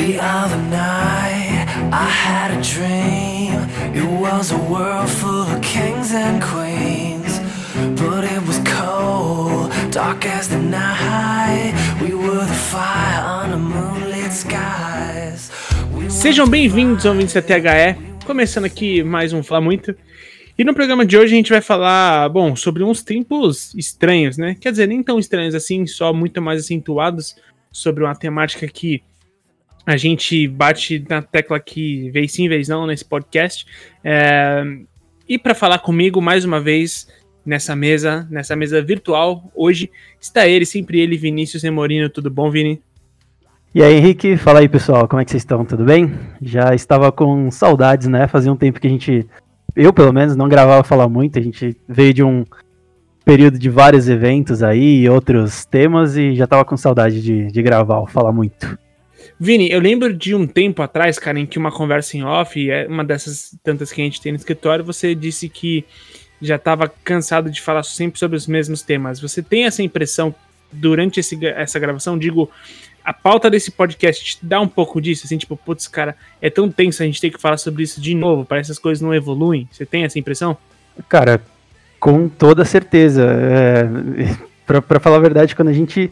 The 0.00 0.18
other 0.18 0.56
night 0.70 1.68
I 1.92 2.08
had 2.08 2.56
a 2.56 2.62
dream. 2.62 3.68
It 3.94 4.08
was 4.18 4.50
a 4.50 4.56
world 4.56 5.10
full 5.10 5.42
of 5.42 5.60
kings 5.60 6.14
and 6.14 6.42
queens. 6.42 7.38
But 8.00 8.24
it 8.24 8.40
was 8.46 8.58
cold, 8.64 9.70
dark 9.92 10.24
as 10.24 10.48
the 10.48 10.56
night. 10.56 11.74
We 12.00 12.14
were 12.14 12.46
the 12.46 12.60
fire 12.70 13.22
on 13.22 13.50
the 13.50 13.58
moonlit 13.58 14.32
skies. 14.32 15.50
Sejam 16.08 16.48
bem-vindos 16.48 17.04
ao 17.04 17.14
27THE, 17.14 17.94
começando 18.24 18.64
aqui 18.64 19.02
mais 19.02 19.34
um 19.34 19.42
Fala 19.42 19.60
Muito. 19.60 19.94
E 20.56 20.64
no 20.64 20.72
programa 20.72 21.04
de 21.04 21.18
hoje 21.18 21.34
a 21.34 21.36
gente 21.36 21.52
vai 21.52 21.60
falar, 21.60 22.26
bom, 22.30 22.56
sobre 22.56 22.82
uns 22.82 23.02
tempos 23.02 23.74
estranhos, 23.74 24.38
né? 24.38 24.56
Quer 24.58 24.70
dizer, 24.70 24.88
nem 24.88 25.02
tão 25.02 25.18
estranhos 25.18 25.54
assim, 25.54 25.86
só 25.86 26.10
muito 26.10 26.40
mais 26.40 26.58
acentuados 26.58 27.36
sobre 27.70 28.02
uma 28.02 28.14
temática 28.14 28.66
que 28.66 29.02
a 29.86 29.96
gente 29.96 30.46
bate 30.46 31.04
na 31.08 31.22
tecla 31.22 31.56
aqui, 31.56 32.10
vez 32.10 32.32
sim, 32.32 32.48
vez 32.48 32.68
não, 32.68 32.86
nesse 32.86 33.04
podcast. 33.04 33.66
É, 34.04 34.62
E 35.28 35.38
para 35.38 35.54
falar 35.54 35.78
comigo 35.78 36.20
mais 36.20 36.44
uma 36.44 36.60
vez 36.60 37.06
nessa 37.46 37.74
mesa, 37.76 38.26
nessa 38.30 38.54
mesa 38.56 38.82
virtual, 38.82 39.50
hoje 39.54 39.90
está 40.20 40.46
ele, 40.46 40.66
sempre 40.66 41.00
ele, 41.00 41.16
Vinícius 41.16 41.62
Remorino. 41.62 42.10
Tudo 42.10 42.30
bom, 42.30 42.50
Vini? 42.50 42.82
E 43.72 43.82
aí, 43.82 43.94
Henrique, 43.94 44.36
fala 44.36 44.58
aí, 44.58 44.68
pessoal, 44.68 45.06
como 45.06 45.22
é 45.22 45.24
que 45.24 45.30
vocês 45.30 45.42
estão? 45.42 45.64
Tudo 45.64 45.84
bem? 45.84 46.12
Já 46.42 46.74
estava 46.74 47.12
com 47.12 47.50
saudades, 47.50 48.08
né? 48.08 48.26
Fazia 48.26 48.52
um 48.52 48.56
tempo 48.56 48.80
que 48.80 48.88
a 48.88 48.90
gente, 48.90 49.24
eu 49.76 49.92
pelo 49.92 50.12
menos, 50.12 50.34
não 50.34 50.48
gravava 50.48 50.82
falar 50.82 51.08
muito. 51.08 51.38
A 51.38 51.42
gente 51.42 51.76
veio 51.88 52.12
de 52.12 52.24
um 52.24 52.44
período 53.24 53.56
de 53.56 53.70
vários 53.70 54.08
eventos 54.08 54.62
aí, 54.62 55.02
e 55.02 55.08
outros 55.08 55.64
temas, 55.64 56.16
e 56.16 56.34
já 56.34 56.44
estava 56.44 56.64
com 56.64 56.76
saudade 56.76 57.22
de, 57.22 57.46
de 57.46 57.62
gravar 57.62 58.04
Falar 58.06 58.32
Muito. 58.32 58.76
Vini, 59.38 59.70
eu 59.70 59.80
lembro 59.80 60.12
de 60.12 60.34
um 60.34 60.46
tempo 60.46 60.82
atrás, 60.82 61.18
cara, 61.18 61.38
em 61.38 61.46
que 61.46 61.58
uma 61.58 61.70
conversa 61.72 62.16
em 62.16 62.22
off, 62.22 62.70
é 62.70 62.86
uma 62.86 63.04
dessas 63.04 63.56
tantas 63.62 63.90
que 63.92 64.00
a 64.00 64.04
gente 64.04 64.20
tem 64.20 64.32
no 64.32 64.38
escritório, 64.38 64.84
você 64.84 65.14
disse 65.14 65.48
que 65.48 65.84
já 66.42 66.56
estava 66.56 66.92
cansado 67.04 67.50
de 67.50 67.60
falar 67.60 67.82
sempre 67.82 68.18
sobre 68.18 68.36
os 68.36 68.46
mesmos 68.46 68.82
temas. 68.82 69.20
Você 69.20 69.42
tem 69.42 69.64
essa 69.64 69.82
impressão 69.82 70.34
durante 70.72 71.20
esse- 71.20 71.38
essa 71.46 71.78
gravação? 71.78 72.18
Digo, 72.18 72.50
a 73.04 73.12
pauta 73.12 73.50
desse 73.50 73.70
podcast 73.70 74.24
te 74.24 74.38
dá 74.42 74.60
um 74.60 74.68
pouco 74.68 75.00
disso, 75.00 75.26
assim, 75.26 75.36
tipo, 75.36 75.56
putz, 75.56 75.86
cara, 75.88 76.16
é 76.40 76.48
tão 76.48 76.70
tenso 76.70 77.02
a 77.02 77.06
gente 77.06 77.20
ter 77.20 77.30
que 77.30 77.40
falar 77.40 77.56
sobre 77.56 77.82
isso 77.82 78.00
de 78.00 78.14
novo, 78.14 78.44
parece 78.44 78.68
que 78.68 78.72
as 78.72 78.78
coisas 78.78 79.02
não 79.02 79.14
evoluem. 79.14 79.68
Você 79.70 79.84
tem 79.84 80.04
essa 80.04 80.18
impressão? 80.18 80.56
Cara, 81.08 81.42
com 81.98 82.28
toda 82.28 82.64
certeza. 82.64 83.26
É, 83.30 83.84
pra 84.80 85.00
falar 85.00 85.16
a 85.16 85.20
verdade, 85.20 85.54
quando 85.56 85.68
a 85.68 85.72
gente 85.74 86.10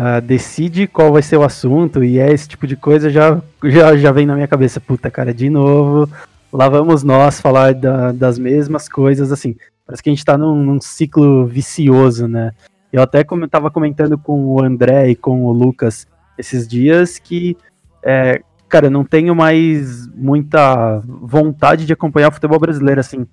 ah, 0.00 0.20
decide 0.20 0.86
qual 0.86 1.12
vai 1.12 1.22
ser 1.22 1.36
o 1.36 1.42
assunto 1.42 2.04
e 2.04 2.20
é 2.20 2.30
esse 2.32 2.48
tipo 2.48 2.68
de 2.68 2.76
coisa, 2.76 3.10
já, 3.10 3.42
já, 3.64 3.96
já 3.96 4.12
vem 4.12 4.26
na 4.26 4.36
minha 4.36 4.46
cabeça, 4.46 4.80
puta, 4.80 5.10
cara, 5.10 5.34
de 5.34 5.50
novo, 5.50 6.08
lá 6.52 6.68
vamos 6.68 7.02
nós 7.02 7.40
falar 7.40 7.74
da- 7.74 8.12
das 8.12 8.38
mesmas 8.38 8.88
coisas, 8.88 9.32
assim. 9.32 9.56
Parece 9.84 10.00
que 10.00 10.08
a 10.08 10.12
gente 10.12 10.24
tá 10.24 10.38
num, 10.38 10.54
num 10.54 10.80
ciclo 10.80 11.46
vicioso, 11.46 12.28
né? 12.28 12.52
Eu 12.92 13.02
até 13.02 13.24
como 13.24 13.42
eu 13.42 13.48
tava 13.48 13.72
comentando 13.72 14.16
com 14.16 14.44
o 14.46 14.62
André 14.62 15.10
e 15.10 15.16
com 15.16 15.44
o 15.46 15.52
Lucas 15.52 16.06
esses 16.38 16.68
dias 16.68 17.18
que, 17.18 17.56
é, 18.00 18.40
cara, 18.68 18.86
eu 18.86 18.90
não 18.92 19.04
tenho 19.04 19.34
mais 19.34 20.06
muita 20.14 21.02
vontade 21.04 21.84
de 21.84 21.92
acompanhar 21.92 22.28
o 22.28 22.32
futebol 22.32 22.60
brasileiro, 22.60 23.00
assim. 23.00 23.26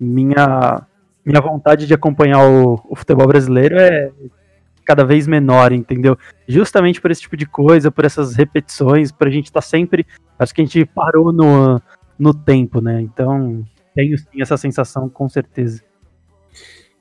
Minha, 0.00 0.80
minha 1.24 1.42
vontade 1.42 1.86
de 1.86 1.92
acompanhar 1.92 2.40
o, 2.42 2.80
o 2.88 2.96
futebol 2.96 3.26
brasileiro 3.26 3.76
é 3.78 4.10
cada 4.86 5.04
vez 5.04 5.26
menor, 5.26 5.72
entendeu? 5.72 6.16
Justamente 6.48 7.00
por 7.00 7.10
esse 7.10 7.22
tipo 7.22 7.36
de 7.36 7.44
coisa, 7.44 7.90
por 7.90 8.04
essas 8.04 8.34
repetições, 8.34 9.12
pra 9.12 9.28
gente 9.28 9.46
estar 9.46 9.60
sempre. 9.60 10.06
Acho 10.38 10.54
que 10.54 10.62
a 10.62 10.64
gente 10.64 10.84
parou 10.86 11.32
no, 11.32 11.80
no 12.18 12.32
tempo, 12.32 12.80
né? 12.80 13.00
Então, 13.00 13.64
tenho 13.94 14.16
sim 14.16 14.40
essa 14.40 14.56
sensação, 14.56 15.08
com 15.08 15.28
certeza. 15.28 15.82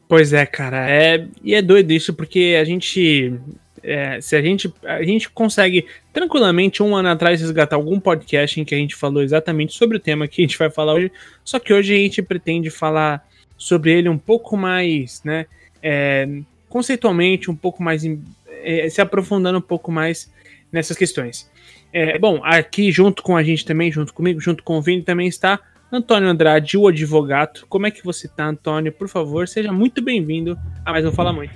Pois 0.08 0.34
é, 0.34 0.46
cara. 0.46 0.90
É, 0.90 1.28
e 1.44 1.56
é 1.56 1.62
doido 1.62 1.92
isso, 1.92 2.14
porque 2.14 2.58
a 2.60 2.64
gente. 2.64 3.40
é, 3.84 4.20
se 4.20 4.36
a 4.36 4.42
gente. 4.42 4.74
A 4.84 5.04
gente 5.04 5.30
consegue 5.30 5.86
tranquilamente, 6.12 6.82
um 6.82 6.96
ano 6.96 7.10
atrás, 7.10 7.40
resgatar 7.40 7.76
algum 7.76 8.00
podcast 8.00 8.60
em 8.60 8.66
que 8.66 8.76
a 8.76 8.78
gente 8.78 8.96
falou 8.96 9.22
exatamente 9.22 9.74
sobre 9.74 9.98
o 9.98 10.00
tema 10.00 10.28
que 10.28 10.42
a 10.42 10.46
gente 10.46 10.58
vai 10.58 10.70
falar 10.70 10.94
hoje. 10.94 11.12
Só 11.44 11.60
que 11.60 11.74
hoje 11.74 11.94
a 11.94 11.98
gente 11.98 12.22
pretende 12.22 12.70
falar 12.70 13.28
sobre 13.58 13.92
ele 13.92 14.10
um 14.10 14.18
pouco 14.18 14.58
mais, 14.58 15.24
né? 15.24 15.46
é, 15.88 16.28
conceitualmente, 16.76 17.50
um 17.50 17.56
pouco 17.56 17.82
mais. 17.82 18.04
é, 18.50 18.90
se 18.90 19.00
aprofundando 19.00 19.60
um 19.60 19.62
pouco 19.62 19.90
mais 19.94 20.30
nessas 20.70 20.98
questões. 20.98 21.50
É, 21.94 22.20
bom, 22.20 22.42
aqui 22.44 22.92
junto 22.92 23.24
com 23.24 23.38
a 23.38 23.42
gente 23.44 23.64
também, 23.64 23.90
junto 23.90 24.14
comigo, 24.14 24.42
junto 24.42 24.62
com 24.62 24.78
o 24.78 24.82
Vini, 24.82 25.02
também 25.02 25.26
está 25.30 25.58
Antônio 25.90 26.28
Andrade, 26.28 26.78
o 26.78 26.86
advogado. 26.90 27.66
Como 27.70 27.88
é 27.88 27.92
que 27.92 28.04
você 28.04 28.28
tá, 28.28 28.48
Antônio? 28.48 28.92
Por 28.92 29.08
favor, 29.08 29.48
seja 29.48 29.72
muito 29.72 30.02
bem-vindo 30.02 30.60
a 30.84 30.92
mais 30.92 31.06
um 31.06 31.14
Fala 31.14 31.32
Muito. 31.32 31.54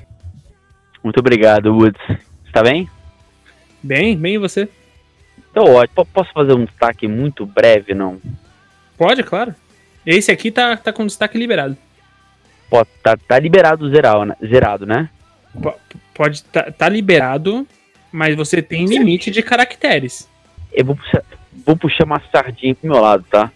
Muito 1.04 1.20
obrigado, 1.20 1.74
Woods. 1.76 2.02
Está 2.46 2.64
bem? 2.64 2.90
Bem, 3.84 4.16
bem 4.16 4.36
e 4.36 4.38
você? 4.38 4.70
Tô 5.54 5.64
ótimo. 5.66 5.96
Po- 5.96 6.06
Posso 6.06 6.32
fazer 6.32 6.54
um 6.54 6.64
destaque 6.64 7.10
muito 7.10 7.46
breve, 7.46 7.94
não? 7.94 8.22
Pode, 8.98 9.22
claro. 9.24 9.54
Esse 10.06 10.32
aqui 10.32 10.50
tá, 10.50 10.78
tá 10.78 10.94
com 10.94 11.06
destaque 11.06 11.38
liberado. 11.38 11.76
Pô, 12.70 12.86
tá, 13.04 13.18
tá 13.18 13.40
liberado 13.40 13.90
zeral, 13.90 14.26
né? 14.26 14.36
zerado, 14.46 14.86
né? 14.86 15.10
Po- 15.62 15.76
Pode 16.14 16.44
tá, 16.44 16.70
tá 16.72 16.90
liberado, 16.90 17.66
mas 18.12 18.36
você 18.36 18.62
tem 18.62 18.86
limite 18.86 19.32
de 19.32 19.42
caracteres. 19.42 20.28
Eu 20.74 20.84
vou 20.86 20.96
puxar, 20.96 21.24
vou 21.66 21.78
puxar 21.78 22.04
uma 22.04 22.22
sardinha 22.32 22.76
pro 22.76 22.90
meu 22.92 23.02
lado, 23.02 23.24
tá? 23.30 23.52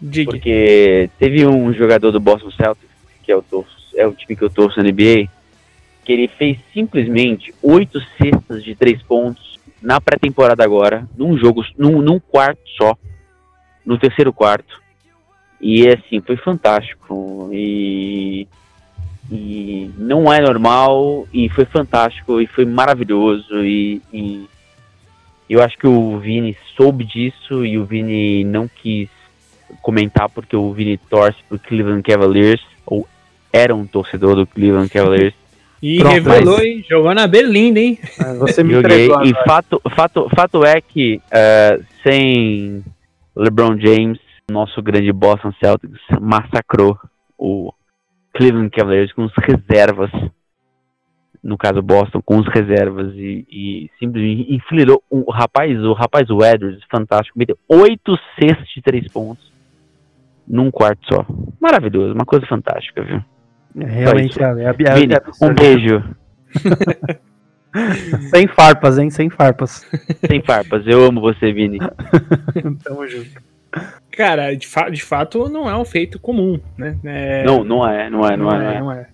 Diga. 0.00 0.32
Porque 0.32 1.08
teve 1.18 1.46
um 1.46 1.72
jogador 1.72 2.10
do 2.10 2.18
Boston 2.18 2.50
Celtics, 2.50 2.90
que 3.22 3.30
é 3.30 3.36
o, 3.36 3.42
torço, 3.42 3.70
é 3.96 4.04
o 4.06 4.12
time 4.12 4.34
que 4.36 4.42
eu 4.42 4.50
torço 4.50 4.82
na 4.82 4.84
NBA, 4.90 5.28
que 6.04 6.12
ele 6.12 6.26
fez 6.26 6.58
simplesmente 6.74 7.54
oito 7.62 8.00
cestas 8.18 8.64
de 8.64 8.74
três 8.74 9.00
pontos 9.02 9.60
na 9.80 10.00
pré-temporada 10.00 10.64
agora, 10.64 11.08
num 11.16 11.36
jogo, 11.38 11.64
num, 11.78 12.02
num 12.02 12.18
quarto 12.18 12.60
só, 12.76 12.96
no 13.86 13.96
terceiro 13.96 14.32
quarto. 14.32 14.82
E 15.62 15.88
assim, 15.88 16.20
foi 16.20 16.36
fantástico. 16.36 17.48
E, 17.52 18.46
e 19.30 19.90
não 19.96 20.32
é 20.32 20.40
normal, 20.40 21.26
e 21.32 21.48
foi 21.48 21.64
fantástico, 21.64 22.40
e 22.40 22.46
foi 22.46 22.64
maravilhoso. 22.64 23.62
E, 23.64 24.02
e 24.12 24.46
eu 25.48 25.62
acho 25.62 25.78
que 25.78 25.86
o 25.86 26.18
Vini 26.18 26.56
soube 26.76 27.04
disso, 27.04 27.64
e 27.64 27.78
o 27.78 27.84
Vini 27.84 28.42
não 28.44 28.68
quis 28.68 29.08
comentar 29.80 30.28
porque 30.28 30.54
o 30.56 30.72
Vini 30.72 30.98
torce 30.98 31.38
pro 31.48 31.58
Cleveland 31.58 32.02
Cavaliers, 32.02 32.60
ou 32.84 33.06
era 33.52 33.74
um 33.74 33.86
torcedor 33.86 34.34
do 34.36 34.46
Cleveland 34.46 34.88
Cavaliers. 34.90 35.34
E 35.84 35.98
Pronto, 35.98 36.12
revelou, 36.14 36.56
mas- 36.58 36.64
hein? 36.64 36.84
Jogou 36.88 37.12
na 37.12 37.26
Berlinda, 37.26 37.80
hein? 37.80 37.98
Ah, 38.16 38.34
Você 38.34 38.62
me 38.62 38.72
Joguei, 38.72 39.06
entregou 39.06 39.24
e 39.26 39.30
agora. 39.30 39.44
fato, 39.44 39.82
fato, 39.96 40.28
fato 40.32 40.64
é 40.64 40.80
que 40.80 41.20
eh, 41.28 41.80
sem 42.04 42.84
LeBron 43.34 43.76
James, 43.80 44.20
nosso 44.52 44.82
grande 44.82 45.12
Boston 45.12 45.52
Celtics 45.62 46.00
massacrou 46.20 46.98
o 47.38 47.72
Cleveland 48.34 48.70
Cavaliers 48.70 49.12
com 49.12 49.24
os 49.24 49.32
reservas, 49.36 50.10
no 51.42 51.58
caso 51.58 51.82
Boston, 51.82 52.22
com 52.22 52.38
os 52.38 52.46
reservas 52.48 53.12
e, 53.14 53.46
e 53.50 53.90
simplesmente 53.98 54.54
infiltrou 54.54 55.02
o 55.10 55.30
rapaz, 55.30 55.76
o 55.80 55.92
rapaz 55.92 56.28
Edwards, 56.28 56.82
fantástico, 56.90 57.38
meteu 57.38 57.58
oito 57.68 58.16
cestas 58.38 58.68
de 58.68 58.80
três 58.80 59.10
pontos 59.12 59.52
num 60.46 60.70
quarto 60.70 61.00
só. 61.12 61.26
Maravilhoso, 61.60 62.14
uma 62.14 62.24
coisa 62.24 62.46
fantástica, 62.46 63.02
viu? 63.02 63.22
É, 63.80 63.84
Realmente 63.86 64.42
é, 64.42 64.44
é, 64.44 64.64
é, 64.64 64.72
Vini, 64.72 65.14
é 65.14 65.16
um 65.16 65.26
absurdo. 65.26 65.54
beijo. 65.54 66.04
Sem 68.30 68.46
farpas, 68.48 68.98
hein? 68.98 69.08
Sem 69.08 69.30
farpas. 69.30 69.88
Sem 70.26 70.42
farpas, 70.42 70.86
eu 70.86 71.06
amo 71.06 71.20
você, 71.22 71.52
Vini. 71.52 71.78
Tamo 72.84 73.06
junto. 73.06 73.40
Cara, 74.12 74.54
de, 74.54 74.66
fa 74.66 74.88
de 74.88 75.02
fato, 75.02 75.48
não 75.48 75.68
é 75.68 75.76
um 75.76 75.84
feito 75.84 76.18
comum, 76.18 76.60
né? 76.76 76.96
É, 77.04 77.44
Não, 77.44 77.64
não 77.64 77.88
é, 77.88 78.08
não 78.10 78.26
é, 78.26 78.36
não, 78.36 78.50
é, 78.52 78.58
não 78.58 78.70
é. 78.70 78.80
não 78.80 78.92
é. 78.92 79.06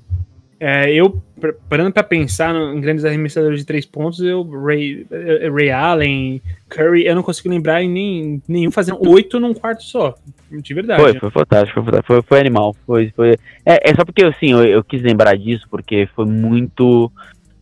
É, 0.61 0.93
eu, 0.93 1.23
parando 1.69 1.93
pra 1.93 2.03
pensar 2.03 2.53
no- 2.53 2.75
em 2.77 2.81
grandes 2.81 3.05
arremessadores 3.05 3.61
de 3.61 3.65
três 3.65 3.87
pontos, 3.87 4.19
eu, 4.19 4.43
Ray, 4.43 5.07
Ray 5.55 5.71
Allen, 5.71 6.43
Curry, 6.69 7.07
eu 7.07 7.15
não 7.15 7.23
consigo 7.23 7.49
lembrar 7.49 7.81
em 7.81 7.89
nem, 7.89 8.43
nenhum 8.49 8.71
fazendo 8.73 8.99
oito 9.09 9.39
num 9.39 9.55
quarto 9.55 9.85
só. 9.85 10.17
De 10.51 10.75
verdade. 10.75 11.01
Foi, 11.01 11.15
foi 11.15 11.31
fantástico, 11.31 11.75
foi, 11.75 11.85
fantástico, 11.85 12.07
foi, 12.13 12.23
foi 12.23 12.41
animal. 12.41 12.75
Foi, 12.85 13.13
foi... 13.15 13.37
É, 13.65 13.89
é 13.91 13.95
só 13.95 14.05
porque 14.05 14.25
assim, 14.25 14.51
eu, 14.51 14.65
eu 14.65 14.83
quis 14.83 15.01
lembrar 15.01 15.37
disso, 15.39 15.65
porque 15.71 16.09
foi 16.17 16.27
muito 16.27 17.09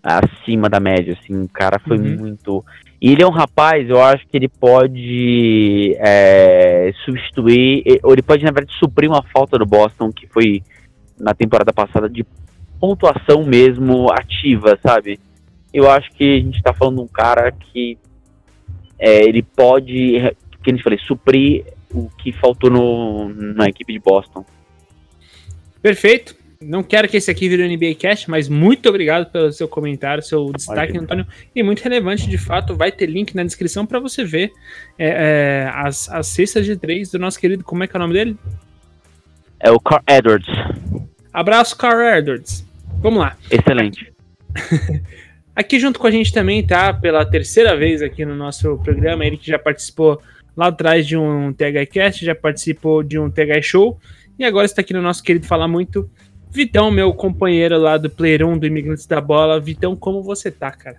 acima 0.06 0.68
da 0.68 0.78
média, 0.78 1.18
assim, 1.20 1.42
o 1.42 1.48
cara 1.48 1.80
foi 1.80 1.98
Uhum. 1.98 2.16
muito. 2.16 2.64
E 3.02 3.12
ele 3.12 3.22
é 3.22 3.26
um 3.26 3.30
rapaz, 3.30 3.90
eu 3.90 4.00
acho 4.00 4.26
que 4.28 4.36
ele 4.36 4.48
pode 4.48 5.96
é, 5.98 6.92
substituir, 7.04 8.00
ou 8.02 8.12
ele 8.12 8.22
pode, 8.22 8.44
na 8.44 8.52
verdade, 8.52 8.78
suprir 8.78 9.10
uma 9.10 9.22
falta 9.22 9.58
do 9.58 9.66
Boston, 9.66 10.12
que 10.12 10.26
foi 10.28 10.62
na 11.18 11.34
temporada 11.34 11.72
passada 11.72 12.08
de 12.08 12.24
pontuação 12.80 13.44
mesmo 13.44 14.10
ativa, 14.12 14.78
sabe? 14.82 15.18
Eu 15.74 15.90
acho 15.90 16.10
que 16.12 16.36
a 16.36 16.40
gente 16.40 16.62
tá 16.62 16.72
falando 16.72 16.96
de 16.96 17.02
um 17.02 17.08
cara 17.08 17.50
que 17.50 17.98
é, 18.98 19.24
ele 19.24 19.42
pode, 19.42 20.20
que 20.62 20.70
a 20.70 20.74
gente 20.74 20.82
falei, 20.82 20.98
suprir 21.00 21.64
o 21.92 22.08
que 22.18 22.32
faltou 22.32 22.70
no, 22.70 23.28
na 23.28 23.66
equipe 23.66 23.92
de 23.92 23.98
Boston. 23.98 24.44
Perfeito. 25.82 26.36
Não 26.60 26.82
quero 26.82 27.06
que 27.08 27.16
esse 27.16 27.30
aqui 27.30 27.48
vire 27.48 27.62
o 27.62 27.68
NBA 27.68 27.94
Cast, 27.96 28.30
mas 28.30 28.48
muito 28.48 28.88
obrigado 28.88 29.30
pelo 29.30 29.52
seu 29.52 29.68
comentário, 29.68 30.22
seu 30.22 30.50
destaque. 30.52 30.96
Antônio. 30.96 31.26
E 31.54 31.62
muito 31.62 31.82
relevante, 31.82 32.28
de 32.28 32.38
fato. 32.38 32.74
Vai 32.74 32.90
ter 32.90 33.06
link 33.06 33.34
na 33.34 33.44
descrição 33.44 33.84
para 33.84 34.00
você 34.00 34.24
ver 34.24 34.52
é, 34.98 35.08
é, 35.08 35.70
as, 35.74 36.08
as 36.08 36.26
cestas 36.28 36.64
de 36.64 36.76
três 36.76 37.10
do 37.10 37.18
nosso 37.18 37.38
querido. 37.38 37.62
Como 37.62 37.84
é 37.84 37.86
que 37.86 37.94
é 37.94 37.98
o 37.98 38.02
nome 38.02 38.14
dele? 38.14 38.36
É 39.60 39.70
o 39.70 39.78
Carl 39.78 40.02
Edwards. 40.08 40.48
Abraço, 41.32 41.76
Carl 41.76 42.00
Edwards. 42.00 42.66
Vamos 43.00 43.20
lá. 43.20 43.36
Excelente. 43.50 44.12
aqui 45.54 45.78
junto 45.78 45.98
com 45.98 46.06
a 46.06 46.10
gente 46.10 46.32
também, 46.32 46.66
tá? 46.66 46.92
Pela 46.92 47.24
terceira 47.24 47.76
vez 47.76 48.00
aqui 48.00 48.24
no 48.24 48.34
nosso 48.34 48.78
programa, 48.78 49.24
ele 49.24 49.36
que 49.36 49.46
já 49.46 49.58
participou 49.58 50.20
lá 50.56 50.68
atrás 50.68 51.06
de 51.06 51.16
um 51.16 51.52
THCast, 51.52 52.24
já 52.24 52.34
participou 52.34 53.02
de 53.02 53.18
um 53.18 53.30
TH 53.30 53.60
Show 53.62 53.98
e 54.38 54.44
agora 54.44 54.66
está 54.66 54.82
aqui 54.82 54.92
no 54.92 55.00
nosso 55.00 55.22
querido 55.22 55.46
Falar 55.46 55.68
Muito. 55.68 56.10
Vitão, 56.56 56.90
meu 56.90 57.12
companheiro 57.12 57.78
lá 57.78 57.98
do 57.98 58.08
Player 58.08 58.42
1 58.42 58.56
do 58.56 58.66
Imigrantes 58.66 59.04
da 59.04 59.20
Bola. 59.20 59.60
Vitão, 59.60 59.94
como 59.94 60.22
você 60.22 60.50
tá, 60.50 60.70
cara? 60.70 60.96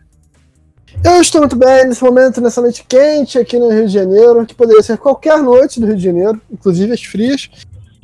Eu 1.03 1.19
estou 1.19 1.41
muito 1.41 1.55
bem 1.55 1.87
nesse 1.87 2.03
momento, 2.03 2.39
nessa 2.39 2.61
noite 2.61 2.85
quente 2.87 3.39
aqui 3.39 3.57
no 3.57 3.71
Rio 3.71 3.87
de 3.87 3.93
Janeiro, 3.93 4.45
que 4.45 4.53
poderia 4.53 4.83
ser 4.83 4.99
qualquer 4.99 5.41
noite 5.41 5.79
do 5.79 5.87
Rio 5.87 5.95
de 5.95 6.03
Janeiro, 6.03 6.39
inclusive 6.51 6.93
as 6.93 7.01
frias. 7.01 7.49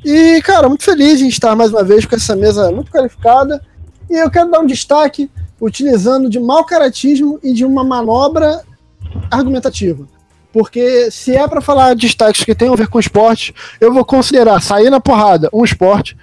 E, 0.03 0.41
cara, 0.41 0.67
muito 0.67 0.83
feliz 0.83 1.21
em 1.21 1.27
estar 1.27 1.55
mais 1.55 1.69
uma 1.69 1.83
vez 1.83 2.07
com 2.07 2.15
essa 2.15 2.35
mesa 2.35 2.71
muito 2.71 2.91
qualificada. 2.91 3.61
E 4.09 4.15
eu 4.15 4.31
quero 4.31 4.49
dar 4.49 4.59
um 4.59 4.65
destaque 4.65 5.29
utilizando 5.61 6.31
de 6.31 6.39
mau 6.39 6.65
caratismo 6.65 7.39
e 7.43 7.53
de 7.53 7.63
uma 7.63 7.83
manobra 7.83 8.63
argumentativa. 9.29 10.07
Porque 10.51 11.11
se 11.11 11.35
é 11.35 11.47
para 11.47 11.61
falar 11.61 11.93
de 11.93 12.07
destaques 12.07 12.43
que 12.43 12.55
tem 12.55 12.73
a 12.73 12.75
ver 12.75 12.87
com 12.87 12.99
esporte, 12.99 13.53
eu 13.79 13.93
vou 13.93 14.03
considerar 14.03 14.59
sair 14.59 14.89
na 14.89 14.99
porrada 14.99 15.49
um 15.53 15.63
esporte 15.63 16.17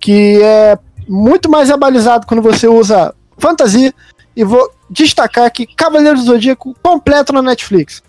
que 0.00 0.40
é 0.42 0.78
muito 1.06 1.50
mais 1.50 1.70
abalizado 1.70 2.26
quando 2.26 2.42
você 2.42 2.66
usa 2.66 3.14
fantasia 3.38 3.92
e 4.34 4.42
vou 4.42 4.72
destacar 4.88 5.50
que 5.52 5.66
Cavaleiros 5.66 6.24
do 6.24 6.32
Zodíaco 6.32 6.74
completo 6.82 7.32
na 7.32 7.42
Netflix. 7.42 8.02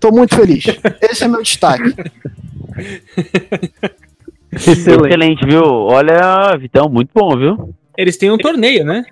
Tô 0.00 0.10
muito 0.10 0.34
feliz. 0.34 0.64
Esse 1.00 1.24
é 1.24 1.28
meu 1.28 1.42
destaque. 1.42 1.94
Excelente. 4.52 5.06
Excelente, 5.06 5.46
viu? 5.46 5.62
Olha, 5.62 6.56
Vitão, 6.56 6.88
muito 6.88 7.10
bom, 7.14 7.36
viu? 7.36 7.74
Eles 7.96 8.16
têm 8.16 8.30
um 8.30 8.38
torneio, 8.38 8.84
né? 8.84 9.04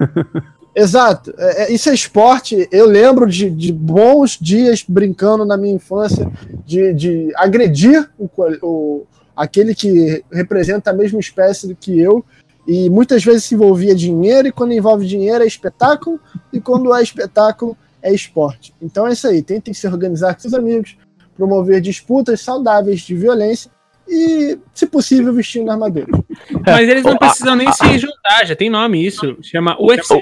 Exato. 0.74 1.32
É, 1.38 1.64
é, 1.64 1.72
isso 1.72 1.88
é 1.88 1.94
esporte. 1.94 2.68
Eu 2.72 2.86
lembro 2.86 3.26
de, 3.26 3.48
de, 3.48 3.72
bons 3.72 4.36
dias 4.40 4.84
brincando 4.86 5.44
na 5.44 5.56
minha 5.56 5.74
infância 5.74 6.28
de, 6.66 6.92
de 6.94 7.32
agredir 7.36 8.08
o, 8.18 8.28
o, 8.60 9.06
aquele 9.36 9.74
que 9.74 10.24
representa 10.32 10.90
a 10.90 10.94
mesma 10.94 11.20
espécie 11.20 11.66
do 11.66 11.74
que 11.74 11.98
eu. 11.98 12.24
E 12.66 12.88
muitas 12.88 13.22
vezes 13.22 13.44
se 13.44 13.54
envolvia 13.54 13.94
dinheiro, 13.94 14.48
e 14.48 14.52
quando 14.52 14.72
envolve 14.72 15.06
dinheiro 15.06 15.44
é 15.44 15.46
espetáculo, 15.46 16.18
e 16.52 16.60
quando 16.60 16.94
é 16.94 17.02
espetáculo 17.02 17.76
é 18.02 18.12
esporte. 18.12 18.74
Então 18.80 19.06
é 19.06 19.12
isso 19.12 19.26
aí. 19.26 19.42
Tentem 19.42 19.74
se 19.74 19.86
organizar 19.86 20.34
com 20.34 20.40
seus 20.40 20.54
amigos, 20.54 20.96
promover 21.36 21.80
disputas 21.80 22.40
saudáveis 22.40 23.00
de 23.00 23.14
violência 23.14 23.70
e, 24.08 24.58
se 24.74 24.86
possível, 24.86 25.32
vestindo 25.32 25.70
armadura. 25.70 26.06
Mas 26.66 26.88
eles 26.88 27.02
não 27.02 27.16
precisam 27.16 27.56
nem 27.56 27.70
se 27.72 27.98
juntar, 27.98 28.44
já 28.44 28.54
tem 28.54 28.70
nome 28.70 29.04
isso. 29.04 29.36
Chama 29.42 29.76
UFC. 29.80 30.14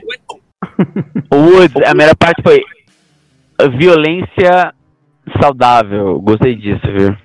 O 1.30 1.82
a 1.86 1.94
melhor 1.94 2.16
parte 2.16 2.42
foi 2.42 2.62
violência 3.76 4.72
saudável. 5.40 6.20
Gostei 6.20 6.54
disso, 6.54 6.86
viu? 6.96 7.16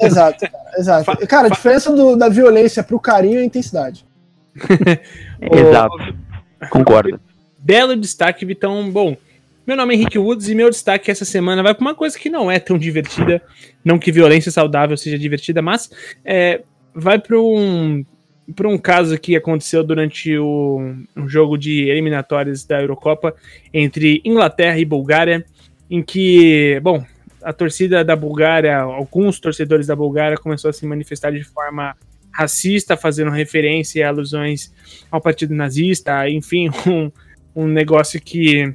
Exato, 0.00 0.46
exato. 0.76 1.26
Cara, 1.26 1.46
a 1.46 1.50
diferença 1.50 1.94
do, 1.94 2.16
da 2.16 2.28
violência 2.28 2.82
pro 2.82 2.98
carinho 2.98 3.38
é 3.38 3.42
a 3.42 3.44
intensidade. 3.44 4.04
exato. 5.40 6.14
Concordo. 6.70 7.20
Belo 7.58 7.96
destaque, 7.96 8.44
Vitão. 8.44 8.90
Bom, 8.90 9.16
meu 9.66 9.76
nome 9.76 9.94
é 9.94 9.96
Henrique 9.96 10.18
Woods 10.18 10.48
e 10.48 10.54
meu 10.54 10.70
destaque 10.70 11.10
essa 11.10 11.24
semana 11.24 11.62
vai 11.62 11.74
para 11.74 11.82
uma 11.82 11.94
coisa 11.94 12.18
que 12.18 12.30
não 12.30 12.50
é 12.50 12.58
tão 12.58 12.76
divertida. 12.76 13.42
Não 13.84 13.98
que 13.98 14.10
violência 14.10 14.50
saudável 14.50 14.96
seja 14.96 15.18
divertida, 15.18 15.62
mas 15.62 15.90
é, 16.24 16.62
vai 16.94 17.18
para 17.18 17.38
um 17.38 18.04
por 18.56 18.66
um 18.66 18.76
caso 18.76 19.16
que 19.16 19.36
aconteceu 19.36 19.84
durante 19.84 20.36
o 20.36 20.94
um 21.16 21.28
jogo 21.28 21.56
de 21.56 21.88
eliminatórias 21.88 22.64
da 22.64 22.80
Eurocopa 22.80 23.34
entre 23.72 24.20
Inglaterra 24.24 24.76
e 24.76 24.84
Bulgária, 24.84 25.44
em 25.88 26.02
que, 26.02 26.80
bom, 26.82 27.04
a 27.42 27.52
torcida 27.52 28.04
da 28.04 28.14
Bulgária, 28.14 28.78
alguns 28.78 29.40
torcedores 29.40 29.86
da 29.86 29.96
Bulgária 29.96 30.36
começou 30.36 30.68
a 30.68 30.72
se 30.72 30.86
manifestar 30.86 31.32
de 31.32 31.44
forma 31.44 31.96
racista, 32.32 32.96
fazendo 32.96 33.30
referência 33.30 34.06
a 34.06 34.08
alusões 34.08 34.72
ao 35.10 35.20
partido 35.20 35.54
nazista, 35.54 36.28
enfim, 36.28 36.70
um, 36.86 37.10
um 37.54 37.66
negócio 37.66 38.20
que 38.20 38.72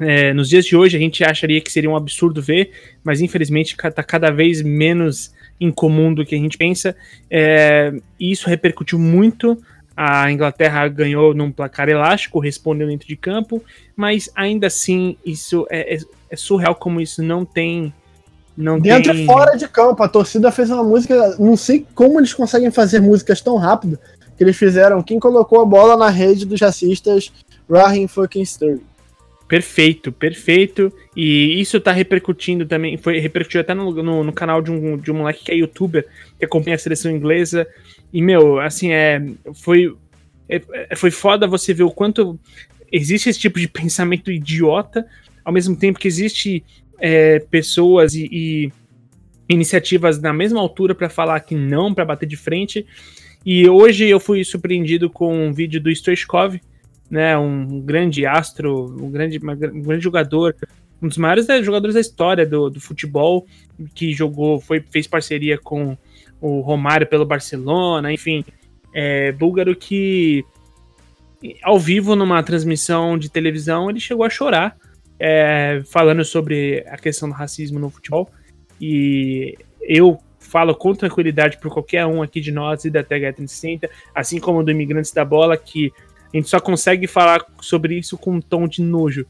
é, 0.00 0.32
nos 0.32 0.48
dias 0.48 0.64
de 0.66 0.76
hoje 0.76 0.96
a 0.96 1.00
gente 1.00 1.24
acharia 1.24 1.60
que 1.60 1.70
seria 1.70 1.88
um 1.88 1.96
absurdo 1.96 2.42
ver, 2.42 2.70
mas 3.02 3.20
infelizmente 3.20 3.76
está 3.76 4.02
cada 4.02 4.30
vez 4.30 4.60
menos 4.60 5.32
incomum 5.60 6.12
do 6.12 6.24
que 6.24 6.34
a 6.34 6.38
gente 6.38 6.58
pensa. 6.58 6.96
É, 7.30 7.92
e 8.18 8.32
isso 8.32 8.48
repercutiu 8.48 8.98
muito. 8.98 9.60
A 9.96 10.30
Inglaterra 10.30 10.88
ganhou 10.88 11.34
num 11.34 11.52
placar 11.52 11.88
elástico, 11.88 12.40
respondeu 12.40 12.88
dentro 12.88 13.06
de 13.06 13.16
campo, 13.16 13.62
mas 13.94 14.28
ainda 14.34 14.66
assim 14.66 15.16
isso 15.24 15.66
é, 15.70 15.94
é, 15.94 15.98
é 16.30 16.36
surreal 16.36 16.74
como 16.74 17.00
isso 17.00 17.22
não 17.22 17.44
tem. 17.44 17.92
Não 18.56 18.78
Dentro 18.78 19.12
tem... 19.12 19.22
e 19.22 19.26
fora 19.26 19.56
de 19.56 19.68
campo, 19.68 20.02
a 20.02 20.08
torcida 20.08 20.50
fez 20.50 20.70
uma 20.70 20.82
música. 20.82 21.36
Não 21.38 21.56
sei 21.56 21.86
como 21.94 22.18
eles 22.18 22.32
conseguem 22.32 22.70
fazer 22.70 23.00
músicas 23.00 23.40
tão 23.40 23.56
rápido 23.56 23.98
que 24.36 24.42
eles 24.42 24.56
fizeram. 24.56 25.02
Quem 25.02 25.18
colocou 25.18 25.60
a 25.60 25.64
bola 25.64 25.96
na 25.96 26.08
rede 26.08 26.44
dos 26.44 26.60
racistas, 26.60 27.32
Raheem 27.70 28.08
fucking 28.08 28.42
Sterling. 28.42 28.93
Perfeito, 29.54 30.10
perfeito. 30.10 30.92
E 31.14 31.60
isso 31.60 31.78
tá 31.78 31.92
repercutindo 31.92 32.66
também. 32.66 32.96
Foi 32.96 33.20
repercutiu 33.20 33.60
até 33.60 33.72
no, 33.72 33.92
no, 34.02 34.24
no, 34.24 34.32
canal 34.32 34.60
de 34.60 34.72
um, 34.72 34.96
de 34.96 35.12
um 35.12 35.18
moleque 35.18 35.44
que 35.44 35.52
é 35.52 35.54
youtuber, 35.54 36.04
que 36.36 36.44
acompanha 36.44 36.74
a 36.74 36.78
seleção 36.78 37.08
inglesa. 37.08 37.64
E, 38.12 38.20
meu, 38.20 38.58
assim, 38.58 38.90
é. 38.90 39.22
Foi. 39.62 39.94
É, 40.48 40.60
é, 40.90 40.96
foi 40.96 41.12
foda 41.12 41.46
você 41.46 41.72
ver 41.72 41.84
o 41.84 41.90
quanto 41.92 42.36
existe 42.90 43.28
esse 43.28 43.38
tipo 43.38 43.60
de 43.60 43.68
pensamento 43.70 44.28
idiota, 44.28 45.06
ao 45.44 45.52
mesmo 45.52 45.76
tempo 45.76 46.00
que 46.00 46.08
existe 46.08 46.64
é, 46.98 47.38
pessoas 47.38 48.16
e, 48.16 48.28
e, 48.32 48.72
iniciativas 49.48 50.20
na 50.20 50.32
mesma 50.32 50.60
altura 50.60 50.96
para 50.96 51.08
falar 51.08 51.38
que 51.38 51.54
não, 51.54 51.94
para 51.94 52.04
bater 52.04 52.26
de 52.26 52.36
frente. 52.36 52.84
E 53.46 53.68
hoje 53.68 54.08
eu 54.08 54.18
fui 54.18 54.42
surpreendido 54.42 55.08
com 55.08 55.46
um 55.46 55.52
vídeo 55.52 55.80
do 55.80 55.92
Stoichkov, 55.94 56.60
né, 57.10 57.36
um 57.36 57.80
grande 57.80 58.26
astro, 58.26 58.86
um 59.00 59.10
grande, 59.10 59.38
um 59.38 59.82
grande 59.82 60.02
jogador, 60.02 60.56
um 61.00 61.08
dos 61.08 61.18
maiores 61.18 61.46
né, 61.46 61.62
jogadores 61.62 61.94
da 61.94 62.00
história 62.00 62.46
do, 62.46 62.70
do 62.70 62.80
futebol, 62.80 63.46
que 63.94 64.12
jogou, 64.12 64.60
foi, 64.60 64.80
fez 64.80 65.06
parceria 65.06 65.58
com 65.58 65.96
o 66.40 66.60
Romário 66.60 67.06
pelo 67.06 67.24
Barcelona, 67.24 68.12
enfim, 68.12 68.44
é, 68.92 69.32
búlgaro 69.32 69.74
que 69.74 70.44
ao 71.62 71.78
vivo 71.78 72.16
numa 72.16 72.42
transmissão 72.42 73.18
de 73.18 73.28
televisão 73.28 73.90
ele 73.90 74.00
chegou 74.00 74.24
a 74.24 74.30
chorar 74.30 74.76
é, 75.18 75.82
falando 75.86 76.24
sobre 76.24 76.84
a 76.88 76.96
questão 76.96 77.28
do 77.28 77.34
racismo 77.34 77.78
no 77.78 77.90
futebol. 77.90 78.30
E 78.80 79.56
eu 79.80 80.18
falo 80.38 80.74
com 80.74 80.94
tranquilidade 80.94 81.58
para 81.58 81.70
qualquer 81.70 82.06
um 82.06 82.22
aqui 82.22 82.40
de 82.40 82.52
nós 82.52 82.84
e 82.84 82.90
da 82.90 83.02
TH360, 83.02 83.88
assim 84.14 84.38
como 84.38 84.62
do 84.62 84.70
Imigrantes 84.70 85.12
da 85.12 85.24
Bola, 85.24 85.56
que 85.56 85.92
a 86.34 86.40
gente 86.40 86.48
só 86.48 86.60
consegue 86.60 87.06
falar 87.06 87.44
sobre 87.60 87.96
isso 87.96 88.18
com 88.18 88.32
um 88.32 88.40
tom 88.40 88.66
de 88.66 88.82
nojo. 88.82 89.24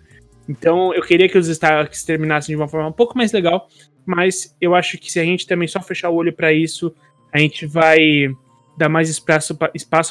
Então 0.48 0.92
eu 0.94 1.02
queria 1.02 1.28
que 1.28 1.38
os 1.38 1.46
destaques 1.46 2.02
terminassem 2.02 2.54
de 2.54 2.60
uma 2.60 2.68
forma 2.68 2.88
um 2.88 2.92
pouco 2.92 3.16
mais 3.16 3.32
legal, 3.32 3.68
mas 4.04 4.56
eu 4.60 4.74
acho 4.74 4.98
que 4.98 5.12
se 5.12 5.20
a 5.20 5.24
gente 5.24 5.46
também 5.46 5.68
só 5.68 5.80
fechar 5.80 6.10
o 6.10 6.14
olho 6.14 6.32
para 6.32 6.52
isso, 6.52 6.94
a 7.32 7.38
gente 7.38 7.66
vai 7.66 8.28
dar 8.76 8.88
mais 8.88 9.08
espaço 9.08 9.54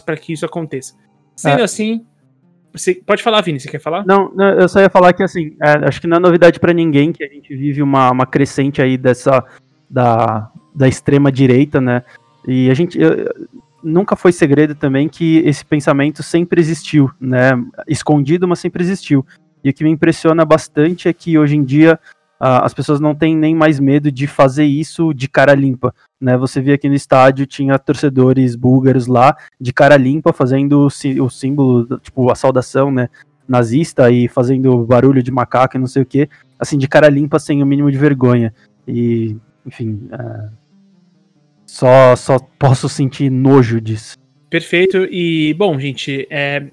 para 0.05 0.17
que 0.17 0.33
isso 0.33 0.45
aconteça. 0.45 0.95
Sendo 1.35 1.61
é. 1.61 1.63
assim, 1.63 2.05
você 2.71 2.95
pode 2.95 3.21
falar, 3.21 3.41
Vini, 3.41 3.59
você 3.59 3.69
quer 3.69 3.79
falar? 3.79 4.05
Não, 4.05 4.31
não 4.33 4.59
eu 4.59 4.69
só 4.69 4.79
ia 4.79 4.89
falar 4.89 5.13
que 5.13 5.23
assim, 5.23 5.55
é, 5.61 5.87
acho 5.87 6.01
que 6.01 6.07
não 6.07 6.17
é 6.17 6.19
novidade 6.19 6.59
para 6.59 6.73
ninguém 6.73 7.11
que 7.11 7.23
a 7.23 7.27
gente 7.27 7.55
vive 7.55 7.81
uma, 7.81 8.11
uma 8.11 8.25
crescente 8.25 8.81
aí 8.81 8.97
dessa 8.97 9.43
da, 9.89 10.49
da 10.73 10.87
extrema 10.87 11.31
direita, 11.31 11.79
né? 11.79 12.03
E 12.47 12.69
a 12.69 12.73
gente, 12.73 12.99
eu, 12.99 13.31
nunca 13.83 14.15
foi 14.15 14.31
segredo 14.31 14.73
também 14.73 15.09
que 15.09 15.39
esse 15.39 15.65
pensamento 15.65 16.23
sempre 16.23 16.61
existiu, 16.61 17.11
né? 17.19 17.51
Escondido, 17.87 18.47
mas 18.47 18.59
sempre 18.59 18.83
existiu. 18.83 19.25
E 19.63 19.69
o 19.69 19.73
que 19.73 19.83
me 19.83 19.89
impressiona 19.89 20.45
bastante 20.45 21.07
é 21.07 21.13
que 21.13 21.37
hoje 21.37 21.55
em 21.55 21.63
dia 21.63 21.99
uh, 22.41 22.63
as 22.63 22.73
pessoas 22.73 22.99
não 22.99 23.13
têm 23.13 23.35
nem 23.35 23.55
mais 23.55 23.79
medo 23.79 24.11
de 24.11 24.27
fazer 24.27 24.65
isso 24.65 25.13
de 25.13 25.27
cara 25.27 25.53
limpa, 25.53 25.93
né? 26.19 26.37
Você 26.37 26.61
via 26.61 26.75
aqui 26.75 26.87
no 26.87 26.95
estádio 26.95 27.45
tinha 27.45 27.77
torcedores 27.79 28.55
búlgaros 28.55 29.07
lá 29.07 29.35
de 29.59 29.73
cara 29.73 29.97
limpa 29.97 30.33
fazendo 30.33 30.87
o, 30.87 31.29
símbolo, 31.29 31.99
tipo 31.99 32.31
a 32.31 32.35
saudação, 32.35 32.91
né? 32.91 33.09
nazista 33.47 34.09
e 34.09 34.27
fazendo 34.27 34.85
barulho 34.85 35.21
de 35.21 35.31
macaco 35.31 35.75
e 35.75 35.79
não 35.79 35.87
sei 35.87 36.01
o 36.01 36.05
que, 36.05 36.29
assim, 36.57 36.77
de 36.77 36.87
cara 36.87 37.09
limpa, 37.09 37.39
sem 37.39 37.61
o 37.61 37.65
mínimo 37.65 37.91
de 37.91 37.97
vergonha. 37.97 38.53
E, 38.87 39.35
enfim, 39.65 40.07
é, 40.11 40.49
só, 41.73 42.15
só 42.15 42.37
posso 42.37 42.87
sentir 42.87 43.31
nojo 43.31 43.81
disso. 43.81 44.15
Perfeito. 44.47 45.07
E, 45.09 45.55
bom, 45.55 45.79
gente, 45.79 46.27
é, 46.29 46.67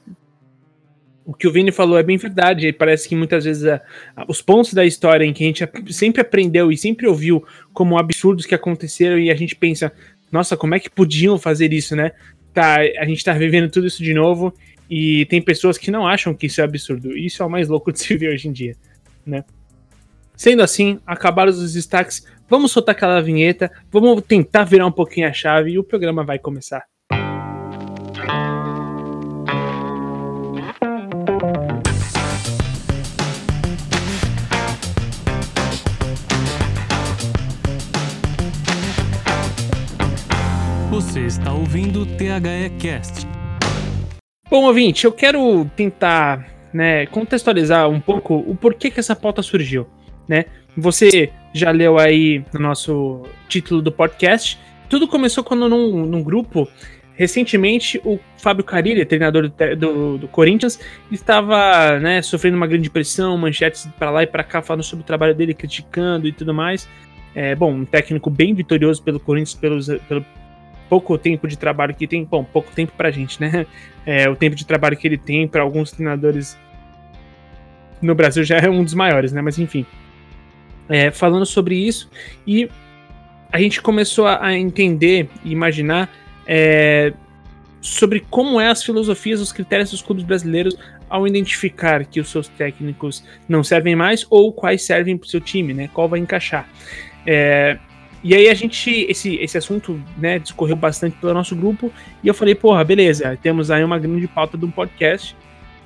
o 1.25 1.33
que 1.33 1.49
o 1.49 1.53
Vini 1.53 1.73
falou 1.73 1.99
é 1.99 2.03
bem 2.03 2.19
verdade. 2.19 2.71
Parece 2.71 3.09
que 3.09 3.17
muitas 3.17 3.47
vezes 3.47 3.65
a, 3.65 3.81
a, 4.15 4.27
os 4.29 4.43
pontos 4.43 4.75
da 4.75 4.85
história 4.85 5.25
em 5.25 5.33
que 5.33 5.43
a 5.43 5.47
gente 5.47 5.67
sempre 5.91 6.21
aprendeu 6.21 6.71
e 6.71 6.77
sempre 6.77 7.07
ouviu 7.07 7.43
como 7.73 7.97
absurdos 7.97 8.45
que 8.45 8.55
aconteceram 8.55 9.19
e 9.19 9.31
a 9.31 9.35
gente 9.35 9.57
pensa, 9.57 9.91
nossa, 10.31 10.55
como 10.55 10.75
é 10.75 10.79
que 10.79 10.91
podiam 10.91 11.39
fazer 11.39 11.73
isso, 11.73 11.97
né? 11.97 12.13
Tá, 12.53 12.81
a 12.99 13.07
gente 13.07 13.25
tá 13.25 13.33
vivendo 13.33 13.71
tudo 13.71 13.87
isso 13.87 14.03
de 14.03 14.13
novo 14.13 14.53
e 14.91 15.25
tem 15.31 15.41
pessoas 15.41 15.79
que 15.79 15.91
não 15.91 16.07
acham 16.07 16.35
que 16.35 16.45
isso 16.45 16.61
é 16.61 16.65
absurdo. 16.65 17.17
Isso 17.17 17.43
é 17.43 17.47
o 17.47 17.51
mais 17.51 17.69
louco 17.69 17.91
de 17.91 18.01
se 18.01 18.19
ver 18.19 18.35
hoje 18.35 18.49
em 18.49 18.53
dia, 18.53 18.77
né? 19.25 19.45
Sendo 20.37 20.63
assim, 20.63 20.99
acabaram 21.07 21.51
os 21.51 21.73
destaques. 21.73 22.27
Vamos 22.51 22.73
soltar 22.73 22.97
aquela 22.97 23.23
vinheta, 23.23 23.71
vamos 23.93 24.23
tentar 24.23 24.65
virar 24.65 24.85
um 24.85 24.91
pouquinho 24.91 25.29
a 25.29 25.33
chave 25.33 25.71
e 25.71 25.79
o 25.79 25.85
programa 25.85 26.25
vai 26.25 26.37
começar. 26.37 26.85
Você 40.91 41.21
está 41.21 41.53
ouvindo 41.53 42.03
o 42.03 42.07
THE 42.07 42.71
Cast. 42.81 43.29
Bom, 44.51 44.65
ouvinte, 44.65 45.05
eu 45.05 45.13
quero 45.13 45.65
tentar 45.77 46.51
né, 46.75 47.07
contextualizar 47.07 47.89
um 47.89 48.01
pouco 48.01 48.35
o 48.35 48.57
porquê 48.57 48.91
que 48.91 48.99
essa 48.99 49.15
pauta 49.15 49.41
surgiu. 49.41 49.87
Né? 50.29 50.47
Você 50.77 51.31
já 51.53 51.71
leu 51.71 51.99
aí 51.99 52.45
no 52.53 52.61
nosso 52.61 53.23
título 53.49 53.83
do 53.83 53.91
podcast. 53.91 54.59
Tudo 54.89 55.09
começou 55.09 55.43
quando 55.43 55.69
num, 55.69 56.07
num 56.07 56.23
grupo 56.23 56.69
recentemente 57.15 58.01
o 58.03 58.19
Fábio 58.39 58.65
Carilli, 58.65 59.05
treinador 59.05 59.49
do, 59.49 59.77
do, 59.77 60.19
do 60.19 60.29
Corinthians, 60.29 60.81
estava 61.13 61.99
né, 61.99 62.23
sofrendo 62.23 62.57
uma 62.57 62.67
grande 62.67 62.89
pressão, 62.89 63.37
manchetes 63.37 63.87
para 63.99 64.11
lá 64.11 64.23
e 64.23 64.27
para 64.27 64.43
cá 64.43 64.63
falando 64.63 64.83
sobre 64.83 65.03
o 65.03 65.07
trabalho 65.07 65.35
dele, 65.35 65.53
criticando 65.53 66.27
e 66.27 66.33
tudo 66.33 66.55
mais. 66.55 66.89
É, 67.35 67.55
bom, 67.55 67.73
um 67.73 67.85
técnico 67.85 68.31
bem 68.31 68.55
vitorioso 68.55 69.03
pelo 69.03 69.21
Corinthians 69.21 69.55
pelos, 69.55 69.89
pelo 70.09 70.25
pouco 70.89 71.17
tempo 71.19 71.47
de 71.47 71.59
trabalho 71.59 71.95
que 71.95 72.07
tem, 72.07 72.25
bom, 72.25 72.43
pouco 72.43 72.73
tempo 72.73 72.93
pra 72.97 73.11
gente, 73.11 73.41
né? 73.41 73.67
É, 74.07 74.29
o 74.29 74.35
tempo 74.35 74.57
de 74.57 74.65
trabalho 74.65 74.97
que 74.97 75.07
ele 75.07 75.19
tem 75.19 75.47
para 75.47 75.61
alguns 75.61 75.93
treinadores 75.93 76.59
no 78.01 78.15
Brasil 78.15 78.43
já 78.45 78.57
é 78.57 78.71
um 78.71 78.83
dos 78.83 78.95
maiores, 78.95 79.31
né? 79.31 79.43
Mas 79.43 79.59
enfim, 79.59 79.85
é, 80.91 81.11
falando 81.11 81.47
sobre 81.47 81.77
isso 81.77 82.11
e 82.47 82.69
a 83.53 83.61
gente 83.61 83.81
começou 83.81 84.27
a, 84.27 84.55
entender 84.55 85.29
e 85.45 85.53
imaginar 85.53 86.11
é, 86.47 87.13
sobre 87.81 88.21
como 88.29 88.61
é 88.61 88.69
as 88.69 88.83
filosofias, 88.83 89.41
os 89.41 89.53
critérios 89.53 89.91
dos 89.91 90.03
clubes 90.03 90.25
brasileiros 90.25 90.77
ao 91.09 91.27
identificar 91.27 92.05
que 92.05 92.21
os 92.21 92.29
seus 92.29 92.47
técnicos 92.49 93.25
não 93.49 93.65
servem 93.65 93.97
mais 93.97 94.27
ou 94.29 94.53
quais 94.53 94.83
servem 94.83 95.17
para 95.17 95.27
o 95.27 95.29
seu 95.29 95.41
time, 95.41 95.75
né? 95.75 95.91
Qual 95.93 96.09
vai 96.09 96.21
encaixar. 96.21 96.69
É, 97.27 97.79
e 98.23 98.35
aí 98.35 98.49
a 98.49 98.55
gente, 98.55 98.91
esse, 99.09 99.37
esse 99.37 99.57
assunto, 99.57 100.01
né, 100.17 100.39
discorreu 100.39 100.77
bastante 100.77 101.17
pelo 101.17 101.33
nosso 101.33 101.57
grupo, 101.57 101.91
e 102.23 102.29
eu 102.29 102.35
falei, 102.35 102.55
porra, 102.55 102.85
beleza, 102.85 103.37
temos 103.43 103.71
aí 103.71 103.83
uma 103.83 103.99
grande 103.99 104.29
pauta 104.29 104.59
de 104.59 104.65
um 104.65 104.71
podcast, 104.71 105.35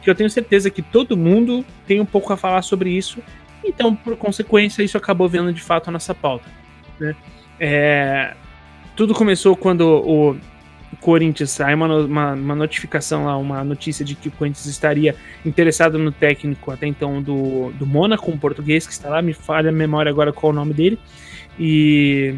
que 0.02 0.10
eu 0.10 0.14
tenho 0.14 0.28
certeza 0.28 0.68
que 0.68 0.82
todo 0.82 1.16
mundo 1.16 1.64
tem 1.86 2.00
um 2.00 2.04
pouco 2.04 2.32
a 2.32 2.36
falar 2.36 2.62
sobre 2.62 2.90
isso, 2.90 3.20
então, 3.64 3.94
por 3.94 4.16
consequência, 4.16 4.82
isso 4.82 4.96
acabou 4.96 5.28
vendo 5.28 5.52
de 5.52 5.62
fato 5.62 5.88
a 5.88 5.92
nossa 5.92 6.14
pauta. 6.14 6.48
Né? 7.00 7.16
É, 7.58 8.34
tudo 8.94 9.14
começou 9.14 9.56
quando 9.56 9.82
o 9.82 10.36
Corinthians 11.00 11.50
saiu 11.50 11.76
uma, 11.76 11.86
uma, 11.86 12.32
uma, 12.32 12.54
notificação 12.54 13.26
lá, 13.26 13.36
uma 13.36 13.64
notícia 13.64 14.04
de 14.04 14.14
que 14.14 14.28
o 14.28 14.32
Corinthians 14.32 14.66
estaria 14.66 15.14
interessado 15.44 15.98
no 15.98 16.12
técnico 16.12 16.70
até 16.70 16.86
então 16.86 17.20
do, 17.20 17.70
do 17.72 17.86
Mônaco, 17.86 18.30
um 18.30 18.38
português 18.38 18.86
que 18.86 18.92
está 18.92 19.08
lá, 19.08 19.20
me 19.20 19.32
falha 19.32 19.70
a 19.70 19.72
memória 19.72 20.10
agora 20.10 20.32
qual 20.32 20.50
é 20.50 20.52
o 20.52 20.56
nome 20.56 20.72
dele. 20.72 20.98
E. 21.58 22.34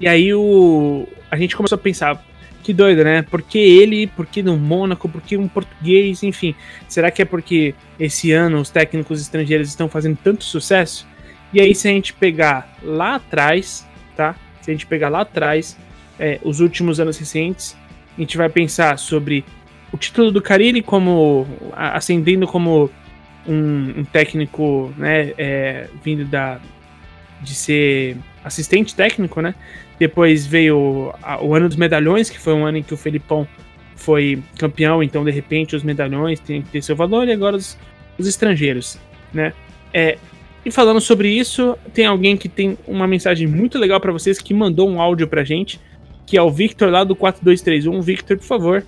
E 0.00 0.08
aí 0.08 0.34
o, 0.34 1.06
a 1.30 1.36
gente 1.36 1.56
começou 1.56 1.76
a 1.76 1.78
pensar, 1.78 2.24
que 2.62 2.72
doido, 2.72 3.04
né? 3.04 3.22
Por 3.22 3.42
que 3.42 3.58
ele, 3.58 4.06
por 4.06 4.26
que 4.26 4.42
no 4.42 4.56
Mônaco, 4.56 5.08
por 5.08 5.20
que 5.20 5.36
um 5.36 5.48
português, 5.48 6.22
enfim. 6.22 6.54
Será 6.88 7.10
que 7.10 7.22
é 7.22 7.24
porque 7.24 7.74
esse 7.98 8.32
ano 8.32 8.60
os 8.60 8.70
técnicos 8.70 9.20
estrangeiros 9.20 9.68
estão 9.68 9.88
fazendo 9.88 10.16
tanto 10.22 10.44
sucesso? 10.44 11.06
E 11.52 11.60
aí, 11.60 11.74
se 11.74 11.88
a 11.88 11.90
gente 11.90 12.14
pegar 12.14 12.74
lá 12.82 13.16
atrás, 13.16 13.86
tá? 14.16 14.34
Se 14.60 14.70
a 14.70 14.74
gente 14.74 14.86
pegar 14.86 15.08
lá 15.08 15.20
atrás, 15.20 15.76
é, 16.18 16.38
os 16.42 16.60
últimos 16.60 17.00
anos 17.00 17.18
recentes, 17.18 17.76
a 18.16 18.20
gente 18.20 18.36
vai 18.36 18.48
pensar 18.48 18.98
sobre 18.98 19.44
o 19.92 19.96
título 19.96 20.30
do 20.30 20.40
Carilli 20.40 20.82
como 20.82 21.46
ascendendo 21.74 22.46
como 22.46 22.90
um, 23.46 24.00
um 24.00 24.04
técnico, 24.04 24.92
né, 24.96 25.32
é, 25.36 25.88
vindo 26.02 26.24
da 26.24 26.60
de 27.40 27.54
ser 27.54 28.16
assistente 28.44 28.94
técnico, 28.94 29.40
né? 29.40 29.54
Depois 30.02 30.44
veio 30.44 31.14
o 31.40 31.54
ano 31.54 31.68
dos 31.68 31.76
medalhões, 31.76 32.28
que 32.28 32.36
foi 32.36 32.52
um 32.52 32.66
ano 32.66 32.78
em 32.78 32.82
que 32.82 32.92
o 32.92 32.96
Felipão 32.96 33.46
foi 33.94 34.42
campeão, 34.58 35.00
então 35.00 35.24
de 35.24 35.30
repente 35.30 35.76
os 35.76 35.84
medalhões 35.84 36.40
têm 36.40 36.60
que 36.60 36.70
ter 36.70 36.82
seu 36.82 36.96
valor, 36.96 37.28
e 37.28 37.30
agora 37.30 37.54
os, 37.54 37.78
os 38.18 38.26
estrangeiros, 38.26 38.98
né? 39.32 39.52
É, 39.94 40.18
e 40.66 40.72
falando 40.72 41.00
sobre 41.00 41.28
isso, 41.28 41.78
tem 41.94 42.04
alguém 42.04 42.36
que 42.36 42.48
tem 42.48 42.76
uma 42.84 43.06
mensagem 43.06 43.46
muito 43.46 43.78
legal 43.78 44.00
para 44.00 44.10
vocês 44.10 44.40
que 44.40 44.52
mandou 44.52 44.90
um 44.90 45.00
áudio 45.00 45.28
pra 45.28 45.44
gente, 45.44 45.78
que 46.26 46.36
é 46.36 46.42
o 46.42 46.50
Victor 46.50 46.90
lá 46.90 47.04
do 47.04 47.14
4231. 47.14 48.02
Victor, 48.02 48.36
por 48.38 48.44
favor, 48.44 48.84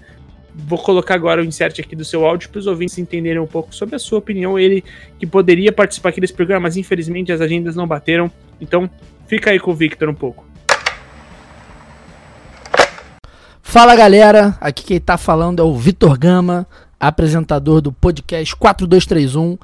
vou 0.52 0.80
colocar 0.80 1.14
agora 1.14 1.40
o 1.40 1.44
insert 1.44 1.78
aqui 1.78 1.94
do 1.94 2.04
seu 2.04 2.26
áudio 2.26 2.48
para 2.48 2.58
os 2.58 2.66
ouvintes 2.66 2.98
entenderem 2.98 3.38
um 3.38 3.46
pouco 3.46 3.72
sobre 3.72 3.94
a 3.94 4.00
sua 4.00 4.18
opinião. 4.18 4.58
Ele 4.58 4.82
que 5.16 5.28
poderia 5.28 5.70
participar 5.70 6.08
aqui 6.08 6.20
desse 6.20 6.34
programa, 6.34 6.62
mas 6.62 6.76
infelizmente 6.76 7.30
as 7.30 7.40
agendas 7.40 7.76
não 7.76 7.86
bateram. 7.86 8.28
Então, 8.60 8.90
fica 9.28 9.52
aí 9.52 9.60
com 9.60 9.70
o 9.70 9.74
Victor 9.74 10.08
um 10.08 10.14
pouco. 10.14 10.53
Fala 13.74 13.96
galera, 13.96 14.56
aqui 14.60 14.84
quem 14.84 15.00
tá 15.00 15.18
falando 15.18 15.60
é 15.60 15.64
o 15.64 15.74
Vitor 15.74 16.16
Gama, 16.16 16.64
apresentador 17.00 17.80
do 17.80 17.90
podcast 17.90 18.54
4231 18.54 19.58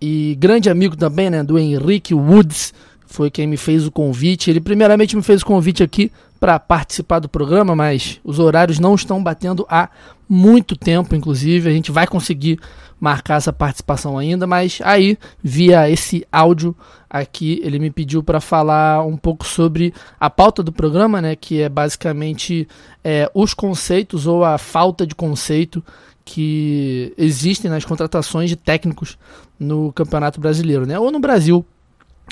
e 0.00 0.34
grande 0.36 0.70
amigo 0.70 0.96
também, 0.96 1.28
né, 1.28 1.42
do 1.44 1.58
Henrique 1.58 2.14
Woods, 2.14 2.72
foi 3.10 3.28
quem 3.28 3.46
me 3.46 3.56
fez 3.56 3.86
o 3.86 3.90
convite. 3.90 4.50
Ele 4.50 4.60
primeiramente 4.60 5.16
me 5.16 5.22
fez 5.22 5.42
o 5.42 5.46
convite 5.46 5.82
aqui 5.82 6.12
para 6.38 6.58
participar 6.60 7.18
do 7.18 7.28
programa, 7.28 7.74
mas 7.74 8.20
os 8.24 8.38
horários 8.38 8.78
não 8.78 8.94
estão 8.94 9.22
batendo 9.22 9.66
há 9.68 9.90
muito 10.28 10.76
tempo, 10.76 11.14
inclusive. 11.14 11.68
A 11.68 11.72
gente 11.72 11.90
vai 11.90 12.06
conseguir 12.06 12.58
marcar 13.00 13.36
essa 13.36 13.52
participação 13.52 14.16
ainda, 14.16 14.46
mas 14.46 14.78
aí, 14.84 15.18
via 15.42 15.90
esse 15.90 16.24
áudio 16.30 16.76
aqui, 17.08 17.60
ele 17.64 17.80
me 17.80 17.90
pediu 17.90 18.22
para 18.22 18.40
falar 18.40 19.04
um 19.04 19.16
pouco 19.16 19.44
sobre 19.44 19.92
a 20.20 20.30
pauta 20.30 20.62
do 20.62 20.70
programa, 20.70 21.20
né, 21.20 21.34
que 21.34 21.60
é 21.60 21.68
basicamente 21.68 22.68
é, 23.02 23.28
os 23.34 23.54
conceitos 23.54 24.26
ou 24.26 24.44
a 24.44 24.56
falta 24.56 25.04
de 25.04 25.14
conceito 25.14 25.82
que 26.24 27.12
existem 27.18 27.70
nas 27.70 27.84
contratações 27.84 28.48
de 28.48 28.54
técnicos 28.54 29.18
no 29.58 29.92
Campeonato 29.92 30.40
Brasileiro, 30.40 30.86
né, 30.86 30.96
ou 30.98 31.10
no 31.10 31.18
Brasil 31.18 31.66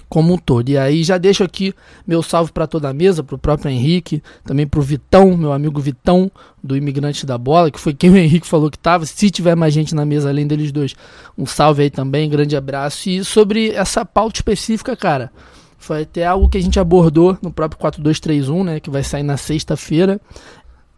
como 0.09 0.35
um 0.35 0.39
todo. 0.39 0.69
E 0.69 0.77
aí 0.77 1.03
já 1.03 1.19
deixo 1.19 1.45
aqui 1.45 1.75
meu 2.07 2.23
salve 2.23 2.53
para 2.53 2.67
toda 2.67 2.89
a 2.89 2.93
mesa, 2.93 3.23
para 3.23 3.35
o 3.35 3.39
próprio 3.39 3.71
Henrique, 3.71 4.23
também 4.45 4.67
para 4.67 4.81
o 4.81 4.83
Vitão, 4.83 5.37
meu 5.37 5.53
amigo 5.53 5.81
Vitão, 5.81 6.31
do 6.63 6.77
Imigrante 6.77 7.25
da 7.25 7.39
Bola, 7.39 7.71
que 7.71 7.81
foi 7.81 7.95
quem 7.95 8.11
o 8.11 8.17
Henrique 8.17 8.47
falou 8.47 8.71
que 8.71 8.77
estava. 8.77 9.07
Se 9.07 9.31
tiver 9.31 9.55
mais 9.55 9.73
gente 9.73 9.95
na 9.95 10.05
mesa 10.05 10.29
além 10.29 10.47
deles 10.47 10.73
dois, 10.73 10.95
um 11.37 11.47
salve 11.47 11.83
aí 11.83 11.91
também, 11.91 12.29
grande 12.29 12.57
abraço. 12.57 13.09
E 13.09 13.25
sobre 13.25 13.71
essa 13.71 14.05
pauta 14.05 14.39
específica, 14.39 14.97
cara, 14.97 15.31
foi 15.79 16.03
até 16.03 16.27
algo 16.27 16.49
que 16.49 16.59
a 16.59 16.61
gente 16.61 16.79
abordou 16.81 17.39
no 17.41 17.53
próprio 17.53 17.79
4231, 17.79 18.65
né, 18.65 18.81
que 18.81 18.91
vai 18.91 19.05
sair 19.05 19.23
na 19.23 19.37
sexta-feira. 19.37 20.21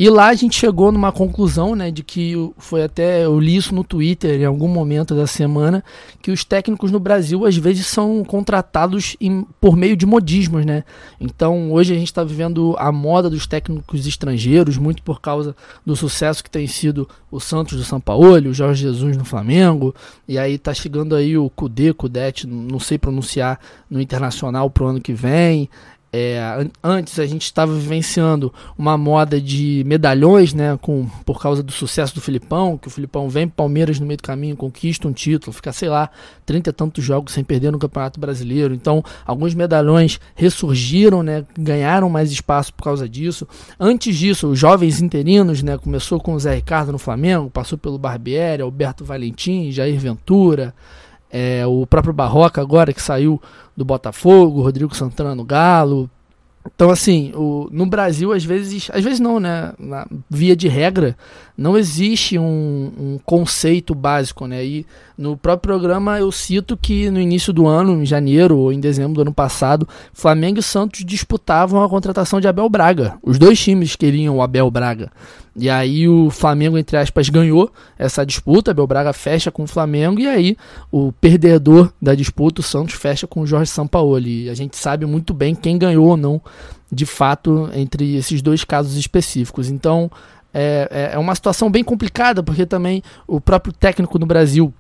E 0.01 0.09
lá 0.09 0.29
a 0.29 0.35
gente 0.35 0.59
chegou 0.59 0.91
numa 0.91 1.13
conclusão, 1.13 1.75
né, 1.77 1.91
de 1.91 2.03
que 2.03 2.33
foi 2.57 2.83
até 2.83 3.27
eu 3.27 3.39
li 3.39 3.55
isso 3.55 3.75
no 3.75 3.85
Twitter 3.85 4.41
em 4.41 4.47
algum 4.47 4.67
momento 4.67 5.15
da 5.15 5.27
semana, 5.27 5.85
que 6.23 6.31
os 6.31 6.43
técnicos 6.43 6.91
no 6.91 6.99
Brasil 6.99 7.45
às 7.45 7.55
vezes 7.55 7.87
são 7.87 8.25
contratados 8.25 9.15
em, 9.21 9.47
por 9.61 9.77
meio 9.77 9.95
de 9.95 10.07
modismos, 10.07 10.65
né? 10.65 10.85
Então 11.21 11.71
hoje 11.71 11.93
a 11.93 11.99
gente 11.99 12.07
está 12.07 12.25
vivendo 12.25 12.75
a 12.79 12.91
moda 12.91 13.29
dos 13.29 13.47
técnicos 13.47 14.07
estrangeiros, 14.07 14.79
muito 14.79 15.03
por 15.03 15.21
causa 15.21 15.55
do 15.85 15.95
sucesso 15.95 16.43
que 16.43 16.51
tem 16.51 16.67
sido 16.67 17.07
o 17.31 17.39
Santos 17.39 17.77
do 17.77 17.85
São 17.85 18.01
Paulo, 18.01 18.49
o 18.49 18.55
Jorge 18.55 18.81
Jesus 18.81 19.19
no 19.19 19.25
Flamengo, 19.27 19.95
e 20.27 20.39
aí 20.39 20.57
tá 20.57 20.73
chegando 20.73 21.15
aí 21.15 21.37
o 21.37 21.51
Kudê, 21.51 21.93
Kudete, 21.93 22.47
não 22.47 22.81
sei 22.81 22.97
pronunciar 22.97 23.61
no 23.91 24.01
Internacional 24.01 24.71
pro 24.71 24.87
ano 24.87 24.99
que 24.99 25.13
vem. 25.13 25.69
É, 26.13 26.67
antes 26.83 27.21
a 27.21 27.27
gente 27.27 27.43
estava 27.43 27.73
vivenciando 27.73 28.53
uma 28.77 28.99
moda 28.99 29.41
de 29.41 29.85
medalhões, 29.87 30.53
né, 30.53 30.77
com, 30.83 31.07
por 31.25 31.41
causa 31.41 31.63
do 31.63 31.71
sucesso 31.71 32.13
do 32.15 32.21
Filipão, 32.21 32.77
que 32.77 32.89
o 32.89 32.91
Filipão 32.91 33.29
vem 33.29 33.47
para 33.47 33.59
Palmeiras 33.59 34.01
no 34.01 34.07
meio 34.07 34.17
do 34.17 34.23
caminho, 34.25 34.57
conquista 34.57 35.07
um 35.07 35.13
título, 35.13 35.53
fica, 35.53 35.73
sei 35.73 35.89
lá, 35.89 36.11
30 36.45 36.71
e 36.71 36.73
tantos 36.73 37.05
jogos 37.05 37.33
sem 37.33 37.45
perder 37.45 37.71
no 37.71 37.79
Campeonato 37.79 38.19
Brasileiro. 38.19 38.75
Então, 38.75 39.05
alguns 39.25 39.55
medalhões 39.55 40.19
ressurgiram, 40.35 41.23
né, 41.23 41.45
ganharam 41.57 42.11
mais 42.11 42.33
espaço 42.33 42.75
por 42.75 42.83
causa 42.83 43.09
disso. 43.09 43.47
Antes 43.79 44.17
disso, 44.17 44.49
os 44.49 44.59
jovens 44.59 45.01
interinos, 45.01 45.63
né, 45.63 45.79
começou 45.79 46.19
com 46.19 46.35
o 46.35 46.41
Zé 46.41 46.57
Ricardo 46.57 46.91
no 46.91 46.99
Flamengo, 46.99 47.51
passou 47.51 47.79
pelo 47.79 47.99
Barbieri, 47.99 48.63
Alberto 48.63 49.05
Valentim, 49.05 49.71
Jair 49.71 49.99
Ventura, 50.01 50.75
é, 51.31 51.67
o 51.67 51.87
próprio 51.87 52.13
Barroca 52.13 52.61
agora 52.61 52.93
que 52.93 53.03
saiu 53.03 53.41
do 53.77 53.85
Botafogo, 53.85 54.63
Rodrigo 54.63 54.95
Santana 54.95 55.35
no 55.35 55.45
Galo. 55.45 56.11
Então, 56.75 56.91
assim, 56.91 57.33
o, 57.35 57.69
no 57.71 57.87
Brasil, 57.87 58.33
às 58.33 58.45
vezes, 58.45 58.91
às 58.93 59.03
vezes 59.03 59.21
não, 59.21 59.41
né? 59.41 59.73
Na, 59.79 60.07
via 60.29 60.55
de 60.55 60.69
regra, 60.69 61.17
não 61.61 61.77
existe 61.77 62.39
um, 62.39 62.91
um, 62.99 63.19
conceito 63.23 63.95
básico, 63.95 64.47
né? 64.47 64.65
E 64.65 64.87
no 65.17 65.37
próprio 65.37 65.75
programa 65.75 66.19
eu 66.19 66.33
cito 66.33 66.75
que 66.75 67.11
no 67.11 67.21
início 67.21 67.53
do 67.53 67.67
ano, 67.67 68.03
em 68.03 68.07
janeiro 68.07 68.57
ou 68.57 68.73
em 68.73 68.81
dezembro 68.81 69.13
do 69.13 69.21
ano 69.21 69.35
passado, 69.35 69.87
Flamengo 70.15 70.59
e 70.59 70.63
Santos 70.63 71.05
disputavam 71.05 71.85
a 71.85 71.89
contratação 71.89 72.41
de 72.41 72.49
Abel 72.49 72.67
Braga. 72.71 73.19
Os 73.23 73.39
dois 73.39 73.61
times 73.61 73.95
queriam 73.95 74.39
o 74.39 74.43
Abel 74.43 74.71
Braga. 74.71 75.13
E 75.55 75.69
aí 75.69 76.09
o 76.09 76.31
Flamengo, 76.31 76.79
entre 76.79 76.97
aspas, 76.97 77.29
ganhou 77.29 77.71
essa 77.99 78.25
disputa, 78.25 78.71
Abel 78.71 78.87
Braga 78.87 79.13
fecha 79.13 79.51
com 79.51 79.65
o 79.65 79.69
Flamengo, 79.69 80.19
e 80.19 80.27
aí 80.27 80.57
o 80.91 81.13
perdedor 81.13 81.93
da 82.01 82.15
disputa, 82.15 82.63
o 82.63 82.65
Santos, 82.65 82.95
fecha 82.95 83.27
com 83.27 83.43
o 83.43 83.47
Jorge 83.47 83.71
Sampaoli. 83.71 84.45
E 84.45 84.49
a 84.49 84.55
gente 84.55 84.79
sabe 84.79 85.05
muito 85.05 85.35
bem 85.35 85.55
quem 85.55 85.77
ganhou 85.77 86.07
ou 86.07 86.17
não, 86.17 86.41
de 86.91 87.05
fato, 87.05 87.69
entre 87.75 88.17
esses 88.17 88.41
dois 88.41 88.65
casos 88.65 88.97
específicos. 88.97 89.69
Então, 89.69 90.11
é, 90.53 90.89
é, 90.91 91.15
é 91.15 91.19
uma 91.19 91.35
situação 91.35 91.71
bem 91.71 91.85
complicada, 91.85 92.43
porque 92.43 92.67
também 92.67 93.03
o 93.27 93.41
próprio 93.41 93.73
técnico 93.73 94.19
no 94.19 94.27
Brasil 94.27 94.73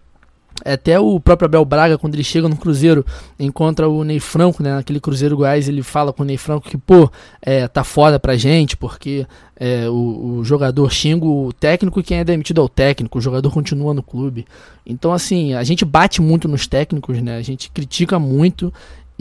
até 0.64 0.98
o 0.98 1.18
próprio 1.18 1.46
Abel 1.46 1.64
Braga, 1.64 1.98
quando 1.98 2.14
ele 2.14 2.24
chega 2.24 2.48
no 2.48 2.56
Cruzeiro, 2.56 3.04
encontra 3.38 3.88
o 3.88 4.04
Ney 4.04 4.20
Franco, 4.20 4.62
né? 4.62 4.74
Naquele 4.74 5.00
Cruzeiro 5.00 5.36
Goiás, 5.36 5.68
ele 5.68 5.82
fala 5.82 6.12
com 6.12 6.22
o 6.22 6.26
Ney 6.26 6.36
Franco 6.36 6.68
que, 6.68 6.76
pô, 6.76 7.10
é, 7.40 7.66
tá 7.66 7.82
foda 7.82 8.18
pra 8.20 8.36
gente, 8.36 8.76
porque 8.76 9.26
é, 9.56 9.88
o, 9.88 10.38
o, 10.38 10.44
jogador 10.44 10.90
xinga 10.90 11.24
o 11.24 11.52
técnico 11.52 12.00
e 12.00 12.02
quem 12.02 12.18
é 12.18 12.24
demitido 12.24 12.60
é 12.60 12.64
o 12.64 12.68
técnico, 12.68 13.18
o 13.18 13.22
jogador 13.22 13.50
continua 13.50 13.94
no 13.94 14.02
clube. 14.02 14.46
Então, 14.84 15.12
assim, 15.12 15.54
a 15.54 15.62
gente 15.64 15.84
bate 15.84 16.20
muito 16.20 16.46
nos 16.46 16.66
técnicos, 16.66 17.20
né? 17.22 17.36
A 17.36 17.42
gente 17.42 17.70
critica 17.70 18.18
muito 18.18 18.72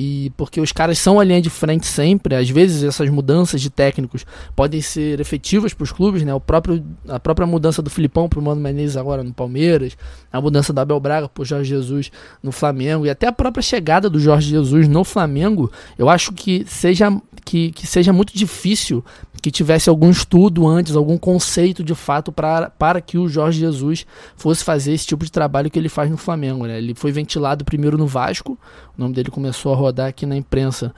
e 0.01 0.29
porque 0.37 0.61
os 0.61 0.71
caras 0.71 0.97
são 0.97 1.19
a 1.19 1.25
linha 1.25 1.41
de 1.41 1.49
frente 1.49 1.85
sempre, 1.85 2.33
às 2.33 2.49
vezes 2.49 2.83
essas 2.83 3.09
mudanças 3.09 3.59
de 3.59 3.69
técnicos 3.69 4.25
podem 4.55 4.81
ser 4.81 5.19
efetivas 5.19 5.73
para 5.73 5.83
os 5.83 5.91
clubes, 5.91 6.23
né? 6.23 6.33
O 6.33 6.39
próprio, 6.39 6.81
a 7.09 7.19
própria 7.19 7.45
mudança 7.45 7.81
do 7.81 7.89
Filipão 7.89 8.29
para 8.29 8.39
o 8.39 8.41
Mano 8.41 8.61
Menezes 8.61 8.95
agora 8.95 9.25
no 9.25 9.33
Palmeiras, 9.33 9.97
a 10.31 10.39
mudança 10.39 10.71
do 10.71 10.79
Abel 10.79 11.01
Braga 11.01 11.27
para 11.27 11.43
Jorge 11.43 11.67
Jesus 11.67 12.13
no 12.41 12.53
Flamengo 12.53 13.05
e 13.05 13.09
até 13.09 13.27
a 13.27 13.33
própria 13.33 13.61
chegada 13.61 14.09
do 14.09 14.21
Jorge 14.21 14.51
Jesus 14.51 14.87
no 14.87 15.03
Flamengo, 15.03 15.69
eu 15.97 16.07
acho 16.07 16.31
que 16.31 16.63
seja, 16.65 17.11
que, 17.43 17.73
que 17.73 17.85
seja 17.85 18.13
muito 18.13 18.33
difícil 18.33 19.03
que 19.41 19.51
tivesse 19.51 19.89
algum 19.89 20.09
estudo 20.09 20.67
antes, 20.67 20.95
algum 20.95 21.17
conceito 21.17 21.83
de 21.83 21.95
fato 21.95 22.31
para, 22.31 22.69
para 22.69 23.01
que 23.01 23.17
o 23.17 23.27
Jorge 23.27 23.59
Jesus 23.59 24.05
fosse 24.35 24.63
fazer 24.63 24.93
esse 24.93 25.07
tipo 25.07 25.25
de 25.25 25.31
trabalho 25.31 25.69
que 25.69 25.79
ele 25.79 25.89
faz 25.89 26.09
no 26.09 26.17
Flamengo. 26.17 26.65
Né? 26.65 26.77
Ele 26.77 26.93
foi 26.93 27.11
ventilado 27.11 27.65
primeiro 27.65 27.97
no 27.97 28.07
Vasco, 28.07 28.57
o 28.99 29.03
nome 29.03 29.15
dele 29.15 29.31
começou 29.31 29.71
a 29.73 29.75
rodar 29.77 30.07
aqui 30.09 30.25
na 30.25 30.35
imprensa 30.35 30.93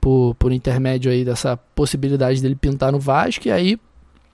por, 0.00 0.36
por 0.36 0.52
intermédio 0.52 1.10
aí 1.10 1.24
dessa 1.24 1.56
possibilidade 1.56 2.40
dele 2.40 2.54
pintar 2.54 2.92
no 2.92 3.00
Vasco, 3.00 3.48
e 3.48 3.50
aí 3.50 3.78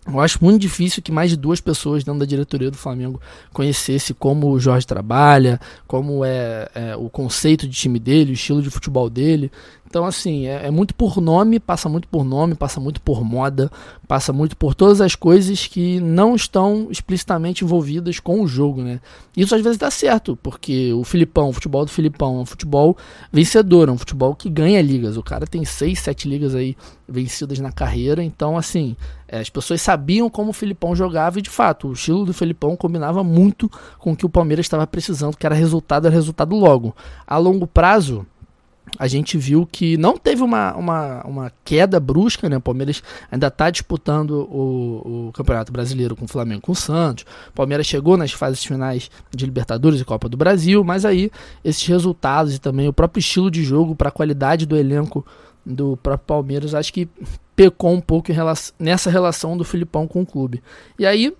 eu 0.06 0.18
acho 0.20 0.42
muito 0.42 0.60
difícil 0.60 1.02
que 1.02 1.12
mais 1.12 1.30
de 1.30 1.36
duas 1.36 1.60
pessoas 1.60 2.04
dentro 2.04 2.20
da 2.20 2.26
diretoria 2.26 2.70
do 2.70 2.76
Flamengo 2.76 3.20
conhecesse 3.52 4.12
como 4.12 4.50
o 4.50 4.58
Jorge 4.58 4.86
trabalha, 4.86 5.60
como 5.86 6.24
é, 6.24 6.68
é 6.74 6.96
o 6.96 7.08
conceito 7.08 7.66
de 7.66 7.74
time 7.74 7.98
dele, 7.98 8.32
o 8.32 8.34
estilo 8.34 8.62
de 8.62 8.70
futebol 8.70 9.08
dele. 9.08 9.52
Então, 9.90 10.06
assim, 10.06 10.46
é, 10.46 10.68
é, 10.68 10.70
muito 10.70 10.94
por 10.94 11.20
nome, 11.20 11.58
passa 11.58 11.88
muito 11.88 12.06
por 12.06 12.24
nome, 12.24 12.54
passa 12.54 12.78
muito 12.78 13.00
por 13.00 13.24
moda, 13.24 13.68
passa 14.06 14.32
muito 14.32 14.56
por 14.56 14.72
todas 14.72 15.00
as 15.00 15.16
coisas 15.16 15.66
que 15.66 15.98
não 15.98 16.36
estão 16.36 16.86
explicitamente 16.92 17.64
envolvidas 17.64 18.20
com 18.20 18.40
o 18.40 18.46
jogo, 18.46 18.82
né? 18.82 19.00
Isso 19.36 19.52
às 19.52 19.60
vezes 19.60 19.76
dá 19.76 19.90
certo, 19.90 20.38
porque 20.40 20.92
o 20.92 21.02
Filipão, 21.02 21.48
o 21.48 21.52
futebol 21.52 21.84
do 21.84 21.90
Filipão 21.90 22.38
é 22.38 22.42
um 22.42 22.46
futebol 22.46 22.96
vencedor, 23.32 23.88
é 23.88 23.90
um 23.90 23.98
futebol 23.98 24.32
que 24.36 24.48
ganha 24.48 24.80
ligas. 24.80 25.16
O 25.16 25.24
cara 25.24 25.44
tem 25.44 25.64
seis, 25.64 25.98
sete 25.98 26.28
ligas 26.28 26.54
aí 26.54 26.76
vencidas 27.08 27.58
na 27.58 27.72
carreira, 27.72 28.22
então, 28.22 28.56
assim, 28.56 28.94
é, 29.26 29.40
as 29.40 29.50
pessoas 29.50 29.82
sabiam 29.82 30.30
como 30.30 30.50
o 30.50 30.52
Filipão 30.52 30.94
jogava 30.94 31.40
e, 31.40 31.42
de 31.42 31.50
fato, 31.50 31.88
o 31.88 31.94
estilo 31.94 32.24
do 32.24 32.32
Filipão 32.32 32.76
combinava 32.76 33.24
muito 33.24 33.68
com 33.98 34.12
o 34.12 34.16
que 34.16 34.24
o 34.24 34.30
Palmeiras 34.30 34.66
estava 34.66 34.86
precisando, 34.86 35.36
que 35.36 35.44
era 35.44 35.54
resultado, 35.56 36.06
era 36.06 36.14
resultado 36.14 36.54
logo. 36.54 36.94
A 37.26 37.36
longo 37.38 37.66
prazo 37.66 38.24
a 38.98 39.06
gente 39.06 39.38
viu 39.38 39.66
que 39.66 39.96
não 39.96 40.16
teve 40.16 40.42
uma, 40.42 40.74
uma, 40.74 41.22
uma 41.22 41.52
queda 41.64 41.98
brusca, 41.98 42.48
né? 42.48 42.56
O 42.56 42.60
Palmeiras 42.60 43.02
ainda 43.30 43.46
está 43.46 43.70
disputando 43.70 44.48
o, 44.50 45.28
o 45.28 45.32
Campeonato 45.32 45.72
Brasileiro 45.72 46.16
com 46.16 46.24
o 46.24 46.28
Flamengo 46.28 46.62
com 46.62 46.72
o 46.72 46.76
Santos. 46.76 47.24
O 47.48 47.52
Palmeiras 47.52 47.86
chegou 47.86 48.16
nas 48.16 48.32
fases 48.32 48.64
finais 48.64 49.10
de 49.30 49.44
Libertadores 49.44 50.00
e 50.00 50.04
Copa 50.04 50.28
do 50.28 50.36
Brasil, 50.36 50.84
mas 50.84 51.04
aí 51.04 51.30
esses 51.64 51.86
resultados 51.86 52.54
e 52.54 52.58
também 52.58 52.88
o 52.88 52.92
próprio 52.92 53.20
estilo 53.20 53.50
de 53.50 53.62
jogo 53.62 53.94
para 53.94 54.08
a 54.08 54.12
qualidade 54.12 54.66
do 54.66 54.76
elenco 54.76 55.24
do 55.64 55.96
próprio 55.96 56.26
Palmeiras, 56.26 56.74
acho 56.74 56.92
que 56.92 57.08
pecou 57.54 57.92
um 57.92 58.00
pouco 58.00 58.32
relação, 58.32 58.74
nessa 58.78 59.10
relação 59.10 59.56
do 59.56 59.64
Filipão 59.64 60.06
com 60.06 60.22
o 60.22 60.26
clube. 60.26 60.62
E 60.98 61.04
aí 61.06 61.34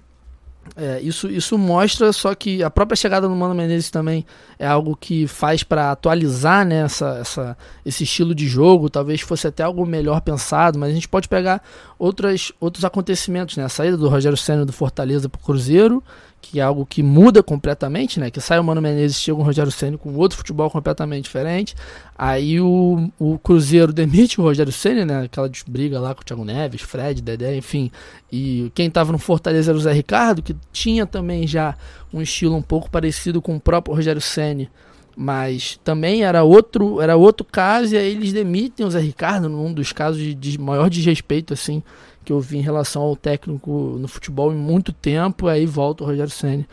é, 0.76 1.00
isso, 1.00 1.28
isso 1.28 1.58
mostra 1.58 2.12
só 2.12 2.34
que 2.34 2.62
a 2.62 2.70
própria 2.70 2.96
chegada 2.96 3.28
do 3.28 3.34
Mano 3.34 3.54
Menezes 3.54 3.90
também 3.90 4.24
é 4.58 4.66
algo 4.66 4.96
que 4.96 5.26
faz 5.26 5.62
para 5.62 5.90
atualizar 5.90 6.64
né, 6.66 6.82
essa, 6.82 7.18
essa, 7.20 7.58
esse 7.84 8.04
estilo 8.04 8.34
de 8.34 8.46
jogo. 8.46 8.90
Talvez 8.90 9.20
fosse 9.20 9.46
até 9.46 9.62
algo 9.62 9.84
melhor 9.84 10.20
pensado, 10.20 10.78
mas 10.78 10.90
a 10.90 10.94
gente 10.94 11.08
pode 11.08 11.28
pegar 11.28 11.62
outras, 11.98 12.52
outros 12.60 12.84
acontecimentos. 12.84 13.56
Né? 13.56 13.64
A 13.64 13.68
saída 13.68 13.96
do 13.96 14.08
Rogério 14.08 14.36
Senna 14.36 14.64
do 14.64 14.72
Fortaleza 14.72 15.28
para 15.28 15.40
o 15.40 15.44
Cruzeiro 15.44 16.02
que 16.40 16.58
é 16.58 16.62
algo 16.62 16.86
que 16.86 17.02
muda 17.02 17.42
completamente, 17.42 18.18
né? 18.18 18.30
Que 18.30 18.40
sai 18.40 18.58
o 18.58 18.64
Mano 18.64 18.80
Menezes, 18.80 19.20
chega 19.20 19.38
o 19.38 19.42
Rogério 19.42 19.70
Ceni 19.70 19.98
com 19.98 20.14
outro 20.14 20.38
futebol 20.38 20.70
completamente 20.70 21.24
diferente. 21.24 21.74
Aí 22.16 22.60
o, 22.60 23.10
o 23.18 23.38
Cruzeiro 23.38 23.92
demite 23.92 24.40
o 24.40 24.44
Rogério 24.44 24.72
Ceni, 24.72 25.04
né? 25.04 25.24
Aquela 25.24 25.50
briga 25.66 26.00
lá 26.00 26.14
com 26.14 26.22
o 26.22 26.24
Thiago 26.24 26.44
Neves, 26.44 26.80
Fred, 26.80 27.20
Dedé, 27.20 27.56
enfim. 27.56 27.90
E 28.32 28.72
quem 28.74 28.88
estava 28.88 29.12
no 29.12 29.18
Fortaleza 29.18 29.70
era 29.70 29.78
o 29.78 29.80
Zé 29.80 29.92
Ricardo, 29.92 30.42
que 30.42 30.56
tinha 30.72 31.06
também 31.06 31.46
já 31.46 31.76
um 32.12 32.22
estilo 32.22 32.56
um 32.56 32.62
pouco 32.62 32.90
parecido 32.90 33.42
com 33.42 33.56
o 33.56 33.60
próprio 33.60 33.94
Rogério 33.94 34.20
Ceni, 34.20 34.70
mas 35.16 35.78
também 35.84 36.24
era 36.24 36.42
outro, 36.42 37.00
era 37.00 37.16
outro 37.16 37.44
caso 37.44 37.94
e 37.94 37.98
aí 37.98 38.12
eles 38.12 38.32
demitem 38.32 38.86
o 38.86 38.90
Zé 38.90 39.00
Ricardo 39.00 39.48
num 39.48 39.72
dos 39.72 39.92
casos 39.92 40.20
de, 40.20 40.34
de 40.34 40.58
maior 40.58 40.88
desrespeito 40.88 41.52
assim 41.52 41.82
que 42.30 42.32
eu 42.32 42.40
vi 42.40 42.58
em 42.58 42.62
relação 42.62 43.02
ao 43.02 43.16
técnico 43.16 43.96
no 43.98 44.06
futebol 44.06 44.52
em 44.52 44.56
muito 44.56 44.92
tempo. 44.92 45.48
Aí 45.48 45.66
volta 45.66 46.04
o 46.04 46.06
Rogério 46.06 46.30
Senna 46.30 46.64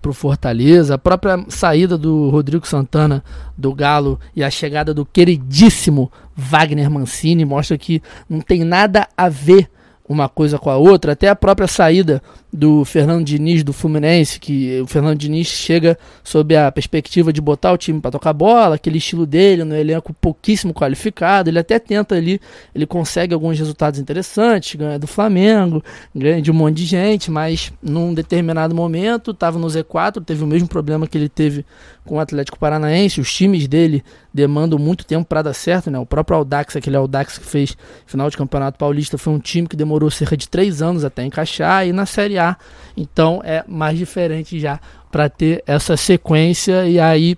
para 0.00 0.10
o 0.10 0.14
Fortaleza. 0.14 0.94
A 0.94 0.98
própria 0.98 1.44
saída 1.50 1.98
do 1.98 2.30
Rodrigo 2.30 2.66
Santana 2.66 3.22
do 3.54 3.74
Galo 3.74 4.18
e 4.34 4.42
a 4.42 4.50
chegada 4.50 4.94
do 4.94 5.04
queridíssimo 5.04 6.10
Wagner 6.34 6.90
Mancini 6.90 7.44
mostra 7.44 7.76
que 7.76 8.02
não 8.26 8.40
tem 8.40 8.64
nada 8.64 9.06
a 9.14 9.28
ver 9.28 9.68
uma 10.08 10.26
coisa 10.26 10.58
com 10.58 10.70
a 10.70 10.76
outra. 10.78 11.12
Até 11.12 11.28
a 11.28 11.36
própria 11.36 11.68
saída 11.68 12.22
do 12.56 12.84
Fernando 12.84 13.24
Diniz 13.24 13.64
do 13.64 13.72
Fluminense, 13.72 14.38
que 14.38 14.80
o 14.80 14.86
Fernando 14.86 15.18
Diniz 15.18 15.48
chega 15.48 15.98
sob 16.22 16.54
a 16.54 16.70
perspectiva 16.70 17.32
de 17.32 17.40
botar 17.40 17.72
o 17.72 17.76
time 17.76 18.00
para 18.00 18.12
tocar 18.12 18.32
bola, 18.32 18.76
aquele 18.76 18.98
estilo 18.98 19.26
dele, 19.26 19.64
no 19.64 19.74
elenco 19.74 20.14
pouquíssimo 20.14 20.72
qualificado, 20.72 21.50
ele 21.50 21.58
até 21.58 21.80
tenta 21.80 22.14
ali, 22.14 22.40
ele 22.72 22.86
consegue 22.86 23.34
alguns 23.34 23.58
resultados 23.58 23.98
interessantes, 23.98 24.76
ganha 24.76 25.00
do 25.00 25.06
Flamengo, 25.08 25.82
ganha 26.14 26.40
de 26.40 26.48
um 26.48 26.54
monte 26.54 26.76
de 26.76 26.84
gente, 26.84 27.28
mas 27.28 27.72
num 27.82 28.14
determinado 28.14 28.72
momento 28.72 29.32
estava 29.32 29.58
no 29.58 29.66
Z4, 29.66 30.24
teve 30.24 30.44
o 30.44 30.46
mesmo 30.46 30.68
problema 30.68 31.08
que 31.08 31.18
ele 31.18 31.28
teve 31.28 31.66
com 32.04 32.16
o 32.16 32.20
Atlético 32.20 32.56
Paranaense, 32.56 33.20
os 33.20 33.34
times 33.34 33.66
dele 33.66 34.04
demandam 34.32 34.78
muito 34.78 35.04
tempo 35.04 35.24
para 35.24 35.42
dar 35.42 35.54
certo, 35.54 35.90
né? 35.90 35.98
O 35.98 36.06
próprio 36.06 36.36
Audax, 36.36 36.76
aquele 36.76 36.96
Audax 36.96 37.38
que 37.38 37.46
fez 37.46 37.76
final 38.04 38.28
de 38.28 38.36
Campeonato 38.36 38.78
Paulista, 38.78 39.16
foi 39.16 39.32
um 39.32 39.38
time 39.38 39.66
que 39.66 39.74
demorou 39.74 40.10
cerca 40.10 40.36
de 40.36 40.48
três 40.48 40.82
anos 40.82 41.04
até 41.04 41.24
encaixar, 41.24 41.86
e 41.86 41.92
na 41.92 42.04
Série 42.04 42.38
A 42.38 42.43
então 42.96 43.40
é 43.44 43.64
mais 43.66 43.96
diferente 43.96 44.58
já 44.58 44.80
para 45.10 45.28
ter 45.28 45.62
essa 45.66 45.96
sequência 45.96 46.86
e 46.86 46.98
aí 46.98 47.36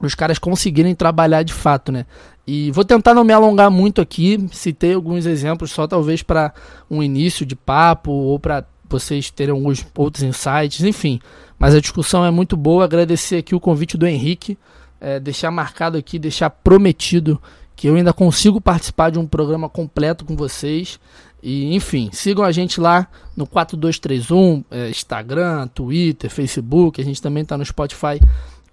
os 0.00 0.14
caras 0.14 0.38
conseguirem 0.38 0.94
trabalhar 0.94 1.42
de 1.42 1.52
fato, 1.52 1.90
né? 1.90 2.04
E 2.46 2.70
vou 2.70 2.84
tentar 2.84 3.12
não 3.12 3.24
me 3.24 3.32
alongar 3.32 3.70
muito 3.70 4.00
aqui, 4.00 4.46
citei 4.52 4.94
alguns 4.94 5.26
exemplos 5.26 5.72
só 5.72 5.86
talvez 5.86 6.22
para 6.22 6.52
um 6.88 7.02
início 7.02 7.44
de 7.44 7.56
papo 7.56 8.10
ou 8.10 8.38
para 8.38 8.64
vocês 8.88 9.30
terem 9.30 9.52
alguns 9.52 9.84
outros 9.96 10.22
insights, 10.22 10.84
enfim. 10.84 11.20
Mas 11.58 11.74
a 11.74 11.80
discussão 11.80 12.24
é 12.24 12.30
muito 12.30 12.56
boa. 12.56 12.84
Agradecer 12.84 13.36
aqui 13.36 13.54
o 13.54 13.60
convite 13.60 13.96
do 13.96 14.06
Henrique, 14.06 14.56
é, 15.00 15.18
deixar 15.18 15.50
marcado 15.50 15.98
aqui, 15.98 16.18
deixar 16.18 16.50
prometido 16.50 17.40
que 17.74 17.88
eu 17.88 17.94
ainda 17.94 18.12
consigo 18.12 18.60
participar 18.60 19.10
de 19.10 19.18
um 19.18 19.26
programa 19.26 19.68
completo 19.68 20.24
com 20.24 20.36
vocês. 20.36 20.98
E, 21.48 21.76
enfim, 21.76 22.10
sigam 22.12 22.44
a 22.44 22.50
gente 22.50 22.80
lá 22.80 23.06
no 23.36 23.46
4231, 23.46 24.64
é, 24.68 24.90
Instagram, 24.90 25.68
Twitter, 25.68 26.28
Facebook. 26.28 27.00
A 27.00 27.04
gente 27.04 27.22
também 27.22 27.44
está 27.44 27.56
no 27.56 27.64
Spotify 27.64 28.18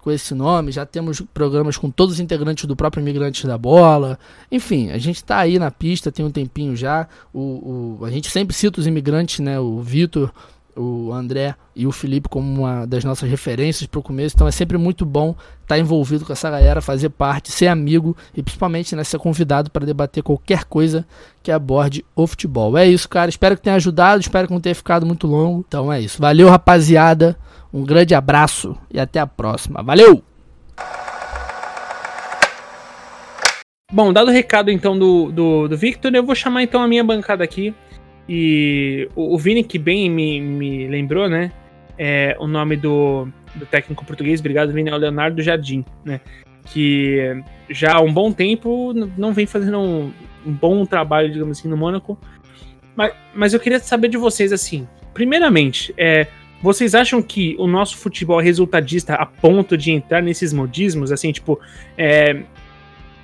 com 0.00 0.10
esse 0.10 0.34
nome. 0.34 0.72
Já 0.72 0.84
temos 0.84 1.20
programas 1.32 1.76
com 1.76 1.88
todos 1.88 2.14
os 2.16 2.20
integrantes 2.20 2.64
do 2.64 2.74
próprio 2.74 3.00
Imigrantes 3.00 3.44
da 3.44 3.56
Bola. 3.56 4.18
Enfim, 4.50 4.90
a 4.90 4.98
gente 4.98 5.18
está 5.18 5.38
aí 5.38 5.56
na 5.56 5.70
pista 5.70 6.10
tem 6.10 6.24
um 6.24 6.32
tempinho 6.32 6.74
já. 6.74 7.06
O, 7.32 7.98
o, 8.00 8.04
a 8.04 8.10
gente 8.10 8.28
sempre 8.28 8.56
cita 8.56 8.80
os 8.80 8.88
imigrantes, 8.88 9.38
né? 9.38 9.60
O 9.60 9.80
Vitor, 9.80 10.32
o 10.76 11.12
André 11.12 11.54
e 11.74 11.86
o 11.86 11.92
Felipe 11.92 12.28
como 12.28 12.62
uma 12.62 12.86
das 12.86 13.04
nossas 13.04 13.28
referências 13.28 13.86
para 13.86 13.98
o 13.98 14.02
começo. 14.02 14.34
Então 14.34 14.46
é 14.46 14.50
sempre 14.50 14.76
muito 14.78 15.04
bom 15.04 15.30
estar 15.30 15.74
tá 15.74 15.78
envolvido 15.78 16.24
com 16.24 16.32
essa 16.32 16.50
galera, 16.50 16.80
fazer 16.80 17.10
parte, 17.10 17.50
ser 17.50 17.68
amigo 17.68 18.16
e 18.34 18.42
principalmente 18.42 18.94
né, 18.94 19.04
ser 19.04 19.18
convidado 19.18 19.70
para 19.70 19.86
debater 19.86 20.22
qualquer 20.22 20.64
coisa 20.64 21.06
que 21.42 21.50
aborde 21.50 22.04
o 22.14 22.26
futebol. 22.26 22.76
É 22.76 22.86
isso, 22.86 23.08
cara. 23.08 23.28
Espero 23.28 23.56
que 23.56 23.62
tenha 23.62 23.76
ajudado, 23.76 24.20
espero 24.20 24.46
que 24.46 24.54
não 24.54 24.60
tenha 24.60 24.74
ficado 24.74 25.06
muito 25.06 25.26
longo. 25.26 25.64
Então 25.66 25.92
é 25.92 26.00
isso. 26.00 26.20
Valeu, 26.20 26.48
rapaziada. 26.48 27.36
Um 27.72 27.84
grande 27.84 28.14
abraço 28.14 28.76
e 28.92 29.00
até 29.00 29.18
a 29.18 29.26
próxima. 29.26 29.82
Valeu! 29.82 30.22
Bom, 33.92 34.12
dado 34.12 34.28
o 34.28 34.32
recado 34.32 34.70
então 34.70 34.98
do, 34.98 35.30
do, 35.30 35.68
do 35.68 35.76
Victor, 35.76 36.12
eu 36.14 36.24
vou 36.24 36.34
chamar 36.34 36.62
então 36.62 36.82
a 36.82 36.88
minha 36.88 37.04
bancada 37.04 37.44
aqui 37.44 37.72
e 38.28 39.08
o, 39.14 39.36
Vini, 39.38 39.62
que 39.62 39.78
bem 39.78 40.10
me, 40.10 40.40
me 40.40 40.88
lembrou, 40.88 41.28
né? 41.28 41.52
É, 41.98 42.36
o 42.40 42.46
nome 42.46 42.76
do, 42.76 43.28
do 43.54 43.66
técnico 43.66 44.04
português, 44.04 44.40
obrigado, 44.40 44.72
Vini, 44.72 44.90
é 44.90 44.94
o 44.94 44.98
Leonardo 44.98 45.42
Jardim, 45.42 45.84
né? 46.04 46.20
Que 46.66 47.42
já 47.68 47.94
há 47.94 48.00
um 48.00 48.12
bom 48.12 48.32
tempo 48.32 48.92
não 49.16 49.32
vem 49.32 49.46
fazendo 49.46 49.78
um, 49.78 50.12
um 50.46 50.52
bom 50.52 50.84
trabalho, 50.86 51.30
digamos 51.30 51.58
assim, 51.58 51.68
no 51.68 51.76
Mônaco. 51.76 52.18
Mas, 52.96 53.12
mas 53.34 53.54
eu 53.54 53.60
queria 53.60 53.78
saber 53.78 54.08
de 54.08 54.16
vocês, 54.16 54.52
assim, 54.52 54.88
primeiramente, 55.12 55.92
é, 55.96 56.26
vocês 56.62 56.94
acham 56.94 57.20
que 57.20 57.54
o 57.58 57.66
nosso 57.66 57.96
futebol 57.98 58.40
é 58.40 58.44
resultadista 58.44 59.14
a 59.14 59.26
ponto 59.26 59.76
de 59.76 59.92
entrar 59.92 60.22
nesses 60.22 60.52
modismos, 60.52 61.12
assim, 61.12 61.30
tipo, 61.30 61.60
é, 61.98 62.42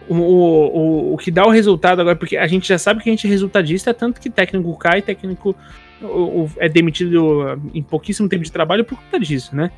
o, 0.08 0.14
o, 0.14 1.14
o 1.14 1.16
que 1.16 1.30
dá 1.30 1.44
o 1.44 1.50
resultado 1.50 2.00
agora, 2.00 2.16
porque 2.16 2.36
a 2.36 2.46
gente 2.46 2.68
já 2.68 2.78
sabe 2.78 3.02
que 3.02 3.08
a 3.08 3.12
gente 3.12 3.26
é 3.26 3.30
resultadista, 3.30 3.94
tanto 3.94 4.20
que 4.20 4.30
técnico 4.30 4.76
cai, 4.76 5.02
técnico 5.02 5.54
o, 6.02 6.06
o, 6.06 6.50
é 6.58 6.68
demitido 6.68 7.60
em 7.74 7.82
pouquíssimo 7.82 8.28
tempo 8.28 8.42
de 8.42 8.52
trabalho 8.52 8.84
por 8.84 8.98
conta 8.98 9.18
disso, 9.20 9.54
né? 9.54 9.70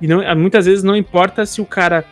E 0.00 0.06
não, 0.06 0.22
muitas 0.36 0.66
vezes 0.66 0.82
não 0.82 0.96
importa 0.96 1.44
se 1.44 1.60
o 1.60 1.66
cara 1.66 2.04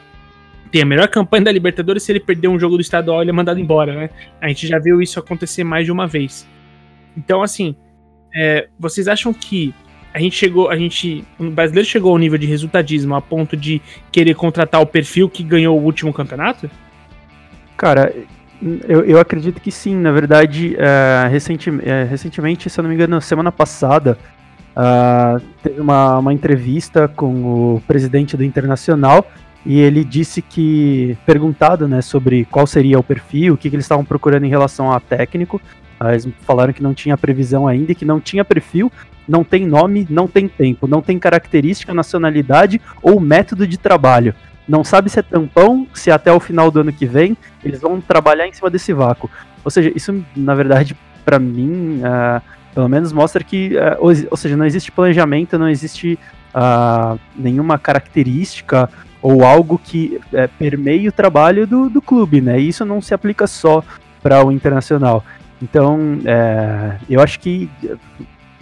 tem 0.70 0.82
a 0.82 0.86
melhor 0.86 1.08
campanha 1.08 1.44
da 1.44 1.52
Libertadores, 1.52 2.02
se 2.02 2.12
ele 2.12 2.20
perder 2.20 2.48
um 2.48 2.58
jogo 2.58 2.76
do 2.76 2.82
estadual, 2.82 3.22
ele 3.22 3.30
é 3.30 3.32
mandado 3.32 3.58
embora, 3.58 3.94
né? 3.94 4.10
A 4.40 4.48
gente 4.48 4.66
já 4.66 4.78
viu 4.78 5.00
isso 5.00 5.18
acontecer 5.18 5.64
mais 5.64 5.86
de 5.86 5.92
uma 5.92 6.06
vez. 6.06 6.46
Então, 7.16 7.42
assim, 7.42 7.74
é, 8.34 8.68
vocês 8.78 9.08
acham 9.08 9.32
que 9.32 9.74
a 10.12 10.20
gente 10.20 10.36
chegou, 10.36 10.68
a 10.68 10.76
gente, 10.76 11.24
o 11.38 11.50
brasileiro 11.50 11.88
chegou 11.88 12.12
ao 12.12 12.18
nível 12.18 12.38
de 12.38 12.46
resultadismo 12.46 13.14
a 13.14 13.20
ponto 13.20 13.56
de 13.56 13.80
querer 14.10 14.34
contratar 14.34 14.80
o 14.80 14.86
perfil 14.86 15.28
que 15.28 15.42
ganhou 15.42 15.78
o 15.78 15.82
último 15.82 16.12
campeonato? 16.12 16.70
Cara, 17.78 18.12
eu, 18.88 19.04
eu 19.04 19.20
acredito 19.20 19.60
que 19.60 19.70
sim. 19.70 19.96
Na 19.96 20.10
verdade, 20.10 20.76
é, 20.76 21.28
recenti, 21.30 21.70
é, 21.84 22.02
recentemente, 22.02 22.68
se 22.68 22.78
eu 22.78 22.82
não 22.82 22.88
me 22.88 22.96
engano, 22.96 23.20
semana 23.20 23.52
passada, 23.52 24.18
uh, 24.76 25.40
teve 25.62 25.80
uma, 25.80 26.18
uma 26.18 26.34
entrevista 26.34 27.06
com 27.06 27.76
o 27.76 27.82
presidente 27.86 28.36
do 28.36 28.42
Internacional 28.42 29.24
e 29.64 29.78
ele 29.78 30.04
disse 30.04 30.42
que, 30.42 31.16
perguntado 31.24 31.86
né, 31.86 32.02
sobre 32.02 32.44
qual 32.46 32.66
seria 32.66 32.98
o 32.98 33.02
perfil, 33.02 33.54
o 33.54 33.56
que, 33.56 33.70
que 33.70 33.76
eles 33.76 33.84
estavam 33.84 34.04
procurando 34.04 34.44
em 34.44 34.48
relação 34.48 34.92
a 34.92 34.98
técnico, 34.98 35.60
uh, 36.00 36.08
eles 36.08 36.28
falaram 36.40 36.72
que 36.72 36.82
não 36.82 36.92
tinha 36.92 37.16
previsão 37.16 37.68
ainda, 37.68 37.94
que 37.94 38.04
não 38.04 38.18
tinha 38.18 38.44
perfil, 38.44 38.90
não 39.28 39.44
tem 39.44 39.64
nome, 39.64 40.04
não 40.10 40.26
tem 40.26 40.48
tempo, 40.48 40.88
não 40.88 41.00
tem 41.00 41.16
característica, 41.16 41.94
nacionalidade 41.94 42.80
ou 43.00 43.20
método 43.20 43.68
de 43.68 43.78
trabalho 43.78 44.34
não 44.68 44.84
sabe 44.84 45.08
se 45.08 45.18
é 45.18 45.22
tampão, 45.22 45.86
se 45.94 46.10
até 46.10 46.30
o 46.32 46.38
final 46.38 46.70
do 46.70 46.80
ano 46.80 46.92
que 46.92 47.06
vem 47.06 47.36
eles 47.64 47.80
vão 47.80 48.00
trabalhar 48.00 48.46
em 48.46 48.52
cima 48.52 48.68
desse 48.70 48.92
vácuo. 48.92 49.30
Ou 49.64 49.70
seja, 49.70 49.90
isso 49.94 50.24
na 50.36 50.54
verdade 50.54 50.96
para 51.24 51.38
mim, 51.38 52.00
uh, 52.00 52.40
pelo 52.74 52.88
menos 52.88 53.12
mostra 53.12 53.44
que, 53.44 53.76
uh, 53.76 53.96
ou, 53.98 54.12
ou, 54.30 54.36
seja, 54.36 54.56
não 54.56 54.64
existe 54.64 54.90
planejamento, 54.90 55.58
não 55.58 55.68
existe 55.68 56.18
uh, 56.54 57.18
nenhuma 57.36 57.78
característica 57.78 58.88
ou 59.20 59.44
algo 59.44 59.78
que 59.82 60.18
é, 60.32 60.46
permeie 60.46 61.08
o 61.08 61.12
trabalho 61.12 61.66
do, 61.66 61.90
do 61.90 62.00
clube, 62.00 62.40
né? 62.40 62.58
E 62.60 62.68
isso 62.68 62.84
não 62.84 63.02
se 63.02 63.12
aplica 63.12 63.46
só 63.46 63.82
para 64.22 64.44
o 64.46 64.52
internacional. 64.52 65.24
Então, 65.60 66.20
é, 66.24 66.96
eu 67.10 67.20
acho 67.20 67.40
que 67.40 67.68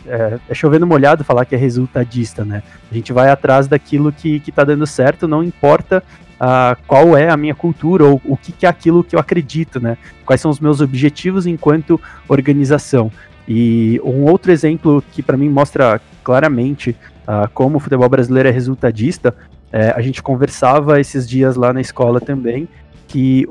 é, 0.08 0.38
é 0.48 0.54
chovendo 0.54 0.86
molhado 0.86 1.24
falar 1.24 1.44
que 1.44 1.54
é 1.54 1.58
resultadista, 1.58 2.44
né? 2.44 2.62
A 2.90 2.94
gente 2.94 3.12
vai 3.12 3.30
atrás 3.30 3.66
daquilo 3.66 4.12
que, 4.12 4.40
que 4.40 4.52
tá 4.52 4.64
dando 4.64 4.86
certo, 4.86 5.28
não 5.28 5.42
importa 5.42 6.02
uh, 6.40 6.80
qual 6.86 7.16
é 7.16 7.28
a 7.30 7.36
minha 7.36 7.54
cultura 7.54 8.04
ou 8.04 8.20
o 8.24 8.36
que, 8.36 8.52
que 8.52 8.66
é 8.66 8.68
aquilo 8.68 9.04
que 9.04 9.16
eu 9.16 9.20
acredito, 9.20 9.80
né? 9.80 9.96
Quais 10.24 10.40
são 10.40 10.50
os 10.50 10.60
meus 10.60 10.80
objetivos 10.80 11.46
enquanto 11.46 12.00
organização. 12.28 13.10
E 13.48 14.00
um 14.04 14.24
outro 14.24 14.50
exemplo 14.50 15.02
que 15.12 15.22
para 15.22 15.36
mim 15.36 15.48
mostra 15.48 16.00
claramente 16.24 16.90
uh, 17.22 17.48
como 17.54 17.76
o 17.76 17.80
futebol 17.80 18.08
brasileiro 18.08 18.48
é 18.48 18.52
resultadista, 18.52 19.34
é, 19.72 19.90
a 19.90 20.00
gente 20.00 20.22
conversava 20.22 21.00
esses 21.00 21.28
dias 21.28 21.56
lá 21.56 21.72
na 21.72 21.80
escola 21.80 22.20
também, 22.20 22.68
que 23.08 23.46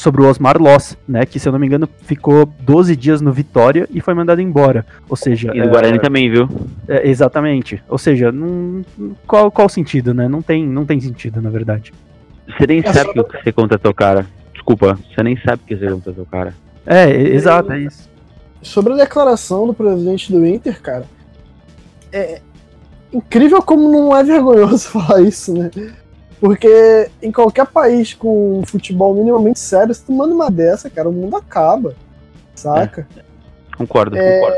sobre 0.00 0.22
o 0.22 0.28
Osmar 0.28 0.56
Loss, 0.58 0.96
né? 1.06 1.26
Que, 1.26 1.38
se 1.38 1.46
eu 1.46 1.52
não 1.52 1.58
me 1.58 1.66
engano, 1.66 1.86
ficou 2.02 2.46
12 2.60 2.96
dias 2.96 3.20
no 3.20 3.30
Vitória 3.30 3.86
e 3.90 4.00
foi 4.00 4.14
mandado 4.14 4.40
embora. 4.40 4.86
Ou 5.08 5.14
seja. 5.14 5.52
E 5.54 5.58
no 5.58 5.66
é, 5.66 5.68
Guarani 5.68 5.98
também, 6.00 6.30
viu? 6.30 6.48
É, 6.88 7.06
exatamente. 7.06 7.82
Ou 7.86 7.98
seja, 7.98 8.32
não, 8.32 8.82
qual, 9.26 9.50
qual 9.50 9.66
o 9.66 9.70
sentido, 9.70 10.14
né? 10.14 10.26
Não 10.26 10.40
tem, 10.40 10.66
não 10.66 10.86
tem 10.86 10.98
sentido, 10.98 11.42
na 11.42 11.50
verdade. 11.50 11.92
Você 12.46 12.66
nem 12.66 12.80
é 12.82 12.92
sabe 12.92 13.20
o 13.20 13.24
que 13.24 13.42
você 13.42 13.52
contratou 13.52 13.90
o 13.90 13.94
cara. 13.94 14.26
Desculpa, 14.54 14.98
você 15.14 15.22
nem 15.22 15.36
sabe 15.36 15.62
o 15.62 15.66
que 15.66 15.76
você 15.76 15.90
contratou 15.90 16.24
o 16.24 16.26
cara. 16.26 16.54
É, 16.86 17.10
exato, 17.10 17.70
é 17.72 17.80
isso. 17.80 18.08
Sobre 18.62 18.94
a 18.94 18.96
declaração 18.96 19.66
do 19.66 19.74
presidente 19.74 20.32
do 20.32 20.46
Inter, 20.46 20.80
cara. 20.80 21.04
É 22.10 22.40
incrível 23.12 23.62
como 23.62 23.92
não 23.92 24.16
é 24.16 24.24
vergonhoso 24.24 24.88
falar 24.98 25.20
isso, 25.20 25.52
né? 25.52 25.70
Porque 26.40 27.10
em 27.22 27.30
qualquer 27.30 27.66
país 27.66 28.14
com 28.14 28.62
futebol 28.64 29.14
minimamente 29.14 29.60
sério, 29.60 29.94
se 29.94 30.02
tu 30.02 30.12
manda 30.12 30.34
uma 30.34 30.50
dessa, 30.50 30.88
cara, 30.88 31.08
o 31.08 31.12
mundo 31.12 31.36
acaba. 31.36 31.94
Saca? 32.54 33.06
É. 33.16 33.22
Concordo, 33.76 34.16
é, 34.16 34.40
concordo. 34.40 34.56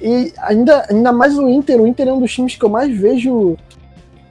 E 0.00 0.32
ainda, 0.38 0.86
ainda 0.88 1.12
mais 1.12 1.36
o 1.36 1.48
Inter, 1.48 1.80
o 1.80 1.86
Inter 1.86 2.08
é 2.08 2.12
um 2.12 2.20
dos 2.20 2.32
times 2.32 2.56
que 2.56 2.64
eu 2.64 2.70
mais 2.70 2.96
vejo. 2.96 3.56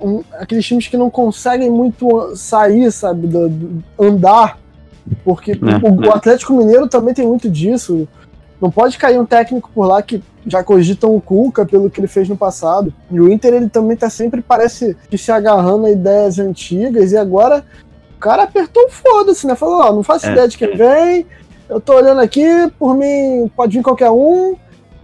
Um, 0.01 0.23
aqueles 0.33 0.65
times 0.65 0.87
que 0.87 0.97
não 0.97 1.09
conseguem 1.09 1.69
muito 1.69 2.35
sair, 2.35 2.91
sabe? 2.91 3.27
Do, 3.27 3.49
do 3.49 3.83
andar. 3.99 4.57
Porque 5.23 5.51
é, 5.51 5.55
o, 5.87 6.07
o 6.07 6.11
Atlético 6.11 6.53
Mineiro 6.53 6.87
também 6.87 7.13
tem 7.13 7.27
muito 7.27 7.49
disso. 7.49 8.07
Não 8.61 8.69
pode 8.69 8.97
cair 8.97 9.19
um 9.19 9.25
técnico 9.25 9.69
por 9.73 9.85
lá 9.85 10.01
que 10.01 10.21
já 10.45 10.63
cogitam 10.63 11.15
o 11.15 11.21
Cuca 11.21 11.65
pelo 11.65 11.89
que 11.89 11.99
ele 11.99 12.07
fez 12.07 12.27
no 12.27 12.35
passado. 12.35 12.93
E 13.09 13.19
o 13.19 13.31
Inter, 13.31 13.53
ele 13.53 13.69
também 13.69 13.95
tá 13.95 14.09
sempre, 14.09 14.41
parece 14.41 14.97
que 15.09 15.17
se 15.17 15.31
agarrando 15.31 15.85
a 15.85 15.91
ideias 15.91 16.39
antigas. 16.39 17.11
E 17.11 17.17
agora 17.17 17.63
o 18.15 18.19
cara 18.19 18.43
apertou 18.43 18.85
o 18.85 18.89
foda-se, 18.89 19.47
né? 19.47 19.55
Falou: 19.55 19.81
Ó, 19.81 19.93
não 19.93 20.03
faço 20.03 20.27
é. 20.27 20.31
ideia 20.31 20.47
de 20.47 20.57
quem 20.57 20.75
vem. 20.75 21.25
Eu 21.69 21.79
tô 21.79 21.93
olhando 21.93 22.19
aqui, 22.19 22.45
por 22.77 22.95
mim 22.95 23.49
pode 23.55 23.77
vir 23.77 23.83
qualquer 23.83 24.09
um. 24.09 24.55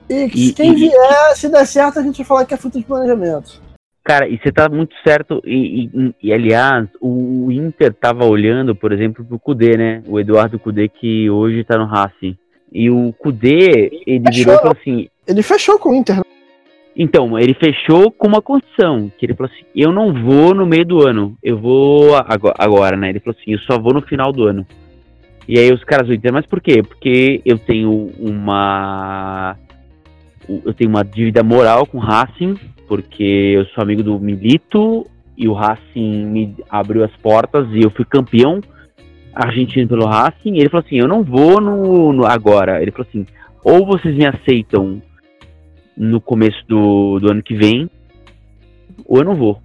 E, 0.09 0.25
e 0.25 0.53
quem 0.53 0.73
e, 0.73 0.75
vier, 0.75 1.35
se 1.35 1.47
der 1.47 1.65
certo, 1.65 1.99
a 1.99 2.03
gente 2.03 2.17
vai 2.17 2.25
falar 2.25 2.45
que 2.45 2.53
é 2.53 2.57
fruto 2.57 2.79
de 2.79 2.85
planejamento. 2.85 3.61
Cara, 4.03 4.27
e 4.27 4.37
você 4.37 4.51
tá 4.51 4.69
muito 4.69 4.93
certo, 5.03 5.41
e, 5.43 5.89
e, 5.91 6.15
e, 6.21 6.31
aliás, 6.31 6.87
o 7.01 7.51
Inter 7.51 7.91
tava 7.91 8.23
olhando, 8.23 8.75
por 8.75 8.91
exemplo, 8.91 9.25
pro 9.25 9.39
Cudê, 9.39 9.75
né? 9.75 10.03
O 10.05 10.19
Eduardo 10.19 10.59
Cudê, 10.59 10.87
que 10.87 11.27
hoje 11.27 11.63
tá 11.63 11.75
no 11.75 11.87
Racing. 11.87 12.37
E 12.77 12.89
o 12.89 13.13
Kudê, 13.13 13.89
ele 14.05 14.25
fechou, 14.25 14.33
virou 14.33 14.53
e 14.53 14.57
falou 14.57 14.77
assim. 14.77 15.07
Ele 15.25 15.41
fechou 15.41 15.79
com 15.79 15.91
o 15.91 15.95
Inter. 15.95 16.17
Né? 16.17 16.23
Então, 16.93 17.39
ele 17.39 17.53
fechou 17.53 18.11
com 18.11 18.27
uma 18.27 18.41
condição, 18.41 19.09
que 19.17 19.25
ele 19.25 19.33
falou 19.33 19.49
assim, 19.49 19.65
eu 19.73 19.93
não 19.93 20.11
vou 20.11 20.53
no 20.53 20.65
meio 20.65 20.85
do 20.85 21.07
ano, 21.07 21.38
eu 21.41 21.57
vou 21.57 22.17
agora, 22.17 22.55
agora, 22.57 22.97
né? 22.97 23.09
Ele 23.09 23.21
falou 23.21 23.38
assim, 23.39 23.53
eu 23.53 23.59
só 23.59 23.79
vou 23.79 23.93
no 23.93 24.01
final 24.01 24.33
do 24.33 24.43
ano. 24.43 24.67
E 25.47 25.57
aí 25.57 25.71
os 25.71 25.85
caras 25.85 26.07
do 26.07 26.13
Inter, 26.13 26.33
mas 26.33 26.45
por 26.45 26.59
quê? 26.59 26.83
Porque 26.83 27.41
eu 27.45 27.57
tenho 27.57 28.11
uma 28.19 29.55
eu 30.49 30.73
tenho 30.73 30.89
uma 30.89 31.03
dívida 31.03 31.43
moral 31.43 31.85
com 31.85 31.97
o 31.97 32.01
Racing, 32.01 32.55
porque 32.89 33.23
eu 33.55 33.65
sou 33.67 33.83
amigo 33.83 34.03
do 34.03 34.19
Milito 34.19 35.05
e 35.38 35.47
o 35.47 35.53
Racing 35.53 36.25
me 36.25 36.55
abriu 36.69 37.05
as 37.05 37.15
portas 37.17 37.67
e 37.71 37.81
eu 37.81 37.89
fui 37.89 38.03
campeão 38.03 38.59
argentino 39.35 39.87
pelo 39.87 40.05
Racing, 40.05 40.57
ele 40.57 40.69
falou 40.69 40.85
assim, 40.85 40.97
eu 40.97 41.07
não 41.07 41.21
vou 41.21 41.59
no, 41.59 42.13
no, 42.13 42.25
agora. 42.25 42.81
Ele 42.81 42.91
falou 42.91 43.05
assim, 43.09 43.25
ou 43.63 43.85
vocês 43.85 44.15
me 44.15 44.25
aceitam 44.25 45.01
no 45.97 46.21
começo 46.21 46.63
do, 46.67 47.19
do 47.19 47.31
ano 47.31 47.43
que 47.43 47.55
vem, 47.55 47.89
ou 49.05 49.19
eu 49.19 49.25
não 49.25 49.35
vou. 49.35 49.61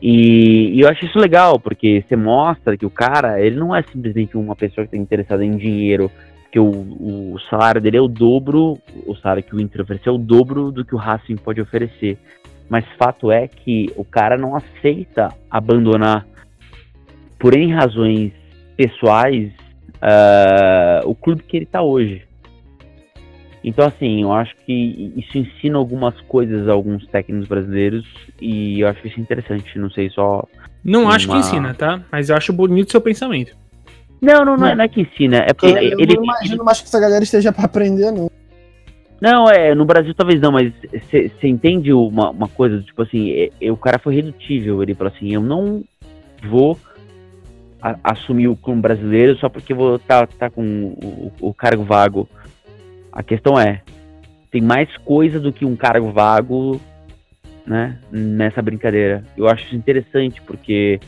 E, 0.00 0.74
e 0.74 0.80
eu 0.80 0.88
acho 0.88 1.06
isso 1.06 1.18
legal, 1.18 1.58
porque 1.58 2.04
você 2.06 2.14
mostra 2.14 2.76
que 2.76 2.84
o 2.84 2.90
cara, 2.90 3.40
ele 3.40 3.56
não 3.56 3.74
é 3.74 3.82
simplesmente 3.82 4.36
uma 4.36 4.54
pessoa 4.54 4.86
que 4.86 4.94
está 4.94 5.02
interessada 5.02 5.44
em 5.44 5.56
dinheiro, 5.56 6.10
que 6.52 6.60
o, 6.60 6.70
o 6.70 7.36
salário 7.48 7.80
dele 7.80 7.96
é 7.96 8.00
o 8.00 8.08
dobro, 8.08 8.78
o 9.06 9.16
salário 9.16 9.42
que 9.42 9.56
o 9.56 9.60
Inter 9.60 9.82
ofereceu 9.82 10.12
é 10.12 10.16
o 10.16 10.18
dobro 10.18 10.70
do 10.70 10.84
que 10.84 10.94
o 10.94 10.98
Racing 10.98 11.36
pode 11.36 11.60
oferecer. 11.60 12.18
Mas 12.68 12.84
fato 12.98 13.30
é 13.30 13.48
que 13.48 13.90
o 13.96 14.04
cara 14.04 14.36
não 14.36 14.54
aceita 14.54 15.30
abandonar, 15.50 16.26
por 17.38 17.54
N 17.54 17.72
razões 17.72 18.32
pessoais, 18.76 19.52
uh, 19.96 21.08
o 21.08 21.14
clube 21.14 21.42
que 21.42 21.56
ele 21.56 21.64
está 21.64 21.82
hoje. 21.82 22.22
Então, 23.62 23.86
assim, 23.86 24.22
eu 24.22 24.32
acho 24.32 24.54
que 24.66 25.12
isso 25.16 25.38
ensina 25.38 25.78
algumas 25.78 26.20
coisas 26.22 26.68
a 26.68 26.72
alguns 26.72 27.06
técnicos 27.06 27.48
brasileiros 27.48 28.04
e 28.38 28.80
eu 28.80 28.88
acho 28.88 29.06
isso 29.06 29.18
interessante. 29.18 29.78
Não 29.78 29.90
sei 29.90 30.10
só. 30.10 30.46
Não 30.84 31.08
acho 31.08 31.26
que 31.26 31.36
ensina, 31.36 31.72
tá? 31.72 32.02
Mas 32.12 32.28
eu 32.28 32.36
acho 32.36 32.52
bonito 32.52 32.88
o 32.88 32.90
seu 32.90 33.00
pensamento. 33.00 33.56
Não, 34.20 34.44
não, 34.44 34.56
não, 34.56 34.66
é, 34.66 34.74
não 34.74 34.84
é 34.84 34.88
que 34.88 35.00
ensina. 35.00 35.38
É 35.38 35.54
porque 35.54 35.66
Eu, 35.66 35.76
eu 35.76 35.98
ele. 35.98 36.14
não 36.14 36.24
imagino 36.24 36.62
mais 36.62 36.80
que 36.80 36.86
essa 36.88 37.00
galera 37.00 37.24
esteja 37.24 37.52
pra 37.52 37.64
aprender, 37.64 38.10
não. 38.10 38.30
Não, 39.20 39.48
é, 39.48 39.74
no 39.74 39.86
Brasil 39.86 40.12
talvez 40.14 40.38
não, 40.40 40.52
mas 40.52 40.70
você 40.92 41.48
entende 41.48 41.90
uma, 41.92 42.28
uma 42.30 42.48
coisa, 42.48 42.82
tipo 42.82 43.00
assim, 43.00 43.30
é- 43.30 43.50
é, 43.60 43.72
o 43.72 43.76
cara 43.76 43.98
foi 43.98 44.14
redutível, 44.14 44.82
ele 44.82 44.94
falou 44.94 45.10
assim, 45.16 45.32
eu 45.32 45.40
não 45.40 45.82
vou 46.50 46.78
a- 47.92 48.48
o 48.50 48.56
clube 48.56 48.80
brasileiro 48.80 49.36
só 49.38 49.48
porque 49.48 49.74
vou 49.74 49.98
tá, 49.98 50.26
tá 50.26 50.48
com 50.48 50.62
o, 50.62 51.32
o 51.40 51.54
cargo 51.54 51.84
vago. 51.84 52.28
A 53.12 53.22
questão 53.22 53.60
é, 53.60 53.82
tem 54.50 54.62
mais 54.62 54.88
coisa 54.98 55.38
do 55.38 55.52
que 55.52 55.64
um 55.64 55.76
cargo 55.76 56.10
vago, 56.10 56.80
né, 57.66 57.98
nessa 58.10 58.62
brincadeira. 58.62 59.22
Eu 59.36 59.48
acho 59.48 59.64
isso 59.66 59.76
interessante, 59.76 60.40
porque 60.42 60.98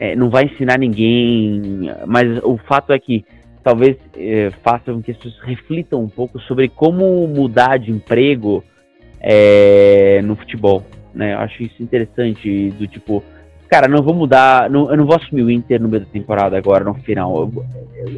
é, 0.00 0.16
não 0.16 0.30
vai 0.30 0.44
ensinar 0.44 0.78
ninguém, 0.78 1.90
mas 2.06 2.42
o 2.42 2.56
fato 2.56 2.92
é 2.92 2.98
que 2.98 3.24
talvez 3.62 3.96
eh, 4.16 4.50
faça 4.62 4.92
com 4.92 5.00
que 5.00 5.12
as 5.12 5.16
pessoas 5.16 5.38
reflitam 5.44 6.02
um 6.02 6.08
pouco 6.08 6.40
sobre 6.40 6.68
como 6.68 7.28
mudar 7.28 7.78
de 7.78 7.92
emprego 7.92 8.64
eh, 9.20 10.20
no 10.24 10.34
futebol. 10.34 10.84
Né? 11.14 11.34
Eu 11.34 11.38
acho 11.38 11.62
isso 11.62 11.80
interessante, 11.80 12.70
do 12.70 12.86
tipo, 12.88 13.22
cara, 13.72 13.88
não 13.88 14.02
vou 14.02 14.12
mudar, 14.14 14.68
não, 14.68 14.90
eu 14.90 14.96
não 14.98 15.06
vou 15.06 15.16
assumir 15.16 15.42
o 15.42 15.50
Inter 15.50 15.80
no 15.80 15.88
meio 15.88 16.04
da 16.04 16.10
temporada 16.10 16.58
agora, 16.58 16.84
no 16.84 16.92
final. 16.92 17.50
Eu, 17.50 17.64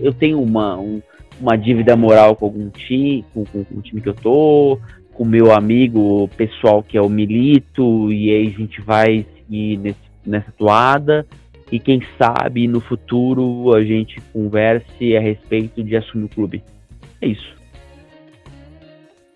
eu 0.02 0.12
tenho 0.12 0.42
uma, 0.42 0.76
um- 0.76 1.00
uma 1.40 1.56
dívida 1.56 1.94
moral 1.96 2.34
com 2.34 2.46
algum 2.46 2.68
time, 2.70 3.24
com, 3.32 3.44
com- 3.44 3.62
com 3.62 3.78
o 3.78 3.80
time 3.80 4.00
que 4.00 4.08
eu 4.08 4.14
tô, 4.14 4.80
com 5.12 5.24
meu 5.24 5.52
amigo 5.52 6.28
pessoal 6.36 6.82
que 6.82 6.98
é 6.98 7.00
o 7.00 7.08
Milito, 7.08 8.12
e 8.12 8.30
aí 8.32 8.48
a 8.48 8.58
gente 8.58 8.80
vai 8.80 9.24
seguir 9.36 9.76
nesse, 9.78 9.98
nessa 10.26 10.50
toada. 10.58 11.24
E 11.70 11.78
quem 11.78 12.02
sabe 12.18 12.66
no 12.66 12.80
futuro 12.80 13.72
a 13.74 13.84
gente 13.84 14.20
converse 14.32 15.16
a 15.16 15.20
respeito 15.20 15.84
de 15.84 15.96
assumir 15.96 16.24
o 16.24 16.28
clube. 16.28 16.64
É 17.22 17.28
isso. 17.28 17.54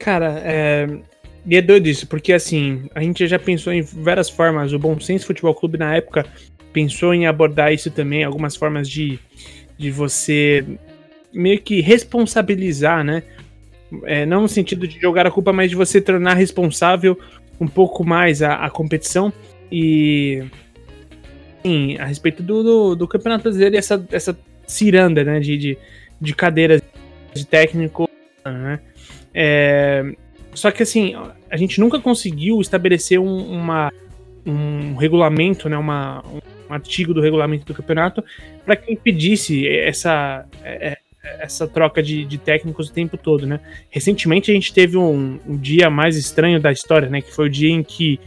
Cara, 0.01 0.41
é. 0.45 0.87
E 1.47 1.57
é 1.57 1.63
doido 1.63 1.87
isso, 1.87 2.07
porque 2.07 2.33
assim, 2.33 2.89
a 2.95 3.03
gente 3.03 3.27
já 3.27 3.39
pensou 3.39 3.73
em 3.73 3.83
várias 3.83 4.29
formas. 4.29 4.73
O 4.73 4.79
Bom 4.79 4.99
Senso 5.01 5.27
Futebol 5.27 5.55
Clube, 5.55 5.79
na 5.79 5.97
época, 5.97 6.27
pensou 6.73 7.15
em 7.15 7.27
abordar 7.27 7.73
isso 7.73 7.91
também, 7.91 8.25
algumas 8.25 8.55
formas 8.55 8.89
de, 8.89 9.19
de 9.77 9.91
você 9.91 10.65
meio 11.33 11.61
que 11.61 11.81
responsabilizar, 11.81 13.05
né? 13.05 13.23
É, 14.05 14.27
não 14.27 14.43
no 14.43 14.49
sentido 14.49 14.87
de 14.87 15.01
jogar 15.01 15.27
a 15.27 15.31
culpa, 15.31 15.53
mas 15.53 15.71
de 15.71 15.77
você 15.77 16.01
tornar 16.01 16.35
responsável 16.35 17.19
um 17.61 17.67
pouco 17.67 18.05
mais 18.05 18.43
a, 18.43 18.55
a 18.55 18.71
competição. 18.71 19.33
E. 19.71 20.45
Sim, 21.65 21.97
a 21.99 22.05
respeito 22.05 22.43
do, 22.43 22.63
do, 22.63 22.97
do 22.97 23.09
Campeonato 23.09 23.43
Brasileiro 23.43 23.75
e 23.75 23.79
essa, 23.79 24.07
essa 24.13 24.39
ciranda, 24.67 25.25
né? 25.25 25.41
De, 25.41 25.57
de, 25.57 25.79
de 26.21 26.35
cadeiras 26.35 26.83
de 27.35 27.47
técnico, 27.47 28.09
né? 28.45 28.81
É, 29.35 30.15
só 30.59 30.71
que 30.71 30.83
assim, 30.83 31.15
a 31.51 31.57
gente 31.57 31.81
nunca 31.81 31.99
conseguiu 32.01 32.61
estabelecer 32.61 33.19
um, 33.19 33.51
uma, 33.51 33.93
um 34.45 34.97
regulamento, 34.97 35.69
né, 35.69 35.77
uma, 35.77 36.23
um 36.27 36.41
artigo 36.75 37.15
do 37.15 37.21
regulamento 37.21 37.65
do 37.65 37.75
campeonato 37.75 38.23
para 38.65 38.77
que 38.77 38.93
impedisse 38.93 39.67
essa, 39.67 40.45
é, 40.63 40.89
é, 40.89 40.99
essa 41.41 41.67
troca 41.67 42.03
de, 42.03 42.25
de 42.25 42.39
técnicos 42.39 42.89
o 42.89 42.93
tempo 42.93 43.17
todo, 43.17 43.47
né? 43.47 43.61
Recentemente 43.91 44.51
a 44.51 44.55
gente 44.55 44.73
teve 44.73 44.97
um, 44.97 45.39
um 45.47 45.57
dia 45.57 45.89
mais 45.89 46.17
estranho 46.17 46.61
da 46.61 46.71
história, 46.71 47.09
né? 47.09 47.21
Que 47.21 47.33
foi 47.33 47.47
o 47.47 47.51
dia 47.51 47.71
em 47.71 47.83
que 47.83 48.21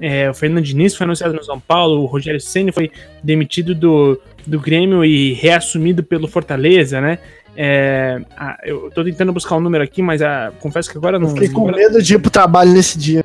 é, 0.00 0.30
o 0.30 0.34
Fernando 0.34 0.64
Diniz 0.64 0.94
foi 0.94 1.04
anunciado 1.04 1.34
no 1.34 1.42
São 1.42 1.58
Paulo, 1.58 2.02
o 2.02 2.06
Rogério 2.06 2.40
Ceni 2.40 2.72
foi 2.72 2.90
demitido 3.22 3.74
do, 3.74 4.20
do 4.46 4.60
Grêmio 4.60 5.04
e 5.04 5.32
reassumido 5.32 6.02
pelo 6.02 6.28
Fortaleza, 6.28 7.00
né? 7.00 7.18
É, 7.60 8.20
ah, 8.36 8.56
eu 8.62 8.88
tô 8.88 9.02
tentando 9.02 9.32
buscar 9.32 9.56
um 9.56 9.60
número 9.60 9.82
aqui, 9.82 10.00
mas 10.00 10.22
ah, 10.22 10.52
confesso 10.60 10.88
que 10.88 10.96
agora 10.96 11.16
Eu 11.16 11.20
não. 11.20 11.30
fiquei 11.30 11.48
com 11.48 11.66
não- 11.66 11.76
medo 11.76 12.00
de 12.00 12.14
ir 12.14 12.20
pro 12.20 12.30
trabalho 12.30 12.70
nesse 12.72 12.96
dia. 12.96 13.24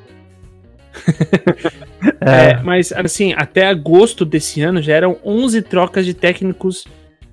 É, 2.20 2.62
mas 2.62 2.92
assim, 2.92 3.32
até 3.34 3.66
agosto 3.66 4.26
desse 4.26 4.60
ano 4.60 4.82
já 4.82 4.94
eram 4.94 5.16
11 5.24 5.62
trocas 5.62 6.04
de 6.04 6.12
técnicos 6.12 6.84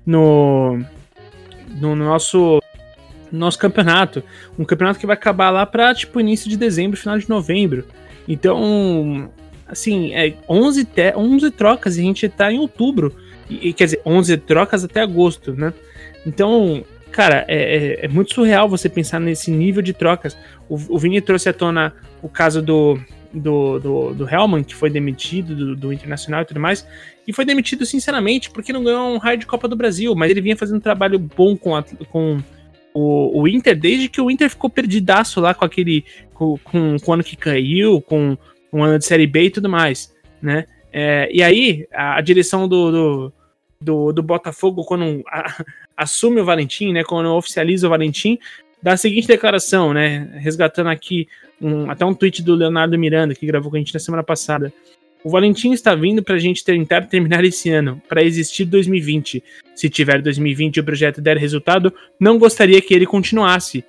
no, 0.06 0.80
no 1.70 1.94
nosso 1.94 2.62
no 3.30 3.40
nosso 3.40 3.60
campeonato. 3.60 4.24
Um 4.58 4.64
campeonato 4.64 4.98
que 5.00 5.06
vai 5.06 5.16
acabar 5.16 5.50
lá 5.50 5.66
pra, 5.66 5.94
tipo, 5.94 6.20
início 6.22 6.50
de 6.50 6.56
dezembro, 6.56 6.98
final 6.98 7.18
de 7.18 7.30
novembro. 7.30 7.86
Então, 8.28 9.30
assim, 9.68 10.14
é 10.14 10.36
11, 10.48 10.86
te 10.86 11.14
11 11.16 11.52
trocas 11.52 11.98
e 11.98 12.02
a 12.02 12.04
gente 12.04 12.30
tá 12.30 12.52
em 12.52 12.60
outubro. 12.60 13.14
E, 13.50 13.70
e, 13.70 13.74
quer 13.74 13.86
dizer, 13.86 14.02
11 14.06 14.38
trocas 14.38 14.84
até 14.86 15.02
agosto, 15.02 15.54
né? 15.54 15.74
Então, 16.26 16.84
cara, 17.12 17.46
é, 17.48 17.56
é- 18.02 18.06
é 18.06 18.08
muito 18.08 18.34
surreal 18.34 18.70
você 18.70 18.88
pensar 18.90 19.20
nesse 19.20 19.52
nível 19.52 19.82
de 19.82 19.94
trocas. 19.94 20.38
O, 20.70 20.76
o 20.96 20.98
Vini 21.00 21.22
trouxe 21.22 21.50
à 21.50 21.54
tona 21.54 21.94
o 22.22 22.30
caso 22.30 22.62
do, 22.62 23.00
do, 23.34 23.80
do, 23.80 24.14
do 24.14 24.30
Hellman, 24.30 24.64
que 24.64 24.76
foi 24.76 24.90
demitido 24.90 25.56
do, 25.56 25.76
do 25.76 25.94
Internacional 25.94 26.42
e 26.42 26.46
tudo 26.46 26.60
mais, 26.60 26.86
e 27.28 27.34
foi 27.34 27.46
demitido 27.46 27.86
sinceramente 27.86 28.50
porque 28.52 28.72
não 28.74 28.84
ganhou 28.84 29.14
um 29.14 29.18
raio 29.18 29.38
de 29.38 29.46
Copa 29.46 29.68
do 29.68 29.76
Brasil, 29.76 30.14
mas 30.16 30.30
ele 30.32 30.42
vinha 30.42 30.56
fazendo 30.58 30.78
um 30.78 30.82
trabalho 30.82 31.18
bom 31.20 31.56
com, 31.58 31.76
a- 31.76 31.84
com 32.10 32.38
o, 32.94 33.42
o 33.42 33.48
Inter 33.48 33.78
desde 33.80 34.08
que 34.10 34.20
o 34.22 34.30
Inter 34.30 34.50
ficou 34.50 34.70
perdidaço 34.70 35.40
lá 35.40 35.54
com 35.54 35.66
aquele. 35.66 36.04
com, 36.34 36.58
com, 36.64 36.98
com 37.00 37.12
o 37.12 37.14
ano 37.14 37.24
que 37.24 37.36
caiu, 37.36 38.02
com 38.02 38.38
um 38.72 38.84
ano 38.84 39.00
de 39.00 39.06
Série 39.06 39.28
B 39.28 39.44
e 39.46 39.50
tudo 39.50 39.68
mais, 39.70 40.14
né? 40.42 40.66
É, 40.94 41.30
e 41.32 41.42
aí, 41.42 41.88
a, 41.94 42.18
a 42.18 42.22
direção 42.22 42.68
do, 42.68 42.92
do, 42.92 43.34
do, 43.82 44.12
do 44.12 44.22
Botafogo, 44.22 44.84
quando 44.84 45.24
a- 45.28 45.64
assume 45.98 46.42
o 46.42 46.46
Valentim, 46.46 46.92
né? 46.94 47.04
Quando 47.04 47.34
oficializa 47.34 47.88
o 47.88 47.90
Valentim, 47.90 48.38
dá 48.82 48.94
a 48.94 48.98
seguinte 48.98 49.28
declaração, 49.28 49.94
né? 49.94 50.30
Resgatando 50.40 50.90
aqui 50.90 51.28
um- 51.60 51.90
até 51.90 52.06
um 52.06 52.14
tweet 52.14 52.42
do 52.42 52.56
Leonardo 52.56 52.98
Miranda, 52.98 53.36
que 53.36 53.46
gravou 53.46 53.70
com 53.72 53.76
a 53.78 53.80
gente 53.80 53.94
na 53.94 54.00
semana 54.00 54.24
passada. 54.24 54.72
O 55.24 55.30
Valentim 55.30 55.72
está 55.72 55.94
vindo 55.94 56.24
para 56.24 56.36
a 56.36 56.40
gente 56.40 56.64
tentar 56.64 57.02
terminar 57.02 57.44
esse 57.46 57.70
ano, 57.70 58.02
para 58.10 58.24
existir 58.24 58.66
2020. 58.66 59.44
Se 59.76 59.88
tiver 59.88 60.20
2020 60.22 60.78
e 60.78 60.80
o 60.80 60.84
projeto 60.84 61.22
der 61.22 61.38
resultado, 61.38 61.94
não 62.20 62.40
gostaria 62.40 62.82
que 62.82 62.94
ele 62.94 63.06
continuasse. 63.06 63.86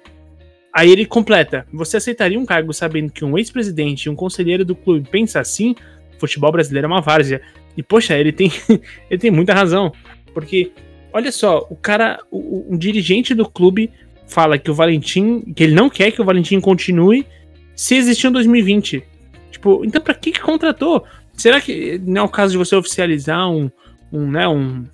Aí 0.73 0.91
ele 0.91 1.07
completa: 1.07 1.67
Você 1.73 1.97
aceitaria 1.97 2.39
um 2.39 2.45
cargo 2.45 2.73
sabendo 2.75 3.11
que 3.11 3.25
um 3.25 3.39
ex-presidente 3.39 4.05
e 4.05 4.11
um 4.11 4.15
conselheiro 4.15 4.65
do 4.65 4.75
clube 4.75 5.09
pensa 5.11 5.41
assim? 5.41 5.75
Futebol 6.19 6.53
brasileiro 6.53 6.87
é 6.87 6.89
uma 6.89 7.01
várzea. 7.01 7.41
E 7.77 7.83
poxa, 7.83 8.17
ele 8.17 8.33
tem, 8.33 8.51
ele 9.11 9.19
tem 9.19 9.31
muita 9.31 9.55
razão. 9.55 9.93
Porque, 10.35 10.73
olha 11.13 11.31
só, 11.33 11.67
o 11.71 11.77
cara, 11.77 12.21
o, 12.31 12.73
o- 12.75 12.77
dirigente 12.79 13.35
do 13.35 13.49
clube 13.49 13.91
fala 14.27 14.59
que 14.59 14.71
o 14.71 14.75
Valentim, 14.75 15.41
que 15.55 15.63
ele 15.65 15.75
não 15.75 15.91
quer 15.91 16.11
que 16.11 16.23
o 16.23 16.25
Valentim 16.25 16.61
continue 16.61 17.27
se 17.75 17.95
existir 17.97 18.29
um 18.29 18.33
2020. 18.33 19.03
Tipo, 19.51 19.85
então 19.85 20.01
pra 20.01 20.15
que, 20.15 20.33
que 20.33 20.41
contratou? 20.41 21.05
Será 21.35 21.61
que 21.61 22.01
não 22.05 22.23
é 22.23 22.25
o 22.25 22.29
caso 22.29 22.53
de 22.53 22.59
você 22.59 22.75
oficializar 22.77 23.51
um, 23.51 23.71
um, 24.13 24.31
né, 24.31 24.47
um, 24.49 24.85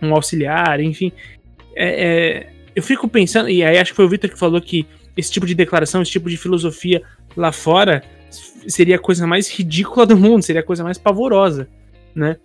um 0.00 0.14
auxiliar, 0.14 0.80
enfim? 0.80 1.12
É, 1.74 2.06
é, 2.06 2.52
eu 2.74 2.82
fico 2.82 3.08
pensando, 3.08 3.48
e 3.48 3.62
aí 3.62 3.78
acho 3.78 3.92
que 3.92 3.96
foi 3.96 4.04
o 4.04 4.08
Victor 4.08 4.30
que 4.30 4.38
falou 4.38 4.60
que 4.60 4.86
esse 5.16 5.30
tipo 5.30 5.46
de 5.46 5.54
declaração, 5.54 6.02
esse 6.02 6.10
tipo 6.10 6.28
de 6.30 6.36
filosofia 6.36 7.02
lá 7.36 7.52
fora 7.52 8.02
seria 8.66 8.96
a 8.96 8.98
coisa 8.98 9.26
mais 9.26 9.50
ridícula 9.50 10.06
do 10.06 10.16
mundo, 10.16 10.42
seria 10.42 10.60
a 10.60 10.64
coisa 10.64 10.82
mais 10.84 10.96
pavorosa, 10.98 11.68
né? 12.14 12.36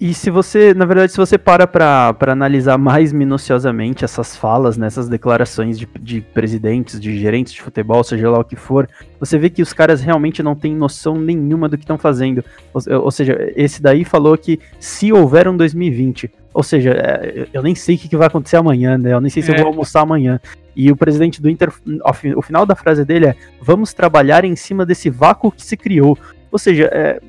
E 0.00 0.12
se 0.14 0.30
você, 0.30 0.74
na 0.74 0.84
verdade, 0.84 1.12
se 1.12 1.18
você 1.18 1.38
para 1.38 1.64
pra, 1.64 2.12
pra 2.14 2.32
analisar 2.32 2.76
mais 2.76 3.12
minuciosamente 3.12 4.04
essas 4.04 4.34
falas, 4.34 4.76
nessas 4.76 5.08
declarações 5.08 5.78
de, 5.78 5.86
de 6.00 6.20
presidentes, 6.20 6.98
de 6.98 7.16
gerentes 7.18 7.52
de 7.52 7.62
futebol, 7.62 8.02
seja 8.02 8.28
lá 8.28 8.40
o 8.40 8.44
que 8.44 8.56
for, 8.56 8.88
você 9.20 9.38
vê 9.38 9.48
que 9.48 9.62
os 9.62 9.72
caras 9.72 10.00
realmente 10.00 10.42
não 10.42 10.56
têm 10.56 10.74
noção 10.74 11.14
nenhuma 11.16 11.68
do 11.68 11.76
que 11.76 11.84
estão 11.84 11.98
fazendo. 11.98 12.42
Ou, 12.74 12.82
ou 13.04 13.10
seja, 13.12 13.52
esse 13.54 13.80
daí 13.80 14.04
falou 14.04 14.36
que 14.36 14.58
se 14.80 15.12
houver 15.12 15.46
um 15.46 15.56
2020, 15.56 16.32
ou 16.52 16.64
seja, 16.64 16.90
é, 16.90 17.46
eu 17.52 17.62
nem 17.62 17.74
sei 17.76 17.94
o 17.94 17.98
que 17.98 18.16
vai 18.16 18.26
acontecer 18.26 18.56
amanhã, 18.56 18.98
né? 18.98 19.12
Eu 19.12 19.20
nem 19.20 19.30
sei 19.30 19.40
se 19.42 19.52
eu 19.52 19.54
É. 19.54 19.58
vou 19.58 19.68
almoçar 19.68 20.00
amanhã. 20.00 20.40
E 20.74 20.90
o 20.90 20.96
presidente 20.96 21.40
do 21.40 21.48
Inter, 21.48 21.70
o 22.34 22.42
final 22.42 22.66
da 22.66 22.74
frase 22.74 23.04
dele 23.04 23.26
é: 23.26 23.36
vamos 23.60 23.94
trabalhar 23.94 24.44
em 24.44 24.56
cima 24.56 24.84
desse 24.84 25.08
vácuo 25.10 25.52
que 25.52 25.62
se 25.62 25.76
criou. 25.76 26.18
Ou 26.50 26.58
seja, 26.58 26.90
é, 26.92 27.20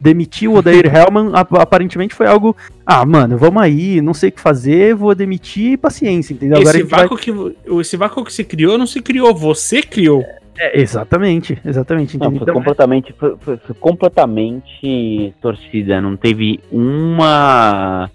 demitir 0.00 0.48
o 0.50 0.54
Odair 0.56 0.84
Hellman 0.94 1.30
ap- 1.34 1.54
aparentemente 1.58 2.14
foi 2.14 2.26
algo. 2.26 2.56
Ah, 2.86 3.04
mano, 3.04 3.36
vamos 3.38 3.62
aí, 3.62 4.00
não 4.00 4.14
sei 4.14 4.28
o 4.28 4.32
que 4.32 4.40
fazer, 4.40 4.94
vou 4.94 5.14
demitir 5.14 5.78
paciência, 5.78 6.32
entendeu? 6.34 6.60
Esse 6.62 6.72
gente 6.78 6.86
vai- 6.88 7.00
vácuo, 7.02 7.16
que, 7.16 7.32
esse 7.80 7.96
vácuo 7.96 8.24
que 8.24 8.32
se 8.32 8.44
criou 8.44 8.78
não 8.78 8.86
se 8.86 9.00
criou, 9.02 9.34
você 9.34 9.82
criou. 9.82 10.24
É, 10.60 10.80
exatamente, 10.80 11.56
exatamente. 11.64 12.18
Não, 12.18 12.34
foi 12.36 12.52
completamente, 12.52 13.14
foi, 13.16 13.36
foi- 13.40 13.56
foi 13.58 13.74
completamente 13.76 15.32
torcida. 15.40 16.00
Não 16.00 16.16
teve 16.16 16.58
uma 16.72 18.10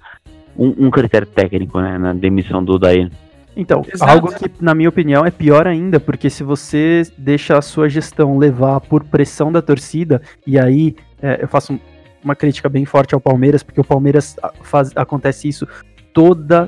um, 0.58 0.88
um 0.88 0.91
critério 0.91 1.26
técnico 1.28 1.80
né, 1.80 1.98
na 1.98 2.13
demissão 2.13 2.63
do 2.63 2.78
Daí. 2.78 3.10
Então, 3.56 3.84
Exato. 3.92 4.12
algo 4.12 4.34
que, 4.34 4.50
na 4.60 4.74
minha 4.74 4.89
opinião, 4.89 5.26
é 5.26 5.30
pior 5.32 5.68
ainda, 5.68 6.00
porque 6.00 6.30
se 6.30 6.44
você 6.44 7.04
deixa 7.18 7.58
a 7.58 7.62
sua 7.62 7.88
gestão 7.88 8.38
levar 8.38 8.80
por 8.82 9.04
pressão 9.04 9.52
da 9.52 9.62
torcida, 9.62 10.22
e 10.46 10.58
aí 10.60 10.96
é, 11.22 11.39
eu 11.42 11.48
faço 11.48 11.74
um- 11.74 11.80
uma 12.24 12.36
crítica 12.36 12.68
bem 12.68 12.84
forte 12.86 13.13
ao 13.13 13.22
Palmeiras, 13.22 13.63
porque 13.63 13.80
o 13.80 13.84
Palmeiras 13.84 14.36
a- 14.42 14.52
faz, 14.62 14.92
acontece 14.96 15.48
isso 15.48 15.68
toda 16.13 16.68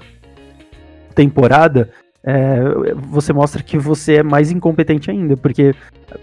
temporada, 1.13 1.89
é, 2.23 2.59
você 2.95 3.31
mostra 3.33 3.61
que 3.63 3.77
você 3.77 4.15
é 4.15 4.23
mais 4.23 4.51
incompetente 4.51 5.09
ainda, 5.11 5.35
porque 5.37 5.73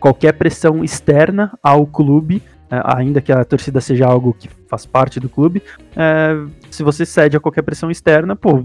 qualquer 0.00 0.32
pressão 0.32 0.82
externa 0.84 1.56
ao 1.62 1.86
clube, 1.86 2.42
é, 2.70 2.80
ainda 2.84 3.20
que 3.20 3.32
a 3.32 3.44
torcida 3.44 3.80
seja 3.80 4.06
algo 4.06 4.34
que 4.38 4.48
faz 4.68 4.84
parte 4.86 5.18
do 5.20 5.28
clube, 5.28 5.62
é, 5.96 6.36
se 6.70 6.82
você 6.82 7.04
cede 7.06 7.36
a 7.36 7.40
qualquer 7.40 7.62
pressão 7.62 7.90
externa, 7.90 8.34
pô, 8.36 8.64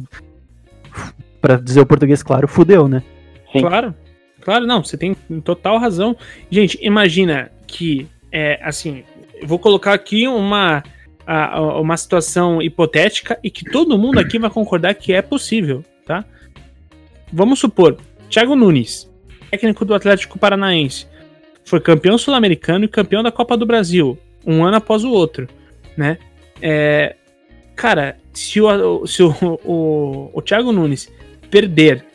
pra 1.42 1.56
dizer 1.58 1.82
o 1.82 1.86
português 1.86 2.22
claro, 2.24 2.48
fudeu, 2.48 2.88
né? 2.88 3.04
Sim. 3.52 3.62
Claro, 3.62 3.96
claro, 4.42 4.66
não, 4.66 4.84
você 4.84 4.98
tem 4.98 5.14
total 5.44 5.78
razão. 5.78 6.16
Gente, 6.52 6.78
imagina 6.82 7.52
que, 7.66 8.08
é, 8.32 8.60
assim, 8.62 9.04
eu 9.42 9.48
vou 9.48 9.60
colocar 9.60 9.94
aqui 9.94 10.28
uma, 10.28 10.84
a- 11.26 11.58
a- 11.58 11.80
uma 11.80 11.96
situação 11.98 12.62
hipotética 12.62 13.40
e 13.44 13.50
que 13.50 13.64
todo 13.70 13.98
mundo 13.98 14.20
aqui 14.20 14.38
vai 14.40 14.50
concordar 14.50 14.94
que 14.96 15.14
é 15.14 15.22
possível, 15.22 15.84
tá? 16.06 16.26
Vamos 17.32 17.60
supor, 17.60 17.98
Thiago 18.30 18.56
Nunes, 18.56 19.10
técnico 19.52 19.84
do 19.86 19.94
Atlético 19.94 20.40
Paranaense, 20.40 21.08
foi 21.66 21.80
campeão 21.82 22.18
sul-americano 22.18 22.86
e 22.86 22.88
campeão 22.88 23.22
da 23.22 23.32
Copa 23.32 23.58
do 23.58 23.66
Brasil, 23.66 24.18
um 24.46 24.64
ano 24.64 24.78
após 24.78 25.04
o 25.04 25.12
outro, 25.12 25.48
né? 25.98 26.18
É, 26.62 27.16
cara, 27.76 28.18
se 28.34 28.62
o, 28.62 29.06
se 29.06 29.22
o, 29.22 29.32
o, 29.66 30.32
o 30.34 30.42
Thiago 30.42 30.72
Nunes 30.72 31.12
perder, 31.50 32.06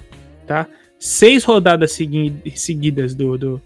tá? 0.47 0.66
Seis 0.99 1.45
rodadas 1.45 1.92
segui- 1.92 2.35
seguidas 2.55 3.14
do, 3.14 3.37
do, 3.37 3.62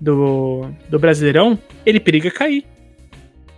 do, 0.00 0.70
do 0.88 0.98
Brasileirão, 0.98 1.58
ele 1.84 2.00
periga 2.00 2.30
cair. 2.30 2.64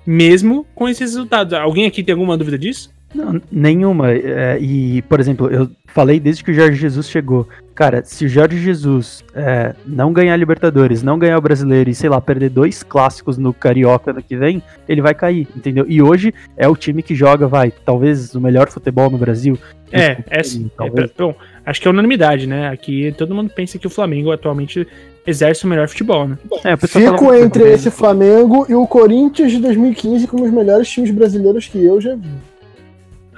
Mesmo 0.07 0.67
com 0.75 0.89
esses 0.89 1.01
resultados. 1.13 1.53
Alguém 1.55 1.87
aqui 1.87 2.03
tem 2.03 2.13
alguma 2.13 2.37
dúvida 2.37 2.59
disso? 2.59 2.91
Não, 3.15 3.41
nenhuma. 3.51 4.13
é, 4.13 4.59
e, 4.61 5.03
por 5.03 5.19
exemplo, 5.19 5.51
eu 5.51 5.69
falei 5.87 6.21
desde 6.21 6.45
que 6.45 6.51
o 6.51 6.55
Jorge 6.55 6.77
Jesus 6.77 7.09
chegou. 7.09 7.49
Cara, 7.75 8.05
se 8.05 8.25
o 8.25 8.29
Jorge 8.29 8.59
Jesus 8.59 9.25
é, 9.35 9.75
não 9.87 10.13
ganhar 10.13 10.35
a 10.35 10.37
Libertadores, 10.37 11.03
não 11.03 11.19
ganhar 11.19 11.39
o 11.39 11.41
Brasileiro 11.41 11.91
e, 11.91 11.95
sei 11.95 12.09
lá, 12.09 12.21
perder 12.21 12.51
dois 12.51 12.83
clássicos 12.83 13.39
no 13.39 13.53
Carioca 13.53 14.11
ano 14.11 14.23
que 14.23 14.37
vem, 14.37 14.63
ele 14.89 15.01
vai 15.01 15.15
cair, 15.15 15.49
entendeu? 15.57 15.85
E 15.89 16.01
hoje 16.01 16.33
é 16.57 16.69
o 16.69 16.77
time 16.77 17.03
que 17.03 17.15
joga, 17.15 17.49
vai, 17.49 17.73
talvez 17.85 18.35
o 18.35 18.41
melhor 18.41 18.71
futebol 18.71 19.11
no 19.11 19.19
Brasil. 19.19 19.59
É, 19.91 20.19
é, 20.29 20.43
sim. 20.43 20.67
É, 20.67 20.77
talvez. 20.77 21.11
bom, 21.17 21.35
acho 21.67 21.81
que 21.81 21.89
é 21.89 21.91
unanimidade, 21.91 22.47
né? 22.47 22.69
Aqui 22.69 23.13
todo 23.17 23.35
mundo 23.35 23.51
pensa 23.51 23.79
que 23.79 23.87
o 23.87 23.91
Flamengo 23.91 24.31
atualmente 24.31 24.87
exerce 25.27 25.65
o 25.65 25.69
melhor 25.69 25.89
futebol, 25.89 26.29
né? 26.29 26.39
É, 26.65 26.77
Fico 26.77 27.35
entre 27.35 27.61
também. 27.61 27.75
esse 27.75 27.91
Flamengo 27.91 28.67
e 28.69 28.75
o 28.75 28.87
Corinthians 28.87 29.53
de 29.53 29.59
2015 29.59 30.27
como 30.27 30.45
os 30.45 30.51
melhores 30.51 30.89
times 30.89 31.11
brasileiros 31.11 31.67
que 31.67 31.83
eu 31.83 32.01
já 32.01 32.15
vi. 32.15 32.50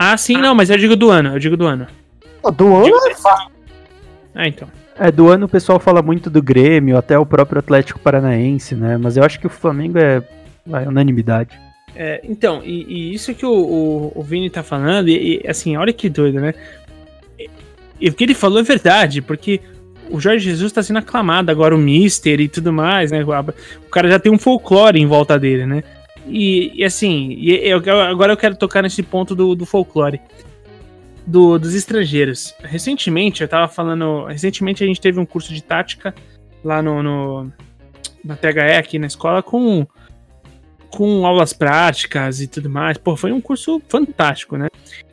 Ah, 0.04 0.16
sim, 0.16 0.36
não, 0.36 0.52
mas 0.52 0.68
eu 0.68 0.76
digo 0.76 0.96
do 0.96 1.10
ano, 1.10 1.36
eu 1.36 1.38
digo 1.38 1.56
do 1.56 1.64
ano. 1.64 1.86
Do 2.56 2.74
ano 2.74 3.08
é 3.08 3.14
fácil. 3.14 3.52
Ah, 4.34 4.48
então. 4.48 4.68
É, 4.98 5.12
do 5.12 5.28
ano 5.28 5.46
o 5.46 5.48
pessoal 5.48 5.78
fala 5.78 6.02
muito 6.02 6.28
do 6.28 6.42
Grêmio, 6.42 6.96
até 6.96 7.16
o 7.16 7.24
próprio 7.24 7.60
Atlético 7.60 8.00
Paranaense, 8.00 8.74
né? 8.74 8.96
Mas 8.96 9.16
eu 9.16 9.22
acho 9.22 9.38
que 9.38 9.46
o 9.46 9.50
Flamengo 9.50 9.98
é, 9.98 10.20
vai, 10.66 10.88
unanimidade. 10.88 11.56
É, 11.94 12.20
então, 12.24 12.62
e, 12.64 12.84
e 12.88 13.14
isso 13.14 13.32
que 13.32 13.46
o, 13.46 13.52
o, 13.52 14.12
o 14.16 14.22
Vini 14.24 14.50
tá 14.50 14.64
falando, 14.64 15.08
e, 15.08 15.40
e, 15.40 15.48
assim, 15.48 15.76
olha 15.76 15.92
que 15.92 16.08
doido, 16.08 16.40
né? 16.40 16.52
E, 17.38 17.48
e 18.00 18.08
o 18.08 18.12
que 18.12 18.24
ele 18.24 18.34
falou 18.34 18.58
é 18.58 18.64
verdade, 18.64 19.22
porque 19.22 19.60
o 20.10 20.18
Jorge 20.18 20.50
Jesus 20.50 20.72
tá 20.72 20.82
sendo 20.82 20.98
aclamado 20.98 21.48
agora, 21.48 21.76
o 21.76 21.78
Mister 21.78 22.40
e 22.40 22.48
tudo 22.48 22.72
mais, 22.72 23.12
né? 23.12 23.22
O 23.22 23.88
cara 23.88 24.08
já 24.08 24.18
tem 24.18 24.32
um 24.32 24.38
folclore 24.38 25.00
em 25.00 25.06
volta 25.06 25.38
dele, 25.38 25.64
né? 25.64 25.84
E, 26.26 26.72
e 26.74 26.84
assim, 26.84 27.34
e 27.38 27.52
eu, 27.68 27.78
agora 28.02 28.32
eu 28.32 28.36
quero 28.36 28.56
tocar 28.56 28.82
nesse 28.82 29.02
ponto 29.02 29.34
do, 29.34 29.54
do 29.54 29.66
folclore. 29.66 30.20
Do, 31.26 31.58
dos 31.58 31.74
estrangeiros. 31.74 32.54
Recentemente, 32.60 33.42
eu 33.42 33.48
tava 33.48 33.68
falando. 33.68 34.24
Recentemente 34.24 34.82
a 34.82 34.86
gente 34.86 35.00
teve 35.00 35.20
um 35.20 35.26
curso 35.26 35.54
de 35.54 35.62
tática 35.62 36.14
lá 36.64 36.82
no, 36.82 37.02
no 37.02 37.52
na 38.24 38.36
THE 38.36 38.76
aqui 38.78 38.98
na 38.98 39.06
escola 39.06 39.42
com 39.42 39.86
com 40.90 41.26
aulas 41.26 41.52
práticas 41.52 42.40
e 42.40 42.46
tudo 42.46 42.68
mais. 42.68 42.98
Pô, 42.98 43.16
foi 43.16 43.32
um 43.32 43.40
curso 43.40 43.80
fantástico, 43.88 44.58
né? 44.58 44.68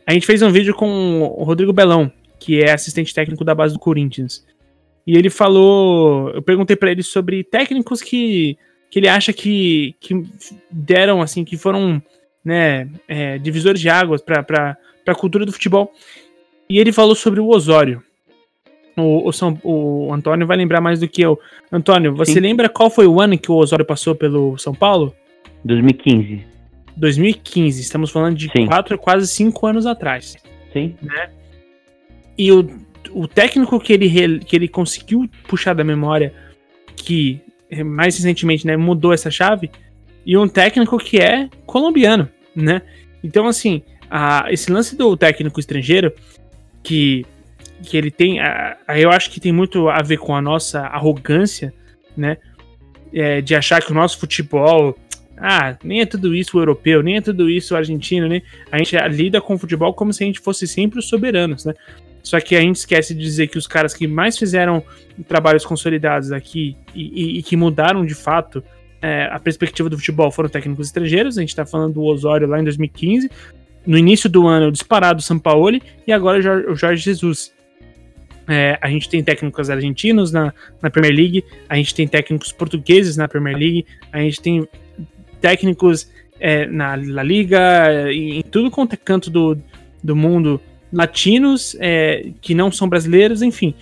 A 0.05 0.13
gente 0.13 0.25
fez 0.25 0.41
um 0.41 0.51
vídeo 0.51 0.73
com 0.73 1.21
o 1.21 1.43
Rodrigo 1.43 1.71
Belão, 1.71 2.11
que 2.37 2.61
é 2.61 2.71
assistente 2.71 3.13
técnico 3.13 3.45
da 3.45 3.55
base 3.55 3.73
do 3.73 3.79
Corinthians. 3.79 4.45
E 5.07 5.17
ele 5.17 5.29
falou, 5.29 6.29
eu 6.31 6.41
perguntei 6.41 6.75
para 6.75 6.91
ele 6.91 7.01
sobre 7.01 7.43
técnicos 7.43 8.01
que, 8.01 8.57
que 8.89 8.99
ele 8.99 9.07
acha 9.07 9.31
que, 9.31 9.95
que 9.99 10.23
deram, 10.69 11.21
assim, 11.21 11.45
que 11.45 11.57
foram, 11.57 12.01
né, 12.43 12.87
é, 13.07 13.37
divisores 13.37 13.79
de 13.79 13.89
águas 13.89 14.21
para 14.21 14.77
a 15.05 15.15
cultura 15.15 15.45
do 15.45 15.51
futebol. 15.51 15.93
E 16.69 16.77
ele 16.79 16.91
falou 16.91 17.15
sobre 17.15 17.39
o 17.39 17.47
Osório. 17.47 18.03
O, 18.97 19.29
o, 19.29 19.31
São, 19.31 19.57
o 19.63 20.13
Antônio 20.13 20.45
vai 20.45 20.57
lembrar 20.57 20.81
mais 20.81 20.99
do 20.99 21.07
que 21.07 21.21
eu. 21.21 21.39
Antônio, 21.71 22.13
você 22.15 22.33
Sim. 22.33 22.39
lembra 22.39 22.67
qual 22.67 22.89
foi 22.89 23.07
o 23.07 23.21
ano 23.21 23.37
que 23.37 23.51
o 23.51 23.55
Osório 23.55 23.85
passou 23.85 24.13
pelo 24.13 24.57
São 24.57 24.73
Paulo? 24.73 25.15
2015. 25.63 26.45
2015, 26.97 27.81
estamos 27.81 28.11
falando 28.11 28.35
de 28.35 28.49
Sim. 28.49 28.65
quatro, 28.65 28.97
quase 28.97 29.27
cinco 29.27 29.65
anos 29.65 29.85
atrás. 29.85 30.35
Sim. 30.73 30.95
E 32.37 32.51
o, 32.51 32.67
o 33.11 33.27
técnico 33.27 33.79
que 33.79 33.93
ele, 33.93 34.39
que 34.39 34.55
ele 34.55 34.67
conseguiu 34.67 35.29
puxar 35.47 35.73
da 35.73 35.83
memória, 35.83 36.33
que 36.95 37.41
mais 37.83 38.15
recentemente 38.17 38.65
né, 38.65 38.75
mudou 38.77 39.13
essa 39.13 39.29
chave, 39.31 39.69
e 40.25 40.37
um 40.37 40.47
técnico 40.47 40.97
que 40.97 41.17
é 41.19 41.49
colombiano, 41.65 42.29
né? 42.55 42.81
Então, 43.23 43.47
assim, 43.47 43.81
a, 44.09 44.45
esse 44.51 44.71
lance 44.71 44.95
do 44.95 45.15
técnico 45.15 45.59
estrangeiro, 45.59 46.11
que, 46.83 47.25
que 47.83 47.97
ele 47.97 48.11
tem, 48.11 48.39
a- 48.39 48.77
a- 48.87 48.99
eu 48.99 49.09
acho 49.11 49.29
que 49.31 49.39
tem 49.39 49.51
muito 49.51 49.89
a 49.89 50.01
ver 50.01 50.17
com 50.17 50.35
a 50.35 50.41
nossa 50.41 50.81
arrogância, 50.81 51.73
né? 52.15 52.37
É, 53.13 53.41
de 53.41 53.55
achar 53.55 53.81
que 53.81 53.91
o 53.91 53.95
nosso 53.95 54.19
futebol, 54.19 54.95
ah, 55.37 55.75
nem 55.83 56.01
é 56.01 56.05
tudo 56.05 56.35
isso 56.35 56.57
o 56.57 56.61
europeu, 56.61 57.01
nem 57.01 57.17
é 57.17 57.21
tudo 57.21 57.49
isso 57.49 57.73
o 57.73 57.77
argentino, 57.77 58.27
né? 58.27 58.41
A 58.71 58.77
gente 58.77 58.95
lida 59.09 59.41
com 59.41 59.55
o 59.55 59.57
futebol 59.57 59.93
como 59.93 60.13
se 60.13 60.23
a 60.23 60.27
gente 60.27 60.39
fosse 60.39 60.67
sempre 60.67 60.99
os 60.99 61.07
soberanos, 61.09 61.65
né? 61.65 61.73
Só 62.21 62.39
que 62.39 62.55
a 62.55 62.61
gente 62.61 62.75
esquece 62.77 63.13
de 63.13 63.21
dizer 63.21 63.47
que 63.47 63.57
os 63.57 63.65
caras 63.67 63.93
que 63.93 64.07
mais 64.07 64.37
fizeram 64.37 64.83
trabalhos 65.27 65.65
consolidados 65.65 66.31
aqui 66.31 66.75
e, 66.93 67.35
e- 67.35 67.39
e 67.39 67.43
que 67.43 67.55
mudaram 67.55 68.05
de 68.05 68.13
fato 68.15 68.63
é, 69.01 69.29
a 69.31 69.39
perspectiva 69.39 69.89
do 69.89 69.97
futebol 69.97 70.29
foram 70.29 70.49
técnicos 70.49 70.87
estrangeiros. 70.87 71.37
A 71.37 71.41
gente 71.41 71.55
tá 71.55 71.65
falando 71.65 71.93
do 71.93 72.03
Osório 72.03 72.47
lá 72.47 72.59
em 72.59 72.63
2015. 72.65 73.29
No 73.85 73.97
início 73.97 74.29
do 74.29 74.45
ano, 74.47 74.67
o 74.67 74.71
disparado 74.71 75.21
Sampaoli 75.21 75.81
e 76.05 76.11
agora 76.11 76.39
o 76.39 76.41
Jor- 76.41 76.65
o 76.69 76.75
Jorge 76.75 77.01
Jesus. 77.03 77.53
É, 78.47 78.77
a 78.81 78.89
gente 78.89 79.07
tem 79.07 79.23
técnicos 79.23 79.69
argentinos 79.69 80.31
na, 80.31 80.51
na 80.81 80.89
Premier 80.89 81.13
League, 81.15 81.45
a 81.69 81.75
gente 81.75 81.93
tem 81.93 82.07
técnicos 82.07 82.51
portugueses 82.51 83.15
na 83.15 83.27
Premier 83.27 83.55
League, 83.55 83.85
a 84.11 84.19
gente 84.19 84.41
tem 84.41 84.67
técnicos 85.39 86.09
é, 86.39 86.65
na 86.65 86.95
La 86.95 87.23
Liga, 87.23 88.11
em, 88.11 88.39
em 88.39 88.41
tudo 88.41 88.71
quanto 88.71 88.93
é 88.93 88.97
canto 88.97 89.29
do, 89.29 89.57
do 90.03 90.15
mundo, 90.15 90.59
latinos 90.91 91.75
é, 91.79 92.29
que 92.41 92.53
não 92.53 92.71
são 92.71 92.87
brasileiros, 92.87 93.41
enfim. 93.41 93.73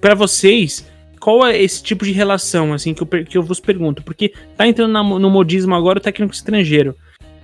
Para 0.00 0.14
vocês, 0.14 0.86
qual 1.20 1.46
é 1.46 1.60
esse 1.60 1.82
tipo 1.82 2.04
de 2.04 2.12
relação 2.12 2.72
assim 2.72 2.92
que 2.92 3.02
eu, 3.02 3.06
que 3.06 3.38
eu 3.38 3.42
vos 3.42 3.60
pergunto? 3.60 4.02
Porque 4.02 4.32
tá 4.56 4.66
entrando 4.66 4.92
na 4.92 5.02
no 5.02 5.30
modismo 5.30 5.74
agora 5.74 5.98
o 5.98 6.02
técnico 6.02 6.34
estrangeiro. 6.34 6.96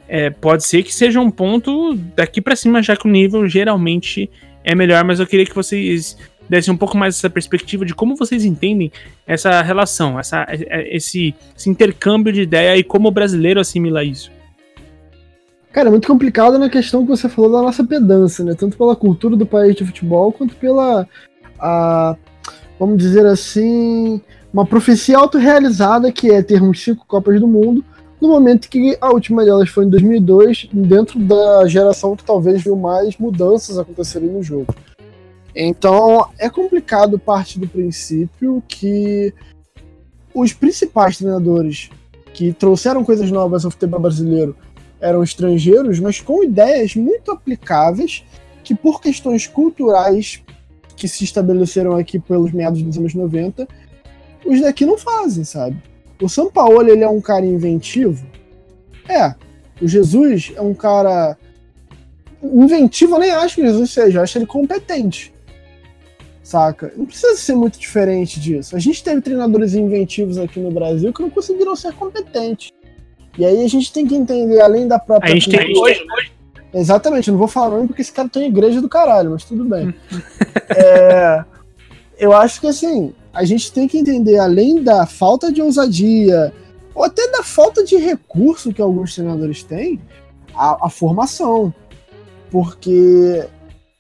É, 0.09 0.31
pode 0.31 0.65
ser 0.65 0.83
que 0.83 0.95
seja 0.95 1.21
um 1.21 1.31
ponto 1.31 1.95
daqui 2.17 2.41
para 2.41 2.57
cima, 2.57 2.83
já 2.83 2.97
que 2.97 3.07
o 3.07 3.11
nível 3.11 3.47
geralmente 3.47 4.31
é 4.65 4.75
melhor, 4.75 5.05
mas 5.05 5.21
eu 5.21 5.27
queria 5.27 5.45
que 5.45 5.55
vocês 5.55 6.17
dessem 6.49 6.73
um 6.73 6.77
pouco 6.77 6.97
mais 6.97 7.17
essa 7.17 7.29
perspectiva 7.29 7.85
de 7.85 7.95
como 7.95 8.17
vocês 8.17 8.45
entendem 8.45 8.91
essa 9.27 9.61
relação, 9.61 10.19
essa, 10.19 10.47
é- 10.49 10.97
esse, 10.97 11.35
esse 11.57 11.69
intercâmbio 11.69 12.33
de 12.33 12.41
ideia 12.41 12.77
e 12.77 12.83
como 12.83 13.09
o 13.09 13.13
brasileiro 13.13 13.61
assimila 13.61 14.03
isso. 14.03 14.31
Cara, 15.79 15.91
é 15.91 15.93
muito 15.93 16.09
complicado 16.09 16.59
na 16.59 16.69
questão 16.69 17.03
que 17.03 17.09
você 17.09 17.29
falou 17.29 17.53
da 17.53 17.63
nossa 17.63 17.85
pedância, 17.85 18.45
né? 18.45 18.53
Tanto 18.53 18.77
pela 18.77 18.97
cultura 18.97 19.37
do 19.37 19.47
país 19.47 19.77
de 19.77 19.87
futebol, 19.87 20.33
quanto 20.33 20.57
pela, 20.57 21.07
a, 21.57 22.17
vamos 22.81 22.99
dizer 22.99 23.25
assim, 23.25 24.21
uma 24.53 24.67
profecia 24.67 25.17
autorrealizada 25.17 26.11
que 26.11 26.33
é 26.33 26.43
termos 26.43 26.83
cinco 26.83 27.07
Copas 27.07 27.39
do 27.39 27.47
Mundo, 27.47 27.85
no 28.21 28.27
momento 28.27 28.69
que 28.69 28.99
a 29.01 29.11
última 29.11 29.45
delas 29.45 29.69
foi 29.69 29.85
em 29.85 29.89
2002, 29.89 30.69
dentro 30.73 31.17
da 31.21 31.65
geração 31.69 32.17
que 32.17 32.25
talvez 32.25 32.61
viu 32.61 32.75
mais 32.75 33.17
mudanças 33.17 33.79
acontecerem 33.79 34.31
no 34.31 34.43
jogo. 34.43 34.75
Então 35.55 36.29
é 36.41 36.51
complicado 36.51 37.21
parte 37.21 37.57
do 37.57 37.69
princípio 37.69 38.61
que 38.67 39.33
os 40.35 40.53
principais 40.53 41.19
treinadores 41.19 41.89
que 42.35 42.53
trouxeram 42.53 43.05
coisas 43.05 43.31
novas 43.31 43.65
ao 43.65 43.71
futebol 43.71 44.01
brasileiro 44.01 44.57
eram 45.01 45.23
estrangeiros, 45.23 46.01
mas 46.01 46.21
com 46.21 46.43
ideias 46.43 46.95
muito 46.95 47.31
aplicáveis 47.31 48.25
que 48.65 48.75
por 48.75 49.01
questões 49.01 49.47
culturais 49.47 50.43
que 50.97 51.09
se 51.09 51.25
estabeleceram 51.25 51.97
aqui 51.97 52.19
pelos 52.19 52.53
meados 52.53 52.83
dos 52.83 52.99
anos 52.99 53.15
90, 53.15 53.67
os 54.45 54.61
daqui 54.61 54.85
não 54.85 54.99
fazem, 54.99 55.45
sabe? 55.45 55.81
O 56.21 56.29
São 56.29 56.51
Paulo 56.51 56.89
ele 56.89 57.05
é 57.05 57.09
um 57.09 57.21
cara 57.21 57.47
inventivo? 57.47 58.27
É. 59.09 59.35
O 59.81 59.87
Jesus 59.87 60.53
é 60.57 60.61
um 60.61 60.75
cara 60.75 61.37
inventivo, 62.43 63.15
eu 63.15 63.21
nem 63.21 63.31
acho 63.31 63.57
que 63.57 63.63
Jesus 63.63 63.91
seja, 63.91 64.19
eu 64.19 64.23
acho 64.23 64.39
ele 64.39 64.47
competente. 64.47 65.33
Saca? 66.43 66.93
Não 66.97 67.05
precisa 67.05 67.37
ser 67.37 67.55
muito 67.55 67.79
diferente 67.79 68.41
disso. 68.41 68.75
A 68.75 68.79
gente 68.79 69.05
teve 69.05 69.21
treinadores 69.21 69.75
inventivos 69.75 70.39
aqui 70.39 70.59
no 70.59 70.71
Brasil 70.71 71.13
que 71.13 71.21
não 71.21 71.31
conseguiram 71.31 71.77
ser 71.77 71.93
competentes. 71.93 72.73
E 73.39 73.47
aí 73.47 73.65
a 73.65 73.69
gente 73.69 73.93
tem 73.93 74.07
que 74.07 74.17
entender, 74.17 74.61
além 74.61 74.89
da 74.89 74.99
própria. 74.99 75.31
A 75.31 75.35
gente 75.35 75.49
tem 75.49 75.79
hoje, 75.79 76.05
Exatamente, 76.75 77.29
eu 77.29 77.33
não 77.33 77.39
vou 77.39 77.49
falar 77.49 77.71
nome 77.71 77.87
porque 77.87 78.03
esse 78.03 78.13
cara 78.13 78.29
tem 78.29 78.47
igreja 78.47 78.81
do 78.81 78.89
caralho, 78.89 79.31
mas 79.31 79.45
tudo 79.45 79.65
bem. 79.65 79.95
é, 80.77 81.43
eu 82.19 82.33
acho 82.35 82.61
que 82.61 82.67
assim, 82.67 83.15
a 83.33 83.45
gente 83.45 83.73
tem 83.73 83.89
que 83.89 83.97
entender, 83.97 84.39
além 84.39 84.83
da 84.83 85.07
falta 85.07 85.51
de 85.51 85.63
ousadia, 85.63 86.53
ou 86.95 87.05
até 87.05 87.31
da 87.31 87.43
falta 87.43 87.85
de 87.85 87.97
recurso 87.97 88.73
que 88.73 88.83
alguns 88.83 89.15
treinadores 89.15 89.63
têm, 89.63 90.01
a, 90.55 90.87
a 90.87 90.91
formação. 90.91 91.73
Porque 92.51 93.47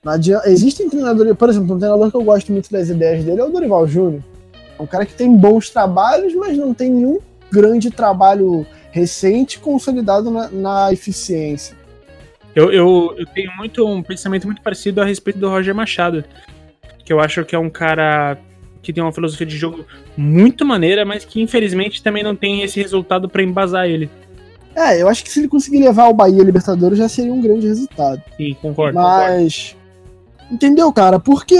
adianta, 0.05 0.51
existem 0.51 0.91
treinadores, 0.91 1.37
por 1.37 1.49
exemplo, 1.49 1.75
um 1.75 1.79
treinador 1.79 2.11
que 2.11 2.17
eu 2.17 2.25
gosto 2.25 2.53
muito 2.53 2.71
das 2.71 2.89
ideias 2.89 3.25
dele 3.25 3.41
é 3.41 3.45
o 3.45 3.51
Dorival 3.51 3.87
Júnior. 3.87 4.23
É 4.79 4.83
um 4.83 4.87
cara 4.87 5.07
que 5.07 5.15
tem 5.15 5.35
bons 5.35 5.71
trabalhos, 5.71 6.35
mas 6.35 6.57
não 6.57 6.75
tem 6.75 6.91
nenhum 6.91 7.19
grande 7.51 7.91
trabalho 7.91 8.67
recente 8.99 9.59
consolidado 9.59 10.31
na, 10.31 10.49
na 10.49 10.93
eficiência. 10.93 11.77
Eu, 12.55 12.73
eu, 12.73 13.15
eu, 13.17 13.27
tenho 13.27 13.53
muito 13.57 13.87
um 13.87 14.03
pensamento 14.03 14.47
muito 14.47 14.61
parecido 14.63 15.01
a 15.01 15.05
respeito 15.05 15.39
do 15.39 15.49
Roger 15.49 15.75
Machado. 15.75 16.25
Que 17.05 17.13
eu 17.13 17.21
acho 17.21 17.45
que 17.45 17.55
é 17.55 17.59
um 17.59 17.71
cara 17.71 18.37
que 18.83 18.93
tem 18.93 19.03
uma 19.03 19.13
filosofia 19.13 19.47
de 19.47 19.57
jogo 19.57 19.85
muito 20.17 20.65
maneira, 20.65 21.05
mas 21.05 21.25
que 21.25 21.41
infelizmente 21.41 22.03
também 22.03 22.23
não 22.23 22.35
tem 22.35 22.63
esse 22.63 22.81
resultado 22.81 23.29
para 23.29 23.43
embasar 23.43 23.87
ele. 23.87 24.11
É, 24.75 25.01
eu 25.01 25.09
acho 25.09 25.25
que 25.25 25.31
se 25.31 25.41
ele 25.41 25.49
conseguir 25.49 25.81
levar 25.81 26.09
o 26.09 26.15
Bahia 26.15 26.43
Libertadores 26.43 26.99
já 26.99 27.09
seria 27.09 27.33
um 27.33 27.41
grande 27.41 27.67
resultado. 27.67 28.23
Sim, 28.37 28.57
concordo. 28.61 28.99
Mas. 28.99 29.73
Concordo. 29.73 29.79
Entendeu, 30.51 30.93
cara? 30.93 31.19
Porque 31.19 31.59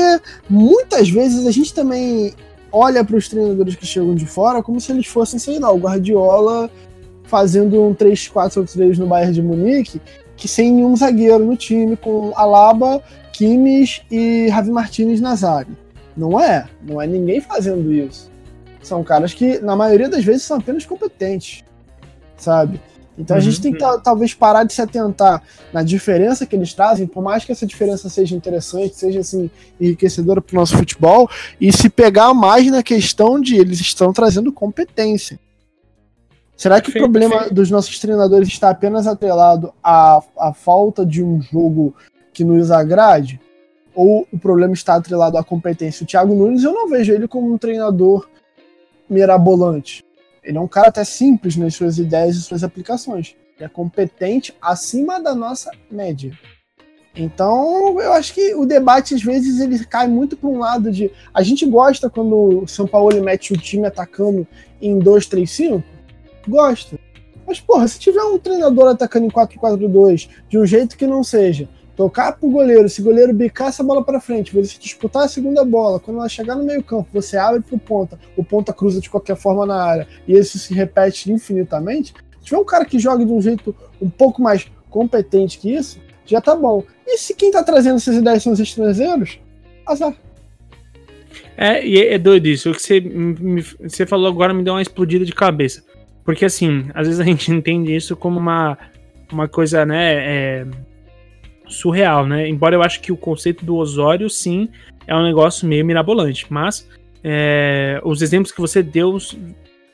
muitas 0.49 1.11
vezes 1.11 1.47
a 1.47 1.51
gente 1.51 1.75
também 1.75 2.33
olha 2.73 3.05
para 3.05 3.17
os 3.17 3.29
treinadores 3.29 3.77
que 3.77 3.87
chegam 3.87 4.15
de 4.15 4.27
fora 4.27 4.63
como 4.63 4.81
se 4.81 4.93
eles 4.93 5.07
fossem, 5.07 5.39
sei 5.39 5.59
lá, 5.59 5.71
o 5.71 5.79
Guardiola 5.79 6.71
fazendo 7.29 7.81
um 7.81 7.95
3-4-3 7.95 8.97
no 8.97 9.07
Bayern 9.07 9.33
de 9.33 9.43
Munique, 9.43 10.01
que 10.35 10.49
sem 10.49 10.73
nenhum 10.73 10.97
zagueiro 10.97 11.45
no 11.45 11.57
time, 11.57 11.97
com 11.97 12.33
Alaba, 12.35 13.03
Kimmich 13.33 14.03
e 14.11 14.49
Javi 14.49 14.71
Martinez 14.71 15.21
na 15.21 15.37
zaga. 15.37 15.71
Não 16.17 16.41
é, 16.41 16.67
não 16.83 17.01
é 17.01 17.07
ninguém 17.07 17.41
fazendo 17.41 17.93
isso. 17.93 18.31
São 18.83 19.05
caras 19.05 19.35
que, 19.35 19.59
na 19.61 19.77
maioria 19.77 20.09
das 20.09 20.25
vezes, 20.25 20.43
são 20.43 20.57
apenas 20.57 20.87
competentes, 20.87 21.63
sabe? 22.37 22.81
Então 23.19 23.37
uhum. 23.37 23.43
a 23.43 23.45
gente 23.45 23.61
tem 23.61 23.73
que 23.73 23.85
talvez 24.03 24.33
parar 24.33 24.65
de 24.65 24.73
se 24.73 24.81
atentar 24.81 25.43
na 25.73 25.83
diferença 25.83 26.47
que 26.47 26.57
eles 26.57 26.73
trazem, 26.73 27.07
por 27.07 27.23
mais 27.23 27.45
que 27.45 27.53
essa 27.53 27.67
diferença 27.67 28.09
seja 28.09 28.35
interessante, 28.35 28.97
seja 28.97 29.21
assim 29.21 29.51
enriquecedora 29.79 30.41
para 30.41 30.55
o 30.55 30.59
nosso 30.59 30.77
futebol, 30.77 31.29
e 31.61 31.73
se 31.73 31.91
pegar 31.91 32.33
mais 32.33 32.71
na 32.71 32.83
questão 32.83 33.41
de 33.41 33.57
eles 33.57 33.81
estão 33.81 34.13
trazendo 34.13 34.53
competência. 34.53 35.39
Será 36.59 36.81
que 36.81 36.91
o 36.91 36.93
problema 36.93 37.49
dos 37.51 37.71
nossos 37.71 38.01
treinadores 38.01 38.49
está 38.49 38.71
apenas 38.71 39.07
atrelado 39.07 39.73
à, 39.81 40.21
à 40.37 40.53
falta 40.53 41.07
de 41.07 41.23
um 41.23 41.41
jogo 41.41 41.95
que 42.33 42.43
nos 42.43 42.73
agrade? 42.73 43.41
Ou 43.95 44.27
o 44.33 44.37
problema 44.37 44.75
está 44.75 44.97
atrelado 44.97 45.39
à 45.39 45.45
competência? 45.45 46.03
O 46.03 46.07
Thiago 46.07 46.35
Nunes, 46.35 46.65
eu 46.65 46.73
não 46.73 46.89
vejo 46.89 47.13
ele 47.13 47.29
como 47.29 47.55
um 47.55 47.57
treinador 47.57 48.29
mirabolante. 49.09 50.05
Ele 50.43 50.59
é 50.59 50.61
um 50.61 50.67
cara 50.67 50.89
até 50.89 51.05
simples 51.05 51.55
nas 51.55 51.77
suas 51.77 51.97
ideias 51.97 52.35
e 52.35 52.43
suas 52.43 52.65
aplicações. 52.65 53.37
Ele 53.57 53.67
é 53.67 53.69
competente 53.69 54.53
acima 54.61 55.23
da 55.23 55.37
nossa 55.37 55.71
média. 55.89 56.37
Então, 57.15 58.01
eu 58.01 58.13
acho 58.13 58.35
que 58.35 58.57
o 58.57 58.67
debate, 58.67 59.15
às 59.15 59.23
vezes, 59.23 59.61
ele 59.61 59.85
cai 59.85 60.09
muito 60.09 60.37
para 60.37 60.49
um 60.49 60.59
lado 60.59 60.91
de. 60.91 61.09
A 61.33 61.43
gente 61.45 61.65
gosta 61.65 62.11
quando 62.11 62.65
o 62.65 62.67
São 62.67 62.87
Paulo 62.87 63.23
mete 63.23 63.53
o 63.53 63.57
time 63.57 63.87
atacando 63.87 64.45
em 64.81 64.99
2-3-5, 64.99 65.83
Gosta. 66.47 66.99
Mas, 67.47 67.61
porra, 67.61 67.89
se 67.89 67.99
tiver 67.99 68.23
um 68.23 68.39
treinador 68.39 68.89
atacando 68.89 69.27
em 69.27 69.31
4-4-2 69.31 70.29
de 70.49 70.59
um 70.59 70.67
jeito 70.67 70.97
que 70.97 71.07
não 71.07 71.25
seja 71.25 71.69
tocar 71.97 72.33
pro 72.33 72.49
goleiro, 72.49 72.89
se 72.89 73.01
o 73.01 73.05
goleiro 73.05 73.35
bicar 73.35 73.69
essa 73.69 73.83
bola 73.83 74.05
para 74.05 74.21
frente, 74.21 74.55
você 74.55 74.79
disputar 74.79 75.25
a 75.25 75.29
segunda 75.29 75.65
bola, 75.65 75.99
quando 75.99 76.19
ela 76.19 76.29
chegar 76.29 76.55
no 76.55 76.63
meio-campo, 76.63 77.09
você 77.13 77.37
abre 77.37 77.61
pro 77.61 77.77
ponta, 77.77 78.17
o 78.37 78.45
ponta 78.45 78.73
cruza 78.73 79.01
de 79.01 79.11
qualquer 79.11 79.35
forma 79.35 79.67
na 79.67 79.83
área, 79.83 80.07
e 80.27 80.35
isso 80.35 80.61
se 80.61 80.73
repete 80.73 81.33
infinitamente. 81.33 82.15
Se 82.39 82.45
tiver 82.45 82.59
um 82.59 82.65
cara 82.65 82.85
que 82.85 83.01
joga 83.01 83.27
de 83.27 83.33
um 83.33 83.43
jeito 83.43 83.75
um 84.01 84.09
pouco 84.09 84.41
mais 84.41 84.71
competente 84.89 85.59
que 85.59 85.75
isso, 85.75 85.99
já 86.25 86.41
tá 86.41 86.55
bom. 86.55 86.85
E 87.05 87.19
se 87.19 87.35
quem 87.35 87.51
tá 87.51 87.65
trazendo 87.65 87.97
essas 87.97 88.15
ideias 88.15 88.45
são 88.45 88.53
os 88.53 88.61
estrangeiros, 88.61 89.41
azar. 89.85 90.15
É, 91.57 91.85
e 91.85 91.99
é 91.99 92.17
doido 92.17 92.47
isso. 92.47 92.71
O 92.71 92.75
que 92.75 92.81
você, 92.81 93.01
me, 93.01 93.61
você 93.61 94.07
falou 94.07 94.29
agora 94.29 94.55
me 94.55 94.63
deu 94.63 94.75
uma 94.75 94.83
explodida 94.83 95.25
de 95.25 95.33
cabeça. 95.33 95.83
Porque, 96.29 96.45
assim, 96.45 96.91
às 96.93 97.07
vezes 97.07 97.21
a 97.21 97.25
gente 97.25 97.49
entende 97.51 97.97
isso 97.97 98.15
como 98.15 98.39
uma, 98.39 98.77
uma 99.33 99.49
coisa, 99.49 99.87
né, 99.87 100.13
é, 100.13 100.67
surreal, 101.67 102.27
né? 102.27 102.47
Embora 102.47 102.77
eu 102.77 102.83
acho 102.83 103.01
que 103.01 103.11
o 103.11 103.17
conceito 103.17 103.65
do 103.65 103.77
Osório, 103.77 104.29
sim, 104.29 104.69
é 105.07 105.17
um 105.17 105.23
negócio 105.23 105.67
meio 105.67 105.87
mirabolante. 105.87 106.45
Mas 106.51 106.87
é, 107.25 107.99
os 108.05 108.21
exemplos 108.21 108.53
que 108.53 108.61
você 108.61 108.83
deu 108.83 109.17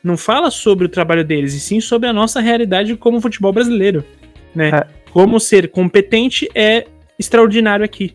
não 0.02 0.16
fala 0.16 0.50
sobre 0.50 0.86
o 0.86 0.88
trabalho 0.88 1.24
deles, 1.24 1.54
e 1.54 1.60
sim 1.60 1.80
sobre 1.80 2.08
a 2.08 2.12
nossa 2.12 2.40
realidade 2.40 2.96
como 2.96 3.20
futebol 3.20 3.52
brasileiro, 3.52 4.04
né? 4.52 4.70
É. 4.70 4.86
Como 5.12 5.38
ser 5.38 5.70
competente 5.70 6.48
é 6.52 6.84
extraordinário 7.16 7.84
aqui. 7.84 8.12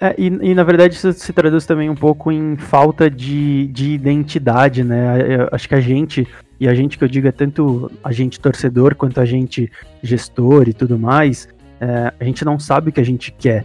É, 0.00 0.14
e, 0.16 0.26
e, 0.26 0.54
na 0.54 0.64
verdade 0.64 0.94
isso 0.94 1.12
se 1.12 1.32
traduz 1.34 1.66
também 1.66 1.90
um 1.90 1.94
pouco 1.94 2.32
em 2.32 2.56
falta 2.56 3.10
de, 3.10 3.66
de 3.66 3.90
identidade, 3.90 4.82
né? 4.82 5.42
Eu 5.42 5.48
acho 5.52 5.68
que 5.68 5.74
a 5.74 5.80
gente, 5.80 6.26
e 6.62 6.68
a 6.68 6.74
gente 6.76 6.96
que 6.96 7.02
eu 7.02 7.08
digo 7.08 7.26
é 7.26 7.32
tanto 7.32 7.90
a 8.04 8.12
gente 8.12 8.38
torcedor 8.38 8.94
quanto 8.94 9.20
a 9.20 9.24
gente 9.24 9.68
gestor 10.00 10.68
e 10.68 10.72
tudo 10.72 10.96
mais, 10.96 11.48
é, 11.80 12.12
a 12.20 12.22
gente 12.22 12.44
não 12.44 12.56
sabe 12.56 12.90
o 12.90 12.92
que 12.92 13.00
a 13.00 13.04
gente 13.04 13.32
quer, 13.32 13.64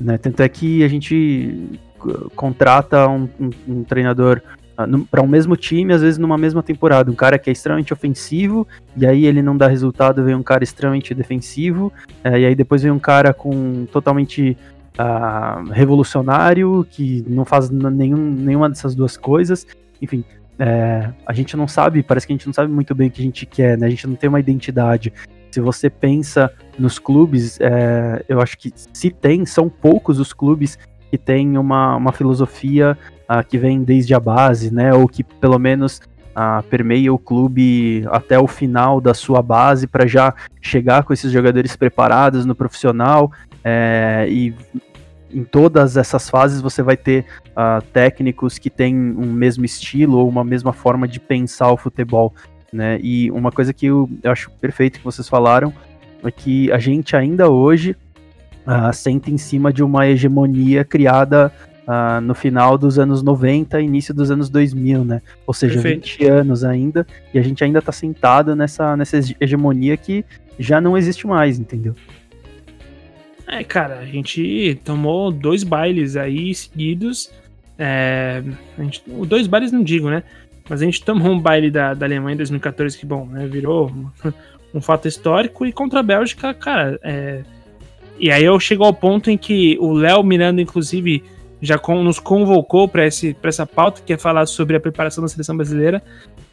né? 0.00 0.16
Tanto 0.16 0.40
é 0.44 0.48
que 0.48 0.84
a 0.84 0.86
gente 0.86 1.76
contrata 2.36 3.08
um, 3.08 3.28
um, 3.40 3.50
um 3.66 3.82
treinador 3.82 4.40
ah, 4.76 4.86
para 5.10 5.22
um 5.22 5.26
mesmo 5.26 5.56
time, 5.56 5.92
às 5.92 6.02
vezes 6.02 6.18
numa 6.18 6.38
mesma 6.38 6.62
temporada. 6.62 7.10
Um 7.10 7.16
cara 7.16 7.36
que 7.36 7.50
é 7.50 7.52
extremamente 7.52 7.92
ofensivo, 7.92 8.64
e 8.96 9.04
aí 9.04 9.26
ele 9.26 9.42
não 9.42 9.56
dá 9.56 9.66
resultado, 9.66 10.22
vem 10.22 10.36
um 10.36 10.42
cara 10.44 10.62
extremamente 10.62 11.12
defensivo, 11.14 11.92
é, 12.22 12.38
e 12.38 12.46
aí 12.46 12.54
depois 12.54 12.80
vem 12.80 12.92
um 12.92 13.00
cara 13.00 13.34
com 13.34 13.86
totalmente 13.90 14.56
uh, 14.96 15.68
revolucionário, 15.72 16.86
que 16.88 17.24
não 17.26 17.44
faz 17.44 17.70
nenhum, 17.70 18.30
nenhuma 18.30 18.68
dessas 18.68 18.94
duas 18.94 19.16
coisas. 19.16 19.66
Enfim, 20.00 20.22
é, 20.58 21.10
a 21.26 21.32
gente 21.32 21.56
não 21.56 21.68
sabe, 21.68 22.02
parece 22.02 22.26
que 22.26 22.32
a 22.32 22.36
gente 22.36 22.46
não 22.46 22.52
sabe 22.54 22.72
muito 22.72 22.94
bem 22.94 23.08
o 23.08 23.10
que 23.10 23.20
a 23.20 23.24
gente 23.24 23.44
quer, 23.44 23.76
né? 23.76 23.86
A 23.86 23.90
gente 23.90 24.06
não 24.06 24.14
tem 24.14 24.28
uma 24.28 24.40
identidade. 24.40 25.12
Se 25.50 25.60
você 25.60 25.88
pensa 25.88 26.52
nos 26.78 26.98
clubes, 26.98 27.58
é, 27.60 28.24
eu 28.28 28.40
acho 28.40 28.58
que 28.58 28.72
se 28.92 29.10
tem, 29.10 29.44
são 29.46 29.68
poucos 29.68 30.18
os 30.18 30.32
clubes 30.32 30.78
que 31.10 31.18
têm 31.18 31.56
uma, 31.56 31.96
uma 31.96 32.12
filosofia 32.12 32.96
uh, 33.30 33.46
que 33.46 33.58
vem 33.58 33.82
desde 33.82 34.14
a 34.14 34.20
base, 34.20 34.72
né? 34.72 34.92
Ou 34.92 35.06
que 35.08 35.22
pelo 35.22 35.58
menos 35.58 36.00
uh, 36.36 36.62
permeia 36.68 37.12
o 37.12 37.18
clube 37.18 38.04
até 38.10 38.38
o 38.38 38.46
final 38.46 39.00
da 39.00 39.14
sua 39.14 39.40
base 39.42 39.86
para 39.86 40.06
já 40.06 40.34
chegar 40.60 41.04
com 41.04 41.12
esses 41.12 41.30
jogadores 41.30 41.76
preparados 41.76 42.44
no 42.44 42.54
profissional 42.54 43.30
é, 43.68 44.26
e 44.28 44.54
em 45.36 45.44
todas 45.44 45.98
essas 45.98 46.30
fases 46.30 46.62
você 46.62 46.82
vai 46.82 46.96
ter 46.96 47.26
uh, 47.50 47.84
técnicos 47.92 48.56
que 48.58 48.70
têm 48.70 48.96
um 48.96 49.30
mesmo 49.30 49.66
estilo 49.66 50.16
ou 50.16 50.28
uma 50.28 50.42
mesma 50.42 50.72
forma 50.72 51.06
de 51.06 51.20
pensar 51.20 51.70
o 51.70 51.76
futebol, 51.76 52.34
né? 52.72 52.98
E 53.02 53.30
uma 53.30 53.52
coisa 53.52 53.74
que 53.74 53.84
eu, 53.84 54.08
eu 54.22 54.32
acho 54.32 54.50
perfeito 54.52 54.98
que 54.98 55.04
vocês 55.04 55.28
falaram 55.28 55.74
é 56.24 56.30
que 56.30 56.72
a 56.72 56.78
gente 56.78 57.14
ainda 57.14 57.50
hoje 57.50 57.94
uh, 58.66 58.92
senta 58.94 59.30
em 59.30 59.36
cima 59.36 59.70
de 59.70 59.84
uma 59.84 60.08
hegemonia 60.08 60.84
criada 60.84 61.52
ah, 61.86 62.20
no 62.20 62.34
final 62.34 62.76
dos 62.76 62.98
anos 62.98 63.22
90, 63.22 63.80
início 63.80 64.12
dos 64.12 64.28
anos 64.28 64.50
2000, 64.50 65.04
né? 65.04 65.22
Ou 65.46 65.54
seja, 65.54 65.74
Perfeito. 65.74 66.18
20 66.18 66.26
anos 66.26 66.64
ainda, 66.64 67.06
e 67.32 67.38
a 67.38 67.42
gente 67.42 67.62
ainda 67.62 67.80
tá 67.80 67.92
sentado 67.92 68.56
nessa, 68.56 68.96
nessa 68.96 69.20
hegemonia 69.40 69.96
que 69.96 70.24
já 70.58 70.80
não 70.80 70.98
existe 70.98 71.28
mais, 71.28 71.60
entendeu? 71.60 71.94
É, 73.46 73.62
cara, 73.62 74.00
a 74.00 74.04
gente 74.04 74.80
tomou 74.84 75.30
dois 75.30 75.62
bailes 75.62 76.16
aí 76.16 76.54
seguidos. 76.54 77.30
É, 77.78 78.42
a 78.76 78.82
gente, 78.82 79.02
dois 79.26 79.46
bailes 79.46 79.70
não 79.70 79.82
digo, 79.82 80.10
né? 80.10 80.22
Mas 80.68 80.82
a 80.82 80.84
gente 80.84 81.04
tomou 81.04 81.30
um 81.30 81.38
baile 81.38 81.70
da, 81.70 81.94
da 81.94 82.06
Alemanha 82.06 82.34
em 82.34 82.38
2014 82.38 82.98
que, 82.98 83.06
bom, 83.06 83.26
né, 83.26 83.46
virou 83.46 83.92
um, 84.74 84.80
fato 84.80 85.06
histórico. 85.06 85.64
E 85.64 85.72
contra 85.72 86.00
a 86.00 86.02
Bélgica, 86.02 86.52
cara, 86.52 86.98
é, 87.04 87.42
e 88.18 88.30
aí 88.32 88.44
eu 88.44 88.58
chego 88.58 88.84
ao 88.84 88.92
ponto 88.92 89.30
em 89.30 89.38
que 89.38 89.76
o 89.80 89.92
Léo 89.92 90.24
Miranda, 90.24 90.60
inclusive, 90.60 91.22
já 91.60 91.78
con- 91.78 92.02
nos 92.02 92.18
convocou 92.18 92.88
para 92.88 93.04
essa 93.04 93.66
pauta, 93.66 94.02
que 94.04 94.12
é 94.12 94.18
falar 94.18 94.46
sobre 94.46 94.76
a 94.76 94.80
preparação 94.80 95.22
da 95.22 95.28
seleção 95.28 95.56
brasileira. 95.56 96.02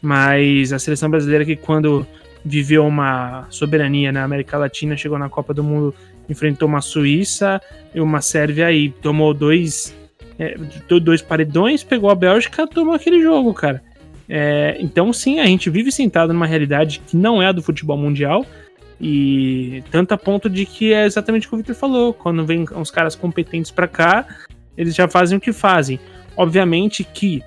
Mas 0.00 0.72
a 0.72 0.78
seleção 0.78 1.10
brasileira 1.10 1.44
que 1.44 1.56
quando 1.56 2.06
viveu 2.44 2.86
uma 2.86 3.46
soberania 3.50 4.12
na 4.12 4.22
América 4.24 4.58
Latina, 4.58 4.96
chegou 4.96 5.18
na 5.18 5.28
Copa 5.28 5.54
do 5.54 5.64
Mundo, 5.64 5.94
enfrentou 6.28 6.68
uma 6.68 6.80
Suíça 6.80 7.60
e 7.94 8.00
uma 8.00 8.20
Sérvia 8.20 8.70
e 8.72 8.90
tomou 8.90 9.32
dois, 9.32 9.94
é, 10.38 10.56
do- 10.88 11.00
dois 11.00 11.22
paredões, 11.22 11.82
pegou 11.82 12.10
a 12.10 12.14
Bélgica, 12.14 12.66
tomou 12.66 12.94
aquele 12.94 13.22
jogo, 13.22 13.54
cara. 13.54 13.82
É, 14.28 14.76
então, 14.80 15.12
sim, 15.12 15.40
a 15.40 15.46
gente 15.46 15.68
vive 15.70 15.92
sentado 15.92 16.32
numa 16.32 16.46
realidade 16.46 17.00
que 17.06 17.16
não 17.16 17.42
é 17.42 17.46
a 17.46 17.52
do 17.52 17.62
futebol 17.62 17.96
mundial. 17.96 18.44
E 19.00 19.82
tanto 19.90 20.12
a 20.12 20.16
ponto 20.16 20.48
de 20.48 20.64
que 20.64 20.92
é 20.92 21.04
exatamente 21.04 21.46
o 21.46 21.50
que 21.50 21.54
o 21.54 21.58
Victor 21.58 21.74
falou. 21.74 22.14
Quando 22.14 22.46
vem 22.46 22.64
uns 22.74 22.90
caras 22.90 23.14
competentes 23.16 23.70
pra 23.70 23.88
cá, 23.88 24.24
eles 24.78 24.94
já 24.94 25.08
fazem 25.08 25.36
o 25.36 25.40
que 25.40 25.52
fazem. 25.52 25.98
Obviamente 26.36 27.04
que 27.04 27.42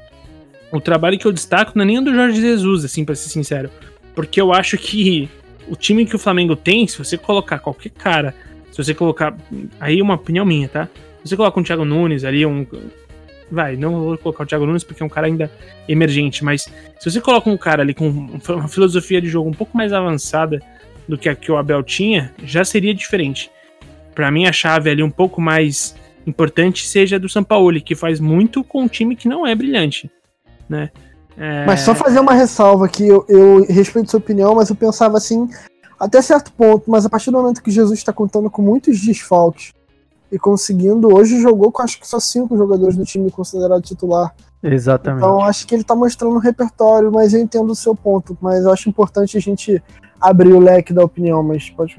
o 0.71 0.79
trabalho 0.81 1.17
que 1.17 1.25
eu 1.25 1.31
destaco 1.31 1.71
não 1.73 1.83
é 1.83 1.85
nem 1.87 2.03
do 2.03 2.13
Jorge 2.13 2.41
Jesus, 2.41 2.83
assim, 2.83 3.05
pra 3.05 3.15
ser 3.15 3.29
sincero. 3.29 3.71
Porque 4.17 4.41
eu 4.41 4.51
acho 4.51 4.79
que 4.79 5.29
o 5.67 5.75
time 5.75 6.03
que 6.03 6.15
o 6.15 6.17
Flamengo 6.17 6.55
tem, 6.55 6.87
se 6.87 6.97
você 6.97 7.19
colocar 7.19 7.59
qualquer 7.59 7.91
cara, 7.91 8.33
se 8.71 8.83
você 8.83 8.91
colocar. 8.91 9.37
Aí 9.79 9.99
é 9.99 10.01
uma 10.01 10.15
opinião 10.15 10.43
minha, 10.43 10.67
tá? 10.67 10.89
Se 11.23 11.29
você 11.29 11.37
colocar 11.37 11.59
um 11.59 11.63
Thiago 11.63 11.85
Nunes 11.85 12.25
ali, 12.25 12.43
um. 12.43 12.65
Vai, 13.51 13.75
não 13.75 13.91
vou 13.91 14.17
colocar 14.17 14.43
o 14.43 14.47
Thiago 14.47 14.65
Nunes 14.65 14.83
porque 14.83 15.03
é 15.03 15.05
um 15.05 15.09
cara 15.09 15.27
ainda 15.27 15.51
emergente, 15.87 16.43
mas 16.43 16.63
se 16.99 17.11
você 17.11 17.21
coloca 17.21 17.47
um 17.47 17.55
cara 17.55 17.83
ali 17.83 17.93
com 17.93 18.09
uma 18.09 18.67
filosofia 18.67 19.21
de 19.21 19.29
jogo 19.29 19.51
um 19.51 19.53
pouco 19.53 19.77
mais 19.77 19.93
avançada 19.93 20.63
do 21.07 21.15
que 21.15 21.29
a 21.29 21.35
que 21.35 21.51
o 21.51 21.55
Abel 21.55 21.83
tinha, 21.83 22.33
já 22.43 22.65
seria 22.65 22.95
diferente. 22.95 23.51
Pra 24.15 24.31
mim, 24.31 24.47
a 24.47 24.51
chave 24.51 24.89
ali 24.89 25.03
um 25.03 25.11
pouco 25.11 25.39
mais 25.39 25.95
importante 26.25 26.87
seja 26.87 27.19
do 27.19 27.29
Sampaoli, 27.29 27.81
que 27.81 27.93
faz 27.93 28.19
muito 28.19 28.63
com 28.63 28.81
um 28.81 28.87
time 28.87 29.15
que 29.15 29.27
não 29.27 29.45
é 29.45 29.53
brilhante, 29.53 30.09
né? 30.67 30.89
É, 31.37 31.65
Mas 31.65 31.81
só 31.81 31.93
fazer 31.93 32.19
uma 32.19 32.33
ressalva 32.33 32.87
que 32.89 33.07
eu, 33.07 33.23
eu 33.29 33.65
respeito 33.69 34.09
sua 34.09 34.17
opinião, 34.17 34.55
mas 34.55 34.69
eu 34.69 34.75
pensava 34.75 35.17
assim, 35.17 35.47
até 35.99 36.21
certo 36.21 36.51
ponto, 36.51 36.89
mas 36.89 37.05
a 37.05 37.09
partir 37.09 37.31
do 37.31 37.37
momento 37.37 37.61
que 37.61 37.71
Jesus 37.71 37.99
está 37.99 38.11
contando 38.11 38.49
com 38.49 38.61
muitos 38.61 38.99
desfalques 38.99 39.71
e 40.31 40.37
conseguindo, 40.37 41.15
hoje 41.15 41.39
jogou 41.39 41.71
com 41.71 41.81
acho 41.81 41.99
que 41.99 42.07
só 42.07 42.19
cinco 42.19 42.57
jogadores 42.57 42.97
do 42.97 43.05
time 43.05 43.29
considerado 43.31 43.81
titular. 43.81 44.33
Exatamente. 44.61 45.23
Então 45.23 45.43
acho 45.43 45.67
que 45.67 45.75
ele 45.75 45.83
tá 45.83 45.95
mostrando 45.95 46.35
um 46.35 46.39
repertório, 46.39 47.11
mas 47.11 47.33
eu 47.33 47.39
entendo 47.39 47.69
o 47.71 47.75
seu 47.75 47.95
ponto. 47.95 48.37
Mas 48.41 48.63
eu 48.63 48.71
acho 48.71 48.89
importante 48.89 49.37
a 49.37 49.41
gente 49.41 49.81
abrir 50.19 50.51
o 50.51 50.59
leque 50.59 50.93
da 50.93 51.03
opinião, 51.03 51.43
mas 51.43 51.69
pode. 51.69 51.95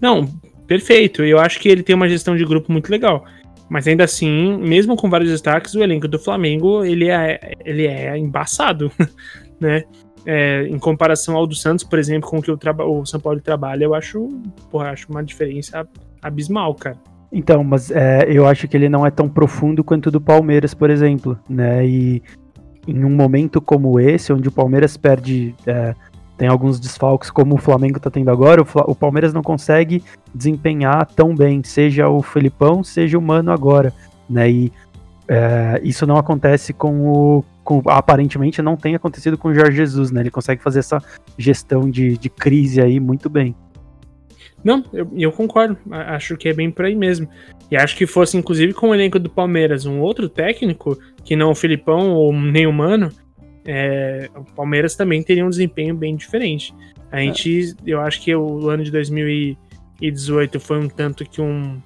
Não, 0.00 0.28
perfeito. 0.66 1.22
Eu 1.22 1.38
acho 1.38 1.58
que 1.58 1.68
ele 1.68 1.82
tem 1.82 1.96
uma 1.96 2.08
gestão 2.08 2.36
de 2.36 2.44
grupo 2.44 2.70
muito 2.70 2.90
legal. 2.90 3.24
Mas 3.68 3.88
ainda 3.88 4.04
assim, 4.04 4.58
mesmo 4.58 4.96
com 4.96 5.08
vários 5.08 5.30
destaques, 5.30 5.74
o 5.74 5.82
elenco 5.82 6.06
do 6.06 6.18
Flamengo 6.18 6.84
ele 6.84 7.08
é, 7.08 7.40
ele 7.64 7.86
é 7.86 8.16
embaçado, 8.16 8.90
né? 9.60 9.84
É, 10.26 10.66
em 10.68 10.78
comparação 10.78 11.36
ao 11.36 11.46
do 11.46 11.54
Santos, 11.54 11.84
por 11.84 11.98
exemplo, 11.98 12.30
com 12.30 12.38
o 12.38 12.42
que 12.42 12.50
o, 12.50 12.58
o 12.88 13.04
São 13.04 13.20
Paulo 13.20 13.40
trabalha, 13.40 13.84
eu 13.84 13.94
acho, 13.94 14.26
porra, 14.70 14.90
acho 14.90 15.06
uma 15.10 15.22
diferença 15.22 15.86
abismal, 16.22 16.74
cara. 16.74 16.96
Então, 17.30 17.64
mas 17.64 17.90
é, 17.90 18.24
eu 18.28 18.46
acho 18.46 18.68
que 18.68 18.76
ele 18.76 18.88
não 18.88 19.04
é 19.04 19.10
tão 19.10 19.28
profundo 19.28 19.82
quanto 19.82 20.06
o 20.06 20.10
do 20.10 20.20
Palmeiras, 20.20 20.72
por 20.72 20.88
exemplo, 20.88 21.38
né? 21.48 21.86
E 21.86 22.22
em 22.86 23.04
um 23.04 23.10
momento 23.10 23.60
como 23.60 23.98
esse, 23.98 24.32
onde 24.32 24.48
o 24.48 24.52
Palmeiras 24.52 24.96
perde, 24.96 25.54
é, 25.66 25.94
tem 26.36 26.48
alguns 26.48 26.80
desfalques, 26.80 27.30
como 27.30 27.54
o 27.54 27.58
Flamengo 27.58 28.00
tá 28.00 28.10
tendo 28.10 28.30
agora, 28.30 28.62
o, 28.62 28.66
o 28.90 28.94
Palmeiras 28.94 29.32
não 29.32 29.42
consegue 29.42 30.02
desempenhar 30.34 31.06
tão 31.06 31.34
bem, 31.34 31.62
seja 31.62 32.08
o 32.08 32.22
Felipão, 32.22 32.82
seja 32.82 33.18
o 33.18 33.22
Mano 33.22 33.52
agora, 33.52 33.92
né? 34.28 34.50
E 34.50 34.72
é, 35.28 35.80
isso 35.82 36.06
não 36.06 36.16
acontece 36.16 36.72
com 36.72 37.08
o. 37.08 37.44
com- 37.62 37.82
aparentemente 37.86 38.60
não 38.60 38.76
tem 38.76 38.94
acontecido 38.94 39.38
com 39.38 39.48
o 39.48 39.54
Jorge 39.54 39.76
Jesus, 39.76 40.10
né? 40.10 40.20
Ele 40.20 40.30
consegue 40.30 40.62
fazer 40.62 40.80
essa 40.80 41.02
gestão 41.38 41.88
de, 41.88 42.18
de 42.18 42.28
crise 42.28 42.80
aí 42.80 42.98
muito 43.00 43.30
bem. 43.30 43.54
Não, 44.62 44.82
eu, 44.92 45.08
eu 45.14 45.30
concordo. 45.30 45.76
Acho 45.90 46.36
que 46.36 46.48
é 46.48 46.52
bem 46.52 46.70
por 46.70 46.86
aí 46.86 46.94
mesmo. 46.94 47.28
E 47.70 47.76
acho 47.76 47.96
que 47.96 48.06
fosse, 48.06 48.36
inclusive, 48.36 48.72
com 48.72 48.88
o 48.88 48.94
elenco 48.94 49.18
do 49.18 49.28
Palmeiras, 49.28 49.84
um 49.84 50.00
outro 50.00 50.28
técnico, 50.28 50.98
que 51.22 51.36
não 51.36 51.50
o 51.50 51.54
Filipão 51.54 52.12
ou 52.12 52.32
nem 52.32 52.66
o 52.66 52.72
Mano, 52.72 53.10
é, 53.64 54.28
o 54.36 54.44
Palmeiras 54.44 54.94
também 54.94 55.22
teria 55.22 55.44
um 55.44 55.50
desempenho 55.50 55.94
bem 55.94 56.16
diferente. 56.16 56.74
A 57.10 57.18
gente, 57.20 57.74
eu 57.86 58.00
acho 58.00 58.20
que 58.20 58.34
o 58.34 58.68
ano 58.68 58.82
de 58.82 58.90
2018 58.90 60.60
foi 60.60 60.78
um 60.78 60.88
tanto 60.88 61.24
que 61.24 61.40
um, 61.40 61.76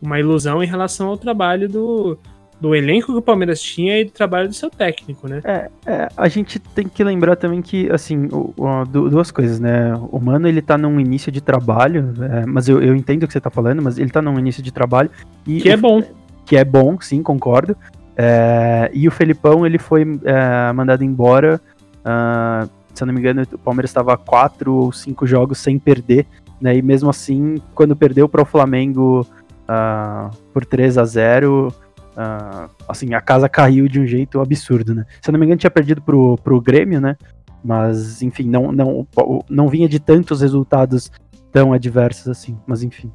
uma 0.00 0.18
ilusão 0.18 0.62
em 0.62 0.66
relação 0.66 1.08
ao 1.08 1.16
trabalho 1.16 1.68
do, 1.68 2.18
do 2.60 2.74
elenco 2.74 3.12
que 3.12 3.18
o 3.18 3.22
Palmeiras 3.22 3.60
tinha 3.60 4.00
e 4.00 4.04
do 4.04 4.10
trabalho 4.10 4.48
do 4.48 4.54
seu 4.54 4.70
técnico, 4.70 5.28
né? 5.28 5.40
É, 5.86 6.08
a 6.16 6.28
gente 6.28 6.58
tem 6.58 6.88
que 6.88 7.04
lembrar 7.04 7.36
também 7.36 7.60
que, 7.60 7.90
assim, 7.90 8.26
o- 8.32 8.54
o- 8.56 8.84
du- 8.84 9.10
duas 9.10 9.30
coisas, 9.30 9.60
né? 9.60 9.94
O 10.10 10.18
Mano, 10.18 10.48
ele 10.48 10.62
tá 10.62 10.78
num 10.78 10.98
início 10.98 11.30
de 11.30 11.40
trabalho, 11.40 12.14
é, 12.22 12.46
mas 12.46 12.68
eu, 12.68 12.82
eu 12.82 12.94
entendo 12.96 13.24
o 13.24 13.26
que 13.26 13.32
você 13.32 13.40
tá 13.40 13.50
falando, 13.50 13.82
mas 13.82 13.98
ele 13.98 14.10
tá 14.10 14.22
num 14.22 14.38
início 14.38 14.62
de 14.62 14.72
trabalho. 14.72 15.10
E 15.46 15.60
Que 15.60 15.68
é 15.70 15.76
bom. 15.76 16.02
Que 16.46 16.56
é 16.56 16.64
bom, 16.64 16.98
sim, 17.00 17.22
concordo. 17.22 17.76
É, 18.16 18.90
e 18.92 19.08
o 19.08 19.10
Felipão, 19.10 19.64
ele 19.64 19.78
foi 19.78 20.02
é, 20.24 20.72
mandado 20.72 21.02
embora, 21.02 21.60
ah, 22.04 22.68
se 22.94 23.02
eu 23.02 23.06
não 23.06 23.14
me 23.14 23.20
engano, 23.20 23.42
o 23.52 23.58
Palmeiras 23.58 23.90
estava 23.90 24.16
quatro 24.16 24.74
ou 24.74 24.92
cinco 24.92 25.26
jogos 25.26 25.58
sem 25.58 25.78
perder, 25.78 26.26
né? 26.60 26.76
E 26.76 26.82
mesmo 26.82 27.08
assim, 27.08 27.56
quando 27.74 27.96
perdeu 27.96 28.28
para 28.28 28.42
o 28.42 28.46
Flamengo 28.46 29.26
ah, 29.66 30.30
por 30.52 30.64
3 30.64 30.98
a 30.98 31.04
0 31.04 31.74
ah, 32.16 32.68
assim, 32.88 33.14
a 33.14 33.20
casa 33.20 33.48
caiu 33.48 33.88
de 33.88 33.98
um 33.98 34.06
jeito 34.06 34.40
absurdo, 34.40 34.94
né? 34.94 35.06
Se 35.20 35.30
eu 35.30 35.32
não 35.32 35.40
me 35.40 35.46
engano, 35.46 35.58
tinha 35.58 35.70
perdido 35.70 36.02
pro, 36.02 36.36
pro 36.36 36.60
Grêmio, 36.60 37.00
né? 37.00 37.16
Mas, 37.64 38.22
enfim, 38.22 38.44
não, 38.44 38.72
não, 38.72 39.06
não 39.48 39.68
vinha 39.68 39.88
de 39.88 40.00
tantos 40.00 40.40
resultados 40.40 41.10
tão 41.50 41.72
adversos 41.72 42.28
assim, 42.28 42.58
mas 42.66 42.82
enfim. 42.82 43.10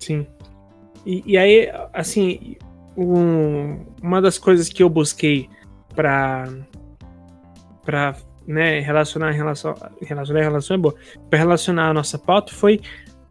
Sim. 0.00 0.26
E, 1.06 1.22
e 1.26 1.38
aí, 1.38 1.70
assim, 1.92 2.56
um- 2.96 3.84
uma 4.02 4.20
das 4.20 4.38
coisas 4.38 4.68
que 4.68 4.82
eu 4.82 4.88
busquei 4.88 5.48
pra, 5.94 6.48
pra 7.84 8.16
né, 8.46 8.80
relacionar, 8.80 9.30
relação, 9.30 9.74
relacionar, 10.00 10.40
relação 10.42 10.74
é 10.74 10.78
boa, 10.78 10.94
pra 11.30 11.38
relacionar 11.38 11.88
a 11.88 11.94
nossa 11.94 12.18
pauta 12.18 12.52
foi 12.52 12.80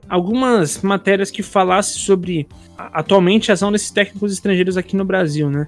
algumas 0.09 0.81
matérias 0.81 1.31
que 1.31 1.41
falassem 1.43 2.01
sobre 2.01 2.47
atualmente 2.77 3.51
a 3.51 3.53
ação 3.53 3.71
desses 3.71 3.91
técnicos 3.91 4.33
estrangeiros 4.33 4.77
aqui 4.77 4.95
no 4.95 5.05
Brasil, 5.05 5.49
né? 5.49 5.67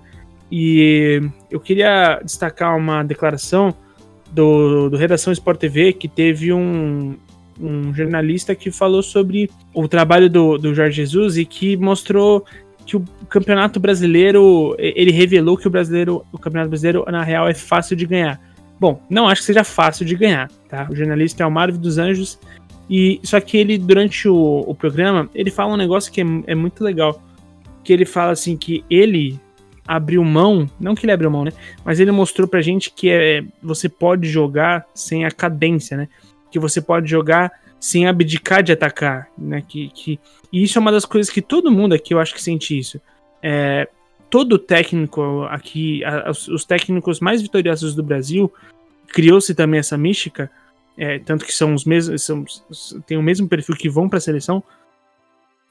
E 0.52 1.22
eu 1.50 1.60
queria 1.60 2.20
destacar 2.24 2.78
uma 2.78 3.04
declaração 3.04 3.74
do, 4.32 4.90
do 4.90 4.98
Redação 4.98 5.32
Sport 5.34 5.60
TV 5.60 5.94
que 5.94 6.08
teve 6.08 6.52
um, 6.54 7.16
um 7.60 7.94
jornalista 7.94 8.54
que 8.54 8.70
falou 8.70 9.02
sobre 9.02 9.50
o 9.74 9.88
trabalho 9.88 10.30
do, 10.30 10.58
do 10.58 10.74
Jorge 10.76 10.98
Jesus 10.98 11.38
e 11.38 11.46
que 11.46 11.78
mostrou 11.78 12.46
que 12.86 12.96
o 12.96 13.04
campeonato 13.26 13.80
brasileiro 13.80 14.76
ele 14.78 15.12
revelou 15.12 15.58
que 15.58 15.68
o 15.68 15.72
brasileiro 15.72 16.26
o 16.32 16.38
campeonato 16.38 16.70
brasileiro 16.70 17.06
na 17.10 17.24
real 17.24 17.48
é 17.48 17.54
fácil 17.54 17.96
de 17.96 18.06
ganhar. 18.06 18.40
Bom, 18.80 19.02
não 19.10 19.28
acho 19.28 19.42
que 19.42 19.48
seja 19.48 19.64
fácil 19.64 20.06
de 20.06 20.16
ganhar, 20.16 20.50
tá? 20.68 20.88
O 20.90 20.96
jornalista 20.96 21.44
é 21.44 21.46
o 21.46 21.52
Marvin 21.52 21.80
dos 21.80 21.98
Anjos 21.98 22.40
e 22.90 23.20
só 23.24 23.40
que 23.40 23.58
ele 23.58 23.78
durante 23.78 24.28
o, 24.28 24.64
o 24.68 24.76
programa 24.76 25.30
ele 25.34 25.50
fala 25.50 25.74
um 25.74 25.78
negócio 25.78 26.12
que 26.12 26.22
é, 26.22 26.26
é 26.48 26.56
muito 26.56 26.84
legal, 26.84 27.22
que 27.84 27.94
ele 27.94 28.06
fala 28.06 28.32
assim 28.32 28.58
que 28.58 28.84
ele 28.90 29.40
abriu 29.88 30.24
mão, 30.24 30.70
não 30.80 30.96
que 30.96 31.06
ele 31.06 31.12
abriu 31.12 31.30
mão, 31.30 31.46
né? 31.46 31.52
Mas 31.84 32.00
ele 32.00 32.12
mostrou 32.12 32.48
pra 32.48 32.62
gente 32.62 32.92
que 32.92 33.10
é, 33.10 33.44
você 33.62 33.88
pode 33.88 34.28
jogar 34.28 34.86
sem 34.94 35.26
a 35.26 35.32
cadência, 35.32 35.96
né? 35.96 36.08
Que 36.52 36.60
você 36.60 36.82
pode 36.82 37.10
jogar 37.10 37.52
sem 37.80 38.08
abdicar 38.08 38.64
de 38.64 38.72
atacar, 38.72 39.28
né? 39.38 39.64
Que, 39.68 39.90
que, 39.90 40.20
e 40.52 40.64
isso 40.64 40.78
é 40.78 40.82
uma 40.82 40.92
das 40.92 41.06
coisas 41.06 41.32
que 41.32 41.42
todo 41.42 41.72
mundo 41.72 41.94
aqui 41.94 42.14
eu 42.14 42.20
acho 42.20 42.34
que 42.34 42.42
sente 42.42 42.78
isso. 42.78 43.00
É, 43.48 43.88
todo 44.28 44.58
técnico 44.58 45.44
aqui, 45.44 46.04
a- 46.04 46.32
os, 46.32 46.48
os 46.48 46.66
técnicos 46.66 47.20
mais 47.20 47.44
vitoriosos 47.44 47.94
do 47.94 48.02
Brasil, 48.02 48.52
criou-se 49.10 49.54
também 49.54 49.80
essa 49.80 49.96
mística, 49.96 50.50
é, 50.98 51.20
tanto 51.20 51.46
que 51.46 51.54
são 51.54 51.76
os 51.76 51.86
mesmos, 51.86 52.24
são, 52.24 52.44
tem 53.06 53.18
o 53.18 53.22
mesmo 53.22 53.48
perfil 53.48 53.76
que 53.76 53.88
vão 53.88 54.10
para 54.10 54.18
a 54.18 54.22
seleção, 54.22 54.64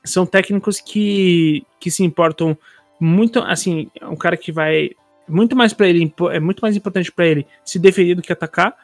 são 0.05 0.25
técnicos 0.25 0.81
que, 0.81 1.67
que 1.81 1.91
se 1.91 2.05
importam 2.05 2.57
muito, 3.01 3.41
assim, 3.41 3.91
é 4.01 4.07
um 4.07 4.15
cara 4.15 4.37
que 4.37 4.53
vai 4.53 4.91
muito 5.27 5.57
mais 5.57 5.73
para 5.73 5.89
ele, 5.89 6.15
é 6.31 6.39
muito 6.39 6.61
mais 6.61 6.77
importante 6.77 7.11
para 7.11 7.27
ele 7.27 7.45
se 7.65 7.81
defender 7.81 8.15
do 8.15 8.23
que 8.23 8.33
atacar 8.33 8.77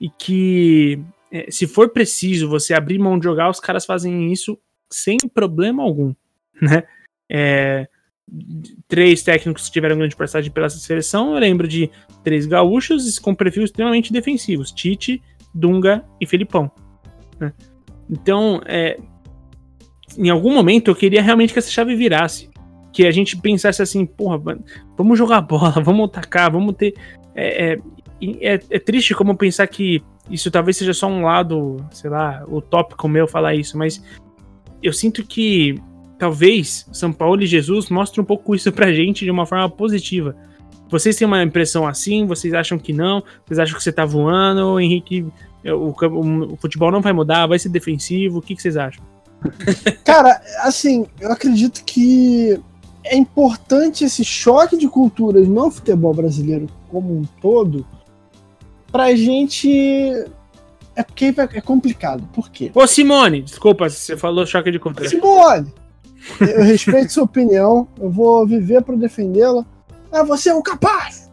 e 0.00 0.10
que 0.10 0.98
é, 1.30 1.48
se 1.48 1.68
for 1.68 1.90
preciso 1.90 2.48
você 2.48 2.74
abrir 2.74 2.98
mão 2.98 3.18
de 3.18 3.24
jogar, 3.24 3.48
os 3.48 3.60
caras 3.60 3.86
fazem 3.86 4.32
isso 4.32 4.58
sem 4.90 5.16
problema 5.32 5.82
algum, 5.84 6.12
né? 6.60 6.82
É, 7.30 7.86
três 8.88 9.22
técnicos 9.22 9.66
que 9.66 9.72
tiveram 9.72 9.96
grande 9.96 10.16
passagem 10.16 10.50
pela 10.50 10.68
seleção, 10.68 11.34
eu 11.34 11.40
lembro 11.40 11.68
de 11.68 11.90
três 12.22 12.46
gaúchos 12.46 13.18
com 13.18 13.34
perfil 13.34 13.64
extremamente 13.64 14.12
defensivos, 14.12 14.72
Tite, 14.72 15.22
Dunga 15.54 16.04
e 16.20 16.26
Felipão. 16.26 16.70
Né? 17.38 17.52
Então, 18.08 18.60
é, 18.66 18.98
em 20.16 20.30
algum 20.30 20.54
momento 20.54 20.90
eu 20.90 20.94
queria 20.94 21.22
realmente 21.22 21.52
que 21.52 21.58
essa 21.58 21.70
chave 21.70 21.94
virasse. 21.94 22.50
Que 22.92 23.06
a 23.06 23.10
gente 23.10 23.38
pensasse 23.38 23.80
assim, 23.80 24.04
porra, 24.04 24.38
vamos 24.96 25.18
jogar 25.18 25.40
bola, 25.40 25.70
vamos 25.82 26.06
atacar, 26.06 26.50
vamos 26.50 26.74
ter. 26.76 26.94
É, 27.34 27.72
é, 27.72 27.78
é, 28.40 28.60
é 28.70 28.78
triste 28.78 29.14
como 29.14 29.36
pensar 29.36 29.66
que 29.66 30.02
isso 30.30 30.50
talvez 30.50 30.76
seja 30.76 30.94
só 30.94 31.06
um 31.08 31.22
lado, 31.22 31.84
sei 31.90 32.10
lá, 32.10 32.44
utópico 32.46 33.08
meu 33.08 33.26
falar 33.26 33.54
isso, 33.54 33.76
mas 33.76 34.02
eu 34.82 34.92
sinto 34.92 35.24
que 35.24 35.80
talvez 36.22 36.86
São 36.92 37.12
Paulo 37.12 37.42
e 37.42 37.46
Jesus 37.48 37.90
mostrem 37.90 38.22
um 38.22 38.24
pouco 38.24 38.54
isso 38.54 38.70
pra 38.70 38.92
gente 38.92 39.24
de 39.24 39.30
uma 39.32 39.44
forma 39.44 39.68
positiva. 39.68 40.36
Vocês 40.88 41.16
têm 41.16 41.26
uma 41.26 41.42
impressão 41.42 41.84
assim? 41.84 42.26
Vocês 42.26 42.54
acham 42.54 42.78
que 42.78 42.92
não? 42.92 43.24
Vocês 43.44 43.58
acham 43.58 43.76
que 43.76 43.82
você 43.82 43.90
tá 43.90 44.04
voando? 44.04 44.78
Henrique, 44.78 45.26
o, 45.64 45.88
o, 45.90 46.52
o 46.52 46.56
futebol 46.58 46.92
não 46.92 47.00
vai 47.00 47.12
mudar? 47.12 47.48
Vai 47.48 47.58
ser 47.58 47.70
defensivo? 47.70 48.38
O 48.38 48.40
que, 48.40 48.54
que 48.54 48.62
vocês 48.62 48.76
acham? 48.76 49.02
Cara, 50.06 50.40
assim, 50.60 51.08
eu 51.18 51.32
acredito 51.32 51.82
que 51.84 52.56
é 53.02 53.16
importante 53.16 54.04
esse 54.04 54.24
choque 54.24 54.76
de 54.76 54.86
culturas 54.86 55.48
no 55.48 55.72
futebol 55.72 56.14
brasileiro 56.14 56.68
como 56.88 57.18
um 57.18 57.24
todo 57.40 57.84
pra 58.92 59.12
gente. 59.16 60.24
É 60.94 61.02
porque 61.02 61.34
é 61.52 61.60
complicado. 61.60 62.22
Por 62.32 62.48
quê? 62.48 62.70
Ô, 62.72 62.86
Simone, 62.86 63.42
desculpa, 63.42 63.90
você 63.90 64.16
falou 64.16 64.46
choque 64.46 64.70
de 64.70 64.78
cultura. 64.78 65.08
Simone! 65.08 65.81
Eu 66.40 66.62
respeito 66.62 67.12
sua 67.12 67.24
opinião, 67.24 67.88
eu 67.98 68.10
vou 68.10 68.46
viver 68.46 68.82
para 68.82 68.96
defendê-la. 68.96 69.64
Ah, 70.10 70.22
você 70.22 70.50
é 70.50 70.54
um 70.54 70.62
capaz! 70.62 71.30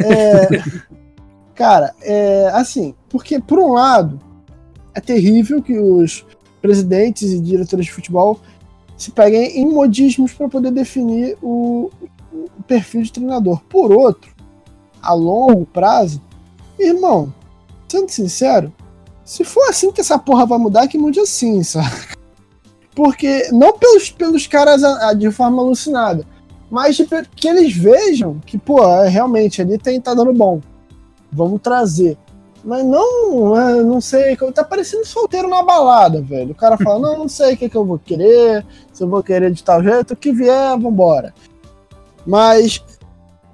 É, 0.00 0.48
cara, 1.54 1.94
é 2.02 2.50
assim, 2.52 2.94
porque 3.08 3.40
por 3.40 3.58
um 3.58 3.72
lado, 3.72 4.20
é 4.94 5.00
terrível 5.00 5.62
que 5.62 5.78
os 5.78 6.26
presidentes 6.60 7.32
e 7.32 7.40
diretores 7.40 7.86
de 7.86 7.92
futebol 7.92 8.40
se 8.96 9.10
peguem 9.10 9.58
em 9.58 9.66
modismos 9.66 10.32
para 10.32 10.48
poder 10.48 10.70
definir 10.70 11.36
o, 11.40 11.90
o, 12.32 12.62
perfil 12.66 13.02
de 13.02 13.12
treinador. 13.12 13.62
Por 13.68 13.90
outro, 13.92 14.30
a 15.00 15.14
longo 15.14 15.64
prazo, 15.64 16.20
irmão, 16.78 17.32
sendo 17.88 18.10
sincero, 18.10 18.72
se 19.24 19.42
for 19.44 19.68
assim 19.70 19.90
que 19.90 20.00
essa 20.00 20.18
porra 20.18 20.44
vai 20.44 20.58
mudar, 20.58 20.86
que 20.86 20.98
mude 20.98 21.20
assim, 21.20 21.62
sabe? 21.62 22.19
Porque, 23.02 23.48
não 23.50 23.78
pelos, 23.78 24.10
pelos 24.10 24.46
caras 24.46 24.84
a, 24.84 25.08
a, 25.08 25.14
de 25.14 25.30
forma 25.30 25.62
alucinada, 25.62 26.22
mas 26.70 27.00
que 27.34 27.48
eles 27.48 27.74
vejam 27.74 28.38
que, 28.44 28.58
pô, 28.58 28.84
é, 28.84 29.08
realmente 29.08 29.62
ali 29.62 29.78
tem, 29.78 29.98
tá 29.98 30.12
dando 30.12 30.34
bom. 30.34 30.60
Vamos 31.32 31.62
trazer. 31.62 32.18
Mas 32.62 32.84
não, 32.84 33.58
é, 33.58 33.82
não 33.82 34.02
sei, 34.02 34.36
tá 34.54 34.62
parecendo 34.62 35.06
solteiro 35.06 35.48
na 35.48 35.62
balada, 35.62 36.20
velho. 36.20 36.50
O 36.50 36.54
cara 36.54 36.76
fala, 36.76 36.98
não, 36.98 37.20
não 37.20 37.28
sei 37.28 37.54
o 37.54 37.56
que, 37.56 37.70
que 37.70 37.76
eu 37.76 37.86
vou 37.86 37.98
querer, 37.98 38.66
se 38.92 39.02
eu 39.02 39.08
vou 39.08 39.22
querer 39.22 39.50
de 39.50 39.64
tal 39.64 39.82
jeito, 39.82 40.12
o 40.12 40.16
que 40.16 40.30
vier, 40.30 40.78
vambora. 40.78 41.32
Mas 42.26 42.84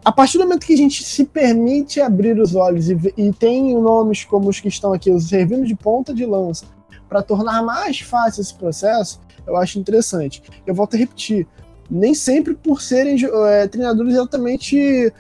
a 0.05 0.11
partir 0.11 0.39
do 0.39 0.45
momento 0.45 0.67
que 0.67 0.75
a 0.75 0.77
gente 0.77 1.05
se 1.05 1.25
permite 1.25 2.01
abrir 2.01 2.37
os 2.41 2.57
olhos 2.57 2.91
e, 2.91 2.99
e 3.17 3.33
tem 3.33 3.81
nomes 3.81 4.25
como 4.25 4.49
os 4.49 4.59
que 4.59 4.67
estão 4.67 4.93
aqui, 4.93 5.17
servindo 5.21 5.65
de 5.65 5.77
ponta 5.77 6.13
de 6.13 6.27
lança, 6.27 6.67
para 7.09 7.23
tornar 7.23 7.63
mais 7.63 8.01
fácil 8.01 8.41
esse 8.41 8.53
processo, 8.53 9.21
eu 9.47 9.57
acho 9.57 9.79
interessante. 9.79 10.43
Eu 10.67 10.75
volto 10.75 10.95
a 10.95 10.99
repetir, 10.99 11.47
nem 11.91 12.15
sempre 12.15 12.55
por 12.55 12.83
serem 12.83 13.17
é, 13.49 13.67
treinadores 13.69 14.15
exatamente 14.15 15.13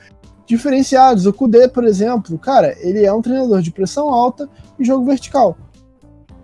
diferenciados. 0.46 1.26
O 1.26 1.32
Kudê, 1.32 1.68
por 1.68 1.84
exemplo, 1.84 2.38
cara, 2.38 2.76
ele 2.80 3.04
é 3.04 3.12
um 3.12 3.22
treinador 3.22 3.60
de 3.60 3.70
pressão 3.70 4.08
alta 4.08 4.48
e 4.78 4.84
jogo 4.84 5.04
vertical. 5.04 5.56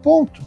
Ponto. 0.02 0.42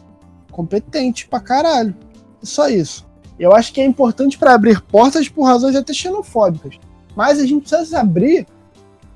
Competente 0.50 1.26
pra 1.26 1.40
caralho. 1.40 1.94
Só 2.42 2.68
isso. 2.68 3.06
Eu 3.38 3.52
acho 3.52 3.72
que 3.72 3.80
é 3.80 3.84
importante 3.84 4.38
para 4.38 4.54
abrir 4.54 4.80
portas 4.80 5.28
por 5.28 5.44
razões 5.44 5.76
até 5.76 5.92
xenofóbicas. 5.92 6.78
Mas 7.14 7.38
a 7.38 7.46
gente 7.46 7.68
precisa 7.68 8.00
abrir. 8.00 8.46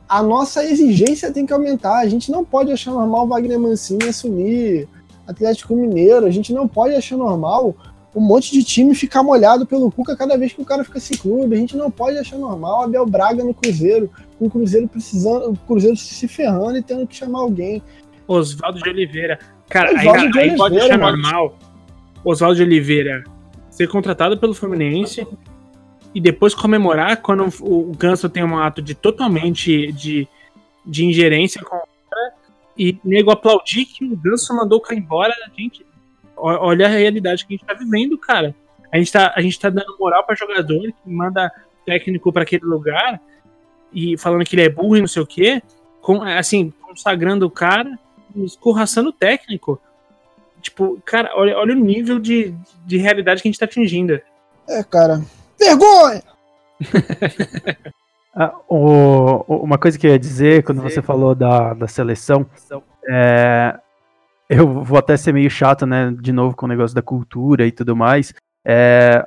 A 0.09 0.23
nossa 0.23 0.65
exigência 0.65 1.31
tem 1.31 1.47
que 1.47 1.53
aumentar. 1.53 1.99
A 1.99 2.09
gente 2.09 2.31
não 2.31 2.45
pode 2.45 2.73
achar 2.73 2.91
normal 2.91 3.25
o 3.25 3.29
Wagner 3.29 3.61
Mancini 3.61 4.09
assumir 4.09 4.89
Atlético 5.27 5.75
Mineiro. 5.75 6.27
A 6.27 6.31
gente 6.31 6.53
não 6.53 6.67
pode 6.67 6.95
achar 6.95 7.17
normal 7.17 7.75
um 8.15 8.21
monte 8.21 8.53
de 8.53 8.65
time 8.65 8.95
ficar 8.95 9.23
molhado 9.23 9.65
pelo 9.65 9.91
Cuca 9.91 10.17
cada 10.17 10.37
vez 10.37 10.53
que 10.53 10.61
o 10.61 10.65
cara 10.65 10.83
fica 10.85 10.99
sem 10.99 11.17
clube. 11.17 11.55
A 11.55 11.59
gente 11.59 11.77
não 11.77 11.91
pode 11.91 12.19
achar 12.19 12.37
normal 12.37 12.83
Abel 12.83 13.07
Braga 13.07 13.45
no 13.45 13.55
Cruzeiro, 13.55 14.11
com 14.39 14.47
o 14.47 14.51
Cruzeiro 14.51 14.89
precisando, 14.89 15.51
o 15.51 15.57
Cruzeiro 15.57 15.97
se 15.97 16.27
ferrando 16.27 16.77
e 16.77 16.83
tendo 16.83 17.07
que 17.07 17.15
chamar 17.15 17.41
alguém. 17.41 17.83
Oswaldo 18.27 18.81
de 18.81 18.89
Oliveira. 18.89 19.39
Cara, 19.69 19.93
Osvaldo 19.93 20.21
aí, 20.21 20.31
de 20.31 20.39
aí 20.39 20.57
pode 20.57 20.79
achar 20.79 20.99
normal 20.99 21.57
Oswaldo 22.25 22.57
de 22.57 22.63
Oliveira 22.63 23.25
ser 23.71 23.89
contratado 23.89 24.37
pelo 24.37 24.53
Fluminense 24.53 25.27
e 26.15 26.21
depois 26.21 26.55
comemorar 26.55 27.23
quando 27.23 27.49
o 27.61 27.93
Ganso 27.97 28.29
tem 28.29 28.45
um 28.45 28.59
ato 28.59 28.83
de 28.83 28.95
totalmente 28.95 29.93
de, 29.93 30.29
de 30.85 31.05
ingerência 31.05 31.63
com 31.63 31.81
e 32.79 32.99
nego 33.05 33.31
aplaudir 33.31 33.85
que 33.85 34.05
o 34.05 34.17
Ganso 34.17 34.57
mandou 34.57 34.79
o 34.79 34.81
cara 34.81 34.99
embora. 34.99 35.35
Gente, 35.57 35.85
olha 36.41 36.87
a 36.87 36.89
realidade 36.89 37.47
que 37.47 37.55
a 37.55 37.57
gente 37.57 37.67
tá 37.67 37.75
vivendo, 37.75 38.19
cara. 38.19 38.55
A 38.93 38.99
gente 38.99 39.13
tá, 39.13 39.33
a 39.37 39.41
gente 39.41 39.59
tá 39.59 39.71
dando 39.71 39.97
moral 39.99 40.25
para 40.25 40.35
jogador 40.35 40.83
que 40.83 41.11
manda 41.11 41.51
técnico 41.87 42.33
para 42.33 42.43
aquele 42.43 42.65
lugar 42.65 43.21
e 43.93 44.17
falando 44.19 44.45
que 44.45 44.55
ele 44.55 44.63
é 44.63 44.69
burro 44.69 44.97
e 44.97 45.01
não 45.01 45.09
sei 45.09 45.23
o 45.23 45.27
quê, 45.27 45.63
com, 46.01 46.23
assim, 46.23 46.73
consagrando 46.83 47.47
o 47.47 47.51
cara 47.51 47.99
e 48.35 48.45
escorraçando 48.45 49.11
o 49.11 49.13
técnico. 49.13 49.81
Tipo, 50.61 51.01
cara, 51.05 51.33
olha, 51.35 51.57
olha 51.57 51.75
o 51.75 51.79
nível 51.79 52.19
de, 52.19 52.55
de 52.85 52.99
realidade 52.99 53.43
que 53.43 53.49
a 53.49 53.51
gente 53.51 53.59
tá 53.59 53.65
atingindo. 53.65 54.21
É, 54.69 54.83
cara. 54.85 55.23
Vergonha! 55.59 56.23
ah, 58.35 58.55
o, 58.69 59.45
uma 59.63 59.79
coisa 59.79 59.99
que 59.99 60.07
eu 60.07 60.11
ia 60.11 60.19
dizer 60.19 60.63
quando 60.63 60.83
você 60.83 61.03
falou 61.03 61.35
da, 61.35 61.75
da 61.75 61.89
seleção 61.89 62.47
é, 63.09 63.79
eu 64.51 64.83
vou 64.83 64.99
até 64.99 65.17
ser 65.17 65.33
meio 65.33 65.49
chato, 65.49 65.87
né, 65.87 66.13
de 66.21 66.33
novo 66.33 66.57
com 66.57 66.67
o 66.67 66.69
negócio 66.69 66.95
da 66.95 67.01
cultura 67.01 67.65
e 67.65 67.71
tudo 67.71 67.95
mais. 67.95 68.35
É, 68.67 69.25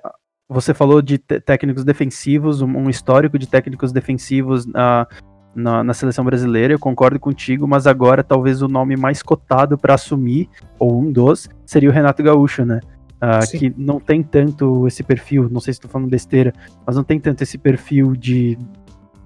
você 0.50 0.74
falou 0.74 1.02
de 1.02 1.18
técnicos 1.18 1.86
defensivos, 1.86 2.62
um, 2.62 2.68
um, 2.68 2.90
histórico 2.90 3.40
de 3.40 3.48
técnicos 3.48 3.94
defensivos 3.94 4.66
na, 4.66 5.08
na, 5.56 5.82
na, 5.82 5.94
seleção 5.94 6.26
brasileira, 6.26 6.74
eu 6.74 6.80
concordo 6.80 7.18
contigo, 7.22 7.66
mas 7.66 7.88
agora 7.88 8.22
talvez 8.22 8.62
o 8.62 8.68
nome 8.68 8.98
mais 8.98 9.24
cotado 9.24 9.78
para 9.78 9.94
assumir, 9.94 10.50
ou 10.78 11.02
um 11.02 11.10
dos, 11.10 11.50
seria 11.66 11.90
o 11.90 11.94
Renato 11.94 12.22
Gaúcho, 12.22 12.66
né? 12.66 12.82
Uh, 13.16 13.58
que 13.58 13.74
não 13.78 14.02
tem 14.02 14.22
tanto 14.22 14.86
esse 14.86 15.02
perfil, 15.02 15.48
não 15.50 15.62
sei 15.62 15.74
se 15.74 15.78
estou 15.78 15.90
falando 15.90 16.10
besteira, 16.10 16.52
mas 16.86 16.98
não 16.98 17.06
tem 17.06 17.18
tanto 17.18 17.42
esse 17.42 17.58
perfil 17.58 18.14
de 18.18 18.58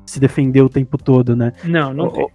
se 0.05 0.19
defender 0.19 0.61
o 0.61 0.69
tempo 0.69 0.99
todo, 0.99 1.35
né? 1.35 1.51
Não, 1.63 1.91
não 1.95 2.11
tem. 2.11 2.27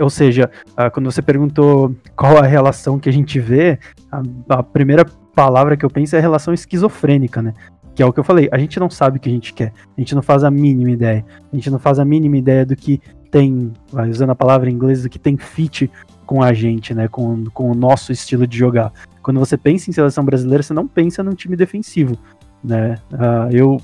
Ou 0.00 0.10
seja, 0.10 0.50
ah, 0.76 0.90
quando 0.90 1.10
você 1.10 1.22
perguntou 1.22 1.94
qual 2.16 2.38
a 2.38 2.46
relação 2.46 2.98
que 2.98 3.08
a 3.08 3.12
gente 3.12 3.38
vê, 3.38 3.78
a, 4.10 4.22
a, 4.48 4.62
primeira 4.62 5.04
palavra 5.34 5.76
que 5.76 5.84
eu 5.84 5.90
penso 5.90 6.16
é 6.16 6.18
a 6.18 6.22
relação 6.22 6.52
esquizofrênica, 6.52 7.40
né? 7.40 7.54
Que 7.94 8.02
é 8.02 8.06
o 8.06 8.12
que 8.12 8.18
eu 8.18 8.24
falei, 8.24 8.48
a 8.50 8.58
gente 8.58 8.80
não 8.80 8.90
sabe 8.90 9.18
o 9.18 9.20
que 9.20 9.28
a 9.28 9.32
gente 9.32 9.52
quer, 9.52 9.72
a 9.96 10.00
gente 10.00 10.14
não 10.14 10.22
faz 10.22 10.42
a 10.44 10.50
mínima 10.50 10.90
ideia, 10.90 11.24
a 11.52 11.54
gente 11.54 11.70
não 11.70 11.78
faz 11.78 11.98
a 11.98 12.04
mínima 12.04 12.36
ideia 12.36 12.64
do 12.66 12.74
que 12.74 13.00
tem, 13.30 13.72
usando 14.10 14.30
a 14.30 14.34
palavra 14.34 14.68
em 14.68 14.74
inglês, 14.74 15.02
do 15.02 15.08
que 15.08 15.18
tem 15.18 15.36
fit 15.36 15.90
com 16.26 16.42
a 16.42 16.52
gente, 16.52 16.94
né? 16.94 17.06
Com, 17.06 17.44
com 17.52 17.70
o 17.70 17.74
nosso 17.74 18.10
estilo 18.10 18.46
de 18.46 18.58
jogar. 18.58 18.92
Quando 19.22 19.38
você 19.38 19.56
pensa 19.56 19.88
em 19.88 19.92
seleção 19.92 20.24
brasileira, 20.24 20.62
você 20.62 20.74
não 20.74 20.88
pensa 20.88 21.22
num 21.22 21.34
time 21.34 21.54
defensivo, 21.54 22.18
né? 22.64 22.96
Uh, 23.12 23.52
eu 23.52 23.80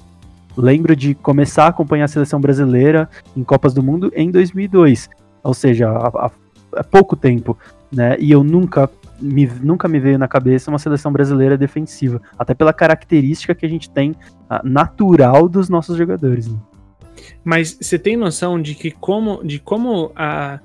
lembro 0.56 0.96
de 0.96 1.14
começar 1.14 1.66
a 1.66 1.68
acompanhar 1.68 2.06
a 2.06 2.08
seleção 2.08 2.40
brasileira 2.40 3.08
em 3.36 3.44
Copas 3.44 3.72
do 3.72 3.82
Mundo 3.82 4.10
em 4.14 4.30
2002 4.30 5.08
ou 5.42 5.54
seja, 5.54 5.88
há, 5.90 6.30
há 6.76 6.84
pouco 6.84 7.16
tempo, 7.16 7.56
né? 7.92 8.16
E 8.18 8.30
eu 8.30 8.42
nunca 8.44 8.88
me, 9.20 9.46
nunca 9.46 9.88
me 9.88 9.98
veio 9.98 10.18
na 10.18 10.28
cabeça 10.28 10.70
uma 10.70 10.78
seleção 10.78 11.12
brasileira 11.12 11.56
defensiva, 11.56 12.20
até 12.38 12.54
pela 12.54 12.72
característica 12.72 13.54
que 13.54 13.66
a 13.66 13.68
gente 13.68 13.90
tem 13.90 14.14
natural 14.62 15.48
dos 15.48 15.68
nossos 15.68 15.96
jogadores. 15.96 16.46
Né? 16.48 16.58
Mas 17.44 17.76
você 17.80 17.98
tem 17.98 18.16
noção 18.16 18.60
de 18.62 18.74
que 18.74 18.90
como, 18.90 19.42
de 19.44 19.58
como 19.58 20.12
a 20.14 20.60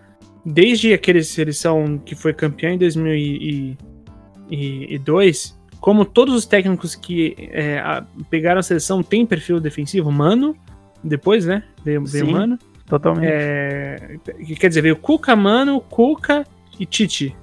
desde 0.45 0.93
aquele 0.93 1.23
seleção 1.23 1.97
que 1.97 2.15
foi 2.15 2.33
campeã 2.33 2.71
em 2.71 2.77
2002, 2.77 5.57
como 5.79 6.03
todos 6.05 6.35
os 6.35 6.45
técnicos 6.45 6.95
que 6.95 7.35
é, 7.51 7.79
a- 7.79 8.05
pegaram 8.29 8.59
a 8.59 8.63
seleção 8.63 9.01
têm 9.01 9.25
perfil 9.25 9.59
defensivo, 9.59 10.11
Mano, 10.11 10.55
depois, 11.03 11.45
né? 11.45 11.63
Veio, 11.83 12.03
veio. 12.05 12.29
Mano. 12.29 12.59
Totalmente. 12.87 13.27
É, 13.31 14.17
que 14.45 14.55
quer 14.55 14.67
dizer, 14.67 14.81
veio 14.81 14.95
Cuca, 14.95 15.35
Mano, 15.35 15.79
Cuca 15.81 16.45
e 16.79 16.85
Tite, 16.85 17.35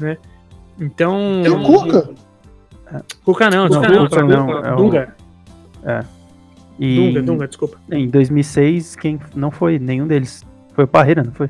né? 0.00 0.16
Então. 0.80 1.42
E 1.44 1.48
o 1.48 1.62
Cuca? 1.62 2.10
Cuca 3.24 3.50
não, 3.50 3.68
Não, 3.68 3.80
Cuca 3.82 3.88
não, 3.92 4.08
Cuca 4.08 4.22
não, 4.22 4.50
é 4.64 4.72
o- 4.72 4.76
Dunga, 4.76 5.14
E 6.78 6.96
Dunga, 6.96 7.22
Dunga, 7.22 7.48
desculpa. 7.48 7.78
em 7.90 8.08
2006, 8.08 8.96
quem 8.96 9.18
não 9.34 9.50
foi 9.50 9.78
nenhum 9.78 10.06
deles? 10.06 10.44
Foi 10.74 10.84
o 10.84 10.88
Parreira, 10.88 11.22
não 11.22 11.32
foi? 11.32 11.48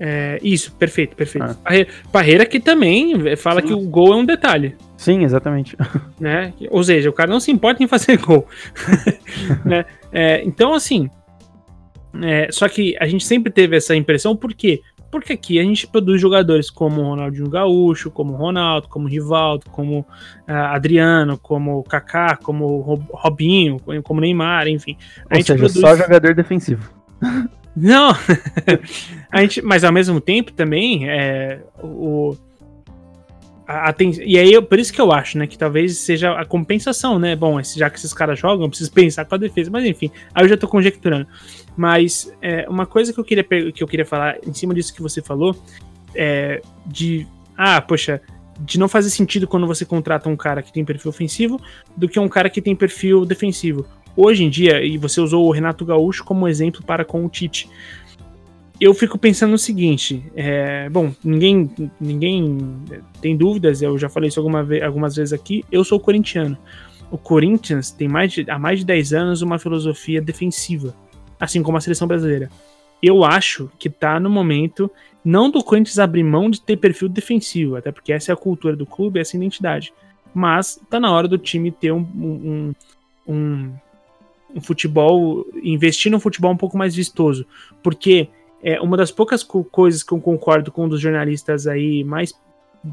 É, 0.00 0.38
isso, 0.42 0.72
perfeito, 0.72 1.16
perfeito. 1.16 1.44
Ah. 1.50 1.54
Parreira, 1.62 1.88
Parreira 2.12 2.46
que 2.46 2.60
também 2.60 3.36
fala 3.36 3.60
que 3.60 3.72
o 3.72 3.80
gol 3.80 4.12
é 4.12 4.16
um 4.16 4.24
detalhe. 4.24 4.76
Sim, 4.96 5.24
exatamente. 5.24 5.76
né? 6.20 6.52
Ou 6.70 6.82
seja, 6.84 7.10
o 7.10 7.12
cara 7.12 7.30
não 7.30 7.40
se 7.40 7.50
importa 7.50 7.82
em 7.82 7.88
fazer 7.88 8.16
gol. 8.22 8.46
né? 9.66 9.84
É, 10.12 10.42
então, 10.44 10.72
assim. 10.72 11.10
É, 12.22 12.48
só 12.50 12.68
que 12.68 12.96
a 12.98 13.06
gente 13.06 13.24
sempre 13.24 13.52
teve 13.52 13.76
essa 13.76 13.94
impressão, 13.94 14.36
por 14.36 14.52
quê? 14.54 14.80
Porque 15.10 15.32
aqui 15.32 15.58
a 15.58 15.62
gente 15.62 15.86
produz 15.86 16.20
jogadores 16.20 16.68
como 16.70 17.00
o 17.00 17.04
Ronaldinho 17.04 17.48
Gaúcho, 17.48 18.10
como 18.10 18.34
o 18.34 18.36
Ronaldo, 18.36 18.88
como 18.88 19.06
o 19.06 19.08
Rivaldo, 19.08 19.64
como 19.70 20.06
ah, 20.46 20.74
Adriano, 20.74 21.38
como 21.38 21.78
o 21.78 21.82
Kaká, 21.82 22.36
como 22.36 22.82
Robinho, 23.10 23.78
como 24.02 24.18
o 24.18 24.20
Neymar, 24.20 24.68
enfim. 24.68 24.96
A 25.30 25.34
Ou 25.34 25.36
gente 25.36 25.46
seja, 25.46 25.58
produz- 25.58 25.80
só 25.80 25.96
jogador 25.96 26.34
defensivo. 26.34 26.90
não! 27.74 28.10
a 29.32 29.40
gente, 29.40 29.62
mas 29.62 29.82
ao 29.82 29.92
mesmo 29.92 30.20
tempo 30.20 30.52
também, 30.52 31.08
é, 31.08 31.60
o. 31.82 32.36
e 34.24 34.38
aí, 34.38 34.52
eu- 34.52 34.62
por 34.62 34.78
isso 34.78 34.92
que 34.92 35.00
eu 35.00 35.12
acho, 35.12 35.36
né, 35.36 35.46
que 35.46 35.58
talvez 35.58 35.98
seja 35.98 36.32
a 36.32 36.44
compensação, 36.44 37.18
né? 37.18 37.36
Bom, 37.36 37.60
já 37.62 37.90
que 37.90 37.98
esses 37.98 38.14
caras 38.14 38.38
jogam, 38.38 38.64
eu 38.64 38.68
preciso 38.68 38.90
pensar 38.90 39.26
com 39.26 39.34
a 39.34 39.38
defesa, 39.38 39.70
mas 39.70 39.84
enfim, 39.84 40.10
aí 40.34 40.44
eu 40.44 40.48
já 40.48 40.56
tô 40.56 40.66
conjecturando. 40.66 41.26
Mas 41.76 42.32
é, 42.40 42.66
uma 42.68 42.86
coisa 42.86 43.12
que 43.12 43.20
eu 43.20 43.24
queria 43.24 43.44
que 43.44 43.82
eu 43.82 43.86
queria 43.86 44.06
falar 44.06 44.38
em 44.46 44.54
cima 44.54 44.72
disso 44.74 44.94
que 44.94 45.02
você 45.02 45.20
falou 45.20 45.54
é 46.14 46.62
de 46.86 47.26
ah, 47.56 47.80
poxa, 47.80 48.20
de 48.58 48.78
não 48.78 48.88
fazer 48.88 49.10
sentido 49.10 49.46
quando 49.46 49.66
você 49.66 49.84
contrata 49.84 50.28
um 50.28 50.36
cara 50.36 50.62
que 50.62 50.72
tem 50.72 50.84
perfil 50.84 51.10
ofensivo 51.10 51.60
do 51.96 52.08
que 52.08 52.18
um 52.18 52.28
cara 52.28 52.48
que 52.48 52.62
tem 52.62 52.74
perfil 52.74 53.24
defensivo. 53.24 53.86
Hoje 54.16 54.42
em 54.42 54.50
dia, 54.50 54.82
e 54.82 54.96
você 54.98 55.20
usou 55.20 55.46
o 55.46 55.50
Renato 55.52 55.84
Gaúcho 55.84 56.24
como 56.24 56.48
exemplo 56.48 56.82
para 56.82 57.04
com 57.04 57.24
o 57.24 57.28
Tite. 57.28 57.68
Eu 58.80 58.94
fico 58.94 59.18
pensando 59.18 59.50
no 59.50 59.58
seguinte, 59.58 60.22
é, 60.36 60.88
bom, 60.88 61.12
ninguém, 61.24 61.68
ninguém 62.00 62.76
tem 63.20 63.36
dúvidas, 63.36 63.82
eu 63.82 63.98
já 63.98 64.08
falei 64.08 64.28
isso 64.28 64.38
alguma 64.38 64.64
algumas 64.84 65.16
vezes 65.16 65.32
aqui, 65.32 65.64
eu 65.70 65.82
sou 65.82 65.98
corintiano. 65.98 66.56
O 67.10 67.18
Corinthians 67.18 67.90
tem 67.90 68.06
mais 68.06 68.32
de, 68.32 68.48
há 68.48 68.58
mais 68.58 68.80
de 68.80 68.84
10 68.84 69.12
anos 69.14 69.42
uma 69.42 69.58
filosofia 69.58 70.20
defensiva, 70.20 70.94
assim 71.40 71.62
como 71.62 71.76
a 71.76 71.80
seleção 71.80 72.06
brasileira. 72.06 72.50
Eu 73.02 73.24
acho 73.24 73.70
que 73.78 73.90
tá 73.90 74.20
no 74.20 74.30
momento 74.30 74.90
não 75.24 75.50
do 75.50 75.62
Corinthians 75.62 75.98
abrir 75.98 76.22
mão 76.22 76.48
de 76.48 76.60
ter 76.60 76.76
perfil 76.76 77.08
defensivo, 77.08 77.76
até 77.76 77.90
porque 77.90 78.12
essa 78.12 78.30
é 78.30 78.34
a 78.34 78.36
cultura 78.36 78.76
do 78.76 78.86
clube, 78.86 79.18
essa 79.18 79.36
é 79.36 79.38
a 79.38 79.40
identidade. 79.40 79.92
Mas 80.32 80.80
tá 80.88 81.00
na 81.00 81.10
hora 81.10 81.26
do 81.26 81.36
time 81.36 81.72
ter 81.72 81.92
um, 81.92 82.00
um, 82.00 82.74
um, 83.26 83.72
um 84.54 84.60
futebol, 84.60 85.44
investir 85.62 86.12
num 86.12 86.20
futebol 86.20 86.52
um 86.52 86.56
pouco 86.56 86.78
mais 86.78 86.94
vistoso. 86.94 87.44
Porque 87.82 88.28
é 88.62 88.80
uma 88.80 88.96
das 88.96 89.10
poucas 89.10 89.42
co- 89.42 89.64
coisas 89.64 90.02
que 90.02 90.12
eu 90.12 90.20
concordo 90.20 90.70
com 90.72 90.84
um 90.84 90.88
dos 90.88 91.00
jornalistas 91.00 91.66
aí, 91.66 92.02
mais 92.04 92.32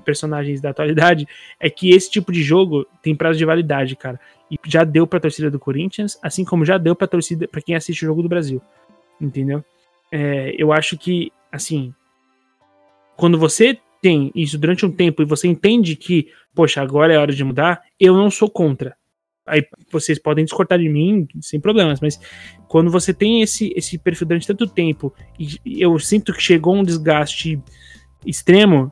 personagens 0.03 0.61
da 0.61 0.72
atualidade, 0.72 1.28
é 1.59 1.70
que 1.70 1.91
esse 1.91 2.09
tipo 2.09 2.32
de 2.32 2.41
jogo 2.41 2.86
tem 3.01 3.16
prazo 3.16 3.38
de 3.38 3.45
validade, 3.45 3.95
cara. 3.95 4.20
E 4.49 4.57
já 4.66 4.84
deu 4.84 5.07
pra 5.07 5.20
torcida 5.20 5.49
do 5.49 5.59
Corinthians, 5.59 6.18
assim 6.22 6.43
como 6.43 6.66
já 6.66 6.78
deu 6.78 6.95
pra 6.95 7.07
torcida, 7.07 7.47
para 7.47 7.61
quem 7.61 7.76
assiste 7.76 8.03
o 8.03 8.07
jogo 8.07 8.22
do 8.22 8.30
Brasil. 8.30 8.61
Entendeu? 9.20 9.63
É, 10.11 10.53
eu 10.57 10.72
acho 10.72 10.97
que, 10.97 11.32
assim, 11.51 11.93
quando 13.16 13.38
você 13.38 13.80
tem 14.01 14.32
isso 14.36 14.57
durante 14.57 14.86
um 14.86 14.91
tempo 14.91 15.22
e 15.22 15.26
você 15.26 15.47
entende 15.47 15.95
que, 15.95 16.32
poxa, 16.53 16.82
agora 16.82 17.13
é 17.13 17.18
hora 17.18 17.34
de 17.34 17.43
mudar, 17.43 17.82
eu 17.99 18.16
não 18.16 18.30
sou 18.30 18.49
contra. 18.49 18.95
Aí 19.46 19.64
vocês 19.91 20.18
podem 20.18 20.43
discordar 20.43 20.80
de 20.80 20.89
mim 20.89 21.28
sem 21.39 21.60
problemas, 21.60 22.00
mas 22.00 22.20
quando 22.68 22.89
você 22.89 23.14
tem 23.14 23.41
esse, 23.41 23.72
esse 23.76 23.98
perfil 23.98 24.28
durante 24.28 24.48
tanto 24.48 24.66
tempo 24.66 25.14
e 25.39 25.60
eu 25.66 25.98
sinto 26.00 26.34
que 26.34 26.41
chegou 26.41 26.76
um 26.76 26.84
desgaste 26.84 27.62
extremo, 28.26 28.89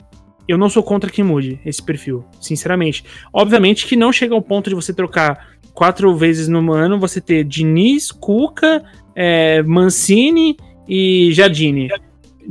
eu 0.48 0.58
não 0.58 0.70
sou 0.70 0.84
contra 0.84 1.10
que 1.10 1.24
mude 1.24 1.60
esse 1.66 1.82
perfil, 1.82 2.24
sinceramente. 2.40 3.04
Obviamente 3.32 3.88
que 3.88 3.96
não 3.96 4.12
chega 4.12 4.36
ao 4.36 4.42
ponto 4.42 4.70
de 4.70 4.76
você 4.76 4.94
trocar 4.94 5.54
quatro 5.74 6.16
vezes 6.16 6.48
no 6.48 6.72
ano, 6.72 7.00
você 7.00 7.20
ter 7.20 7.44
Diniz, 7.44 8.12
Cuca, 8.12 8.84
é, 9.16 9.64
Mancini 9.64 10.56
e 10.88 11.32
Jardine. 11.32 11.90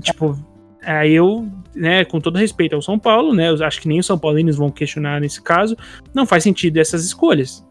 Tipo, 0.01 0.37
aí 0.83 1.13
eu, 1.13 1.47
né, 1.75 2.05
com 2.05 2.21
todo 2.21 2.39
respeito 2.39 2.75
ao 2.75 2.83
São 2.83 2.99
Paulo, 2.99 3.33
né, 3.35 3.51
eu 3.51 3.65
acho 3.65 3.81
que 3.81 3.89
nem 3.89 4.01
os 4.01 4.07
São 4.07 4.19
Paulinos 4.19 4.57
vão 4.57 4.71
questionar 4.71 5.21
nesse 5.21 5.41
caso, 5.41 5.77
não 6.15 6.27
faz 6.27 6.43
sentido 6.43 6.79
essas 6.79 7.05
escolhas. 7.05 7.65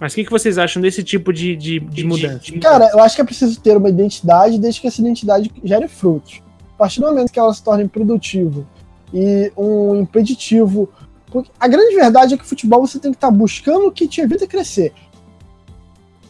Mas 0.00 0.12
o 0.12 0.14
que, 0.14 0.24
que 0.24 0.30
vocês 0.30 0.56
acham 0.56 0.80
desse 0.80 1.04
tipo 1.04 1.30
de, 1.30 1.54
de, 1.54 1.78
de 1.78 2.04
mudança? 2.04 2.58
Cara, 2.58 2.88
eu 2.90 3.00
acho 3.00 3.14
que 3.14 3.20
é 3.20 3.24
preciso 3.24 3.60
ter 3.60 3.76
uma 3.76 3.90
identidade 3.90 4.58
desde 4.58 4.80
que 4.80 4.86
essa 4.86 5.02
identidade 5.02 5.52
gere 5.62 5.86
frutos. 5.86 6.40
A 6.74 6.78
partir 6.78 7.00
do 7.00 7.06
momento 7.06 7.30
que 7.30 7.38
ela 7.38 7.52
se 7.52 7.62
torne 7.62 7.86
produtiva 7.86 8.66
e 9.12 9.52
um 9.54 9.96
impeditivo. 9.96 10.88
Porque 11.26 11.50
a 11.60 11.68
grande 11.68 11.94
verdade 11.94 12.32
é 12.32 12.38
que 12.38 12.44
o 12.44 12.46
futebol 12.46 12.80
você 12.80 12.98
tem 12.98 13.10
que 13.10 13.18
estar 13.18 13.30
buscando 13.30 13.86
o 13.86 13.92
que 13.92 14.08
te 14.08 14.22
evita 14.22 14.46
crescer. 14.46 14.94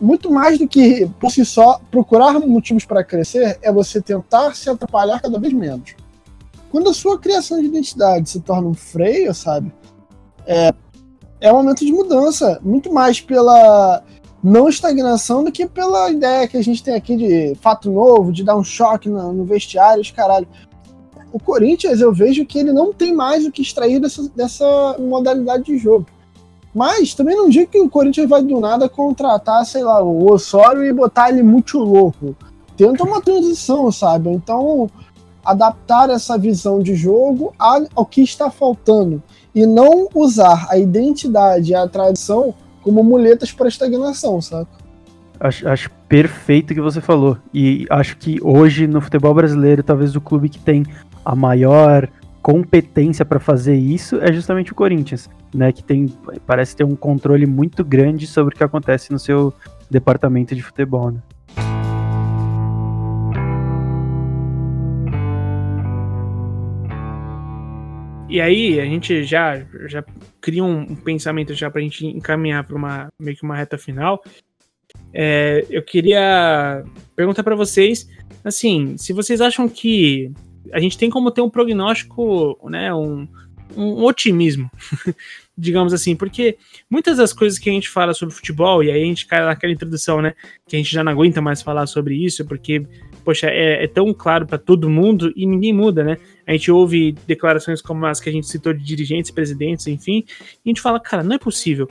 Muito 0.00 0.32
mais 0.32 0.58
do 0.58 0.66
que 0.66 1.08
por 1.20 1.30
si 1.30 1.44
só 1.44 1.80
procurar 1.92 2.40
motivos 2.40 2.84
para 2.84 3.04
crescer, 3.04 3.56
é 3.62 3.70
você 3.70 4.02
tentar 4.02 4.52
se 4.56 4.68
atrapalhar 4.68 5.20
cada 5.20 5.38
vez 5.38 5.52
menos. 5.52 5.94
Quando 6.72 6.90
a 6.90 6.94
sua 6.94 7.18
criação 7.18 7.60
de 7.60 7.66
identidade 7.66 8.28
se 8.28 8.40
torna 8.40 8.66
um 8.66 8.74
freio, 8.74 9.32
sabe? 9.32 9.72
É, 10.46 10.72
é 11.40 11.52
um 11.52 11.56
momento 11.56 11.84
de 11.84 11.92
mudança. 11.92 12.60
Muito 12.62 12.92
mais 12.92 13.20
pela 13.20 14.02
não 14.42 14.68
estagnação 14.68 15.44
do 15.44 15.52
que 15.52 15.66
pela 15.66 16.10
ideia 16.10 16.48
que 16.48 16.56
a 16.56 16.62
gente 16.62 16.82
tem 16.82 16.94
aqui 16.94 17.16
de 17.16 17.54
fato 17.60 17.90
novo, 17.90 18.32
de 18.32 18.42
dar 18.42 18.56
um 18.56 18.64
choque 18.64 19.08
no, 19.08 19.32
no 19.32 19.44
vestiário, 19.44 20.00
os 20.00 20.10
caralho. 20.10 20.48
O 21.32 21.38
Corinthians, 21.38 22.00
eu 22.00 22.12
vejo 22.12 22.44
que 22.44 22.58
ele 22.58 22.72
não 22.72 22.92
tem 22.92 23.14
mais 23.14 23.46
o 23.46 23.52
que 23.52 23.62
extrair 23.62 24.00
dessa, 24.00 24.28
dessa 24.34 24.96
modalidade 24.98 25.64
de 25.64 25.78
jogo. 25.78 26.06
Mas 26.74 27.14
também 27.14 27.36
não 27.36 27.48
digo 27.48 27.70
que 27.70 27.80
o 27.80 27.90
Corinthians 27.90 28.28
vai 28.28 28.42
do 28.42 28.60
nada 28.60 28.88
contratar, 28.88 29.64
sei 29.64 29.82
lá, 29.82 30.02
o 30.02 30.30
Osório 30.30 30.84
e 30.84 30.92
botar 30.92 31.30
ele 31.30 31.42
muito 31.42 31.78
louco. 31.78 32.36
Tenta 32.76 33.04
uma 33.04 33.20
transição, 33.20 33.90
sabe? 33.90 34.30
Então, 34.30 34.88
adaptar 35.44 36.10
essa 36.10 36.38
visão 36.38 36.80
de 36.80 36.94
jogo 36.94 37.52
ao 37.58 38.06
que 38.06 38.22
está 38.22 38.50
faltando. 38.50 39.22
E 39.54 39.66
não 39.66 40.08
usar 40.14 40.66
a 40.70 40.78
identidade 40.78 41.72
e 41.72 41.74
a 41.74 41.88
tradição 41.88 42.54
como 42.82 43.02
muletas 43.02 43.52
para 43.52 43.68
estagnação, 43.68 44.40
sabe? 44.40 44.68
Acho, 45.38 45.68
acho 45.68 45.90
perfeito 46.08 46.72
o 46.72 46.74
que 46.74 46.80
você 46.80 47.00
falou. 47.00 47.38
E 47.52 47.86
acho 47.88 48.16
que 48.16 48.38
hoje 48.42 48.86
no 48.86 49.00
futebol 49.00 49.34
brasileiro, 49.34 49.82
talvez 49.82 50.14
o 50.14 50.20
clube 50.20 50.48
que 50.48 50.58
tem 50.58 50.84
a 51.24 51.34
maior 51.34 52.08
competência 52.42 53.24
para 53.24 53.38
fazer 53.38 53.74
isso 53.76 54.16
é 54.16 54.32
justamente 54.32 54.72
o 54.72 54.74
Corinthians, 54.74 55.28
né? 55.54 55.72
Que 55.72 55.82
tem 55.82 56.12
parece 56.46 56.74
ter 56.74 56.84
um 56.84 56.96
controle 56.96 57.46
muito 57.46 57.84
grande 57.84 58.26
sobre 58.26 58.54
o 58.54 58.56
que 58.56 58.64
acontece 58.64 59.12
no 59.12 59.18
seu 59.18 59.52
departamento 59.90 60.54
de 60.54 60.62
futebol, 60.62 61.10
né? 61.10 61.20
E 68.30 68.40
aí, 68.40 68.78
a 68.80 68.84
gente 68.84 69.24
já, 69.24 69.66
já 69.88 70.04
cria 70.40 70.62
um, 70.62 70.82
um 70.82 70.94
pensamento 70.94 71.52
já 71.52 71.68
pra 71.68 71.82
gente 71.82 72.06
encaminhar 72.06 72.62
para 72.62 72.76
uma 72.76 73.12
meio 73.18 73.36
que 73.36 73.42
uma 73.42 73.56
reta 73.56 73.76
final. 73.76 74.22
É, 75.12 75.66
eu 75.68 75.82
queria 75.82 76.84
perguntar 77.16 77.42
para 77.42 77.56
vocês, 77.56 78.08
assim, 78.44 78.96
se 78.96 79.12
vocês 79.12 79.40
acham 79.40 79.68
que 79.68 80.30
a 80.72 80.78
gente 80.78 80.96
tem 80.96 81.10
como 81.10 81.32
ter 81.32 81.40
um 81.40 81.50
prognóstico, 81.50 82.56
né, 82.70 82.94
um, 82.94 83.26
um 83.76 84.04
otimismo, 84.04 84.70
digamos 85.58 85.92
assim, 85.92 86.14
porque 86.14 86.56
muitas 86.88 87.18
das 87.18 87.32
coisas 87.32 87.58
que 87.58 87.68
a 87.68 87.72
gente 87.72 87.88
fala 87.88 88.14
sobre 88.14 88.34
futebol, 88.34 88.82
e 88.84 88.92
aí 88.92 89.02
a 89.02 89.06
gente 89.06 89.26
cai 89.26 89.44
naquela 89.44 89.72
introdução, 89.72 90.22
né, 90.22 90.34
que 90.68 90.76
a 90.76 90.78
gente 90.78 90.92
já 90.92 91.02
não 91.02 91.10
aguenta 91.10 91.40
mais 91.40 91.62
falar 91.62 91.86
sobre 91.88 92.14
isso, 92.14 92.44
porque, 92.46 92.86
poxa, 93.24 93.46
é, 93.48 93.84
é 93.84 93.86
tão 93.86 94.12
claro 94.12 94.46
para 94.46 94.58
todo 94.58 94.90
mundo 94.90 95.32
e 95.36 95.46
ninguém 95.46 95.72
muda, 95.72 96.02
né? 96.02 96.16
A 96.46 96.52
gente 96.52 96.70
ouve 96.70 97.12
declarações 97.26 97.80
como 97.80 98.06
as 98.06 98.20
que 98.20 98.28
a 98.28 98.32
gente 98.32 98.46
citou 98.46 98.72
de 98.72 98.82
dirigentes, 98.82 99.30
presidentes, 99.30 99.86
enfim, 99.86 100.24
e 100.64 100.68
a 100.68 100.68
gente 100.68 100.80
fala, 100.80 100.98
cara, 100.98 101.22
não 101.22 101.34
é 101.34 101.38
possível. 101.38 101.88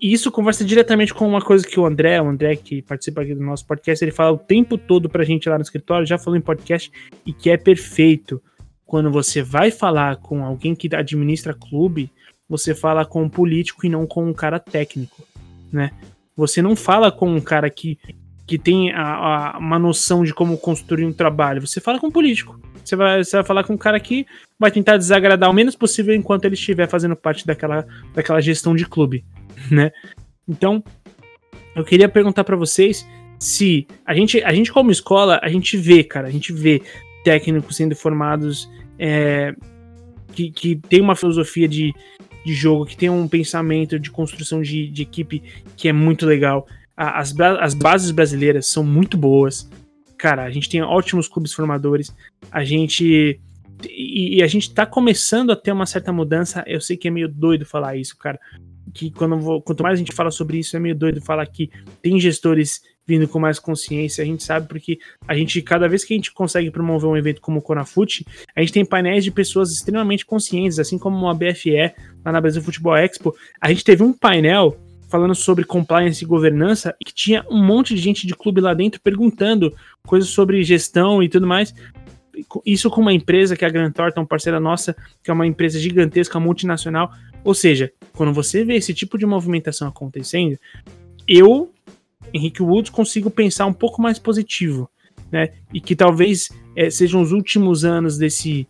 E 0.00 0.12
isso 0.12 0.30
conversa 0.30 0.64
diretamente 0.64 1.14
com 1.14 1.26
uma 1.26 1.40
coisa 1.40 1.66
que 1.66 1.80
o 1.80 1.86
André, 1.86 2.20
o 2.20 2.28
André 2.28 2.56
que 2.56 2.82
participa 2.82 3.22
aqui 3.22 3.34
do 3.34 3.42
nosso 3.42 3.66
podcast, 3.66 4.04
ele 4.04 4.12
fala 4.12 4.32
o 4.32 4.38
tempo 4.38 4.76
todo 4.76 5.08
pra 5.08 5.24
gente 5.24 5.48
lá 5.48 5.56
no 5.56 5.62
escritório, 5.62 6.06
já 6.06 6.18
falou 6.18 6.36
em 6.36 6.42
podcast, 6.42 6.92
e 7.24 7.32
que 7.32 7.50
é 7.50 7.56
perfeito. 7.56 8.42
quando 8.84 9.10
você 9.10 9.42
vai 9.42 9.70
falar 9.72 10.16
com 10.16 10.44
alguém 10.44 10.74
que 10.74 10.94
administra 10.94 11.52
clube, 11.52 12.10
você 12.48 12.74
fala 12.74 13.04
com 13.04 13.24
um 13.24 13.28
político 13.28 13.84
e 13.84 13.88
não 13.88 14.06
com 14.06 14.24
um 14.24 14.32
cara 14.32 14.60
técnico, 14.60 15.26
né? 15.72 15.90
Você 16.36 16.62
não 16.62 16.76
fala 16.76 17.10
com 17.10 17.28
um 17.28 17.40
cara 17.40 17.68
que, 17.68 17.98
que 18.46 18.58
tem 18.58 18.92
a, 18.92 19.54
a, 19.54 19.58
uma 19.58 19.78
noção 19.78 20.24
de 20.24 20.32
como 20.32 20.56
construir 20.56 21.04
um 21.04 21.12
trabalho, 21.12 21.66
você 21.66 21.80
fala 21.80 21.98
com 21.98 22.06
um 22.06 22.12
político. 22.12 22.60
Você 22.84 22.94
vai, 22.94 23.24
você 23.24 23.36
vai 23.36 23.44
falar 23.44 23.64
com 23.64 23.72
um 23.72 23.78
cara 23.78 23.98
que 23.98 24.24
vai 24.58 24.70
tentar 24.70 24.96
desagradar 24.96 25.50
o 25.50 25.52
menos 25.52 25.74
possível 25.74 26.14
enquanto 26.14 26.44
ele 26.44 26.54
estiver 26.54 26.88
fazendo 26.88 27.16
parte 27.16 27.44
daquela, 27.44 27.84
daquela 28.14 28.40
gestão 28.40 28.76
de 28.76 28.86
clube, 28.86 29.24
né? 29.70 29.90
Então, 30.48 30.82
eu 31.74 31.84
queria 31.84 32.08
perguntar 32.08 32.44
para 32.44 32.56
vocês 32.56 33.06
se 33.38 33.86
a 34.04 34.14
gente, 34.14 34.42
a 34.42 34.52
gente 34.52 34.72
como 34.72 34.90
escola, 34.90 35.40
a 35.42 35.48
gente 35.48 35.76
vê, 35.76 36.04
cara, 36.04 36.28
a 36.28 36.30
gente 36.30 36.52
vê 36.52 36.80
técnicos 37.24 37.76
sendo 37.76 37.96
formados 37.96 38.70
é, 38.98 39.52
que, 40.32 40.50
que 40.50 40.76
tem 40.76 41.00
uma 41.00 41.16
filosofia 41.16 41.66
de, 41.66 41.92
de 42.44 42.54
jogo, 42.54 42.86
que 42.86 42.96
tem 42.96 43.10
um 43.10 43.26
pensamento 43.26 43.98
de 43.98 44.10
construção 44.10 44.62
de, 44.62 44.88
de 44.88 45.02
equipe 45.02 45.42
que 45.76 45.88
é 45.88 45.92
muito 45.92 46.24
legal. 46.24 46.66
As, 46.96 47.38
as 47.38 47.74
bases 47.74 48.10
brasileiras 48.10 48.66
são 48.66 48.82
muito 48.82 49.18
boas. 49.18 49.68
Cara, 50.16 50.44
a 50.44 50.50
gente 50.50 50.68
tem 50.68 50.80
ótimos 50.80 51.28
clubes 51.28 51.52
formadores. 51.52 52.14
A 52.50 52.64
gente. 52.64 53.38
E, 53.84 54.38
e, 54.38 54.42
a 54.42 54.46
gente 54.46 54.72
tá 54.72 54.86
começando 54.86 55.52
a 55.52 55.56
ter 55.56 55.72
uma 55.72 55.84
certa 55.84 56.12
mudança. 56.12 56.64
Eu 56.66 56.80
sei 56.80 56.96
que 56.96 57.08
é 57.08 57.10
meio 57.10 57.28
doido 57.28 57.66
falar 57.66 57.96
isso, 57.96 58.16
cara. 58.16 58.40
Que 58.94 59.10
quando 59.10 59.38
vou, 59.38 59.60
quanto 59.60 59.82
mais 59.82 59.94
a 59.94 59.98
gente 59.98 60.14
fala 60.14 60.30
sobre 60.30 60.58
isso, 60.58 60.74
é 60.74 60.80
meio 60.80 60.94
doido 60.94 61.20
falar 61.20 61.44
que 61.46 61.70
tem 62.00 62.18
gestores 62.18 62.80
vindo 63.06 63.28
com 63.28 63.38
mais 63.38 63.58
consciência. 63.58 64.22
A 64.22 64.26
gente 64.26 64.42
sabe 64.42 64.66
porque 64.66 64.98
a 65.28 65.36
gente, 65.36 65.60
cada 65.60 65.86
vez 65.86 66.02
que 66.02 66.14
a 66.14 66.16
gente 66.16 66.32
consegue 66.32 66.70
promover 66.70 67.08
um 67.08 67.16
evento 67.16 67.42
como 67.42 67.58
o 67.58 67.62
Conafute, 67.62 68.26
a 68.54 68.60
gente 68.60 68.72
tem 68.72 68.84
painéis 68.84 69.22
de 69.22 69.30
pessoas 69.30 69.70
extremamente 69.70 70.24
conscientes, 70.24 70.78
assim 70.78 70.98
como 70.98 71.28
a 71.28 71.34
BFE 71.34 71.92
lá 72.24 72.32
na 72.32 72.40
Brasil 72.40 72.62
Futebol 72.62 72.96
Expo. 72.96 73.36
A 73.60 73.68
gente 73.68 73.84
teve 73.84 74.02
um 74.02 74.14
painel 74.14 74.76
falando 75.08 75.34
sobre 75.34 75.64
compliance 75.64 76.24
e 76.24 76.26
governança 76.26 76.94
e 77.00 77.04
que 77.04 77.14
tinha 77.14 77.44
um 77.50 77.62
monte 77.64 77.94
de 77.94 78.00
gente 78.00 78.26
de 78.26 78.34
clube 78.34 78.60
lá 78.60 78.74
dentro 78.74 79.00
perguntando 79.00 79.72
coisas 80.04 80.28
sobre 80.30 80.62
gestão 80.64 81.22
e 81.22 81.28
tudo 81.28 81.46
mais. 81.46 81.74
Isso 82.64 82.90
com 82.90 83.00
uma 83.00 83.12
empresa 83.12 83.56
que 83.56 83.64
é 83.64 83.68
a 83.68 83.70
Grant 83.70 83.94
Thornton, 83.94 84.26
parceira 84.26 84.60
nossa, 84.60 84.94
que 85.22 85.30
é 85.30 85.34
uma 85.34 85.46
empresa 85.46 85.78
gigantesca, 85.78 86.38
multinacional. 86.38 87.10
Ou 87.42 87.54
seja, 87.54 87.92
quando 88.12 88.32
você 88.32 88.64
vê 88.64 88.74
esse 88.74 88.92
tipo 88.92 89.16
de 89.16 89.24
movimentação 89.24 89.88
acontecendo, 89.88 90.58
eu, 91.26 91.72
Henrique 92.34 92.62
Woods, 92.62 92.90
consigo 92.90 93.30
pensar 93.30 93.66
um 93.66 93.72
pouco 93.72 94.02
mais 94.02 94.18
positivo, 94.18 94.90
né? 95.30 95.54
E 95.72 95.80
que 95.80 95.96
talvez 95.96 96.50
é, 96.74 96.90
sejam 96.90 97.22
os 97.22 97.32
últimos 97.32 97.84
anos 97.84 98.18
desse, 98.18 98.68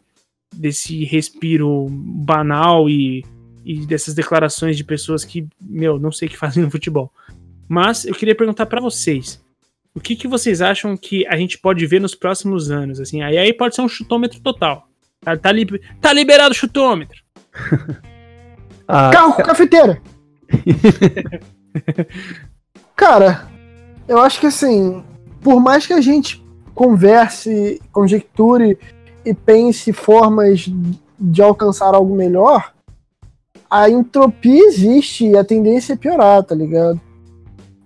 desse 0.54 1.04
respiro 1.04 1.86
banal 1.90 2.88
e 2.88 3.24
e 3.66 3.84
dessas 3.84 4.14
declarações 4.14 4.76
de 4.76 4.84
pessoas 4.84 5.24
que, 5.24 5.48
meu, 5.60 5.98
não 5.98 6.12
sei 6.12 6.28
o 6.28 6.30
que 6.30 6.36
fazem 6.36 6.62
no 6.62 6.70
futebol. 6.70 7.12
Mas 7.68 8.04
eu 8.04 8.14
queria 8.14 8.34
perguntar 8.34 8.66
para 8.66 8.80
vocês, 8.80 9.44
o 9.92 9.98
que, 9.98 10.14
que 10.14 10.28
vocês 10.28 10.62
acham 10.62 10.96
que 10.96 11.26
a 11.26 11.36
gente 11.36 11.58
pode 11.58 11.84
ver 11.84 12.00
nos 12.00 12.14
próximos 12.14 12.70
anos? 12.70 13.00
Assim, 13.00 13.22
aí, 13.22 13.36
aí 13.36 13.52
pode 13.52 13.74
ser 13.74 13.82
um 13.82 13.88
chutômetro 13.88 14.38
total. 14.38 14.88
Tá, 15.20 15.36
tá, 15.36 15.50
li 15.50 15.66
tá 16.00 16.12
liberado 16.12 16.52
o 16.52 16.56
chutômetro. 16.56 17.20
ah, 18.86 19.10
Carro 19.12 19.32
com 19.32 19.42
cafeteira. 19.42 20.00
Cara, 22.94 23.48
eu 24.06 24.20
acho 24.20 24.38
que 24.38 24.46
assim, 24.46 25.02
por 25.42 25.58
mais 25.58 25.88
que 25.88 25.92
a 25.92 26.00
gente 26.00 26.40
converse, 26.72 27.82
conjecture 27.90 28.78
e 29.24 29.34
pense 29.34 29.92
formas 29.92 30.70
de 31.18 31.42
alcançar 31.42 31.96
algo 31.96 32.14
melhor, 32.14 32.75
a 33.70 33.90
entropia 33.90 34.64
existe 34.66 35.26
e 35.26 35.36
a 35.36 35.44
tendência 35.44 35.94
é 35.94 35.96
piorar, 35.96 36.42
tá 36.42 36.54
ligado? 36.54 37.00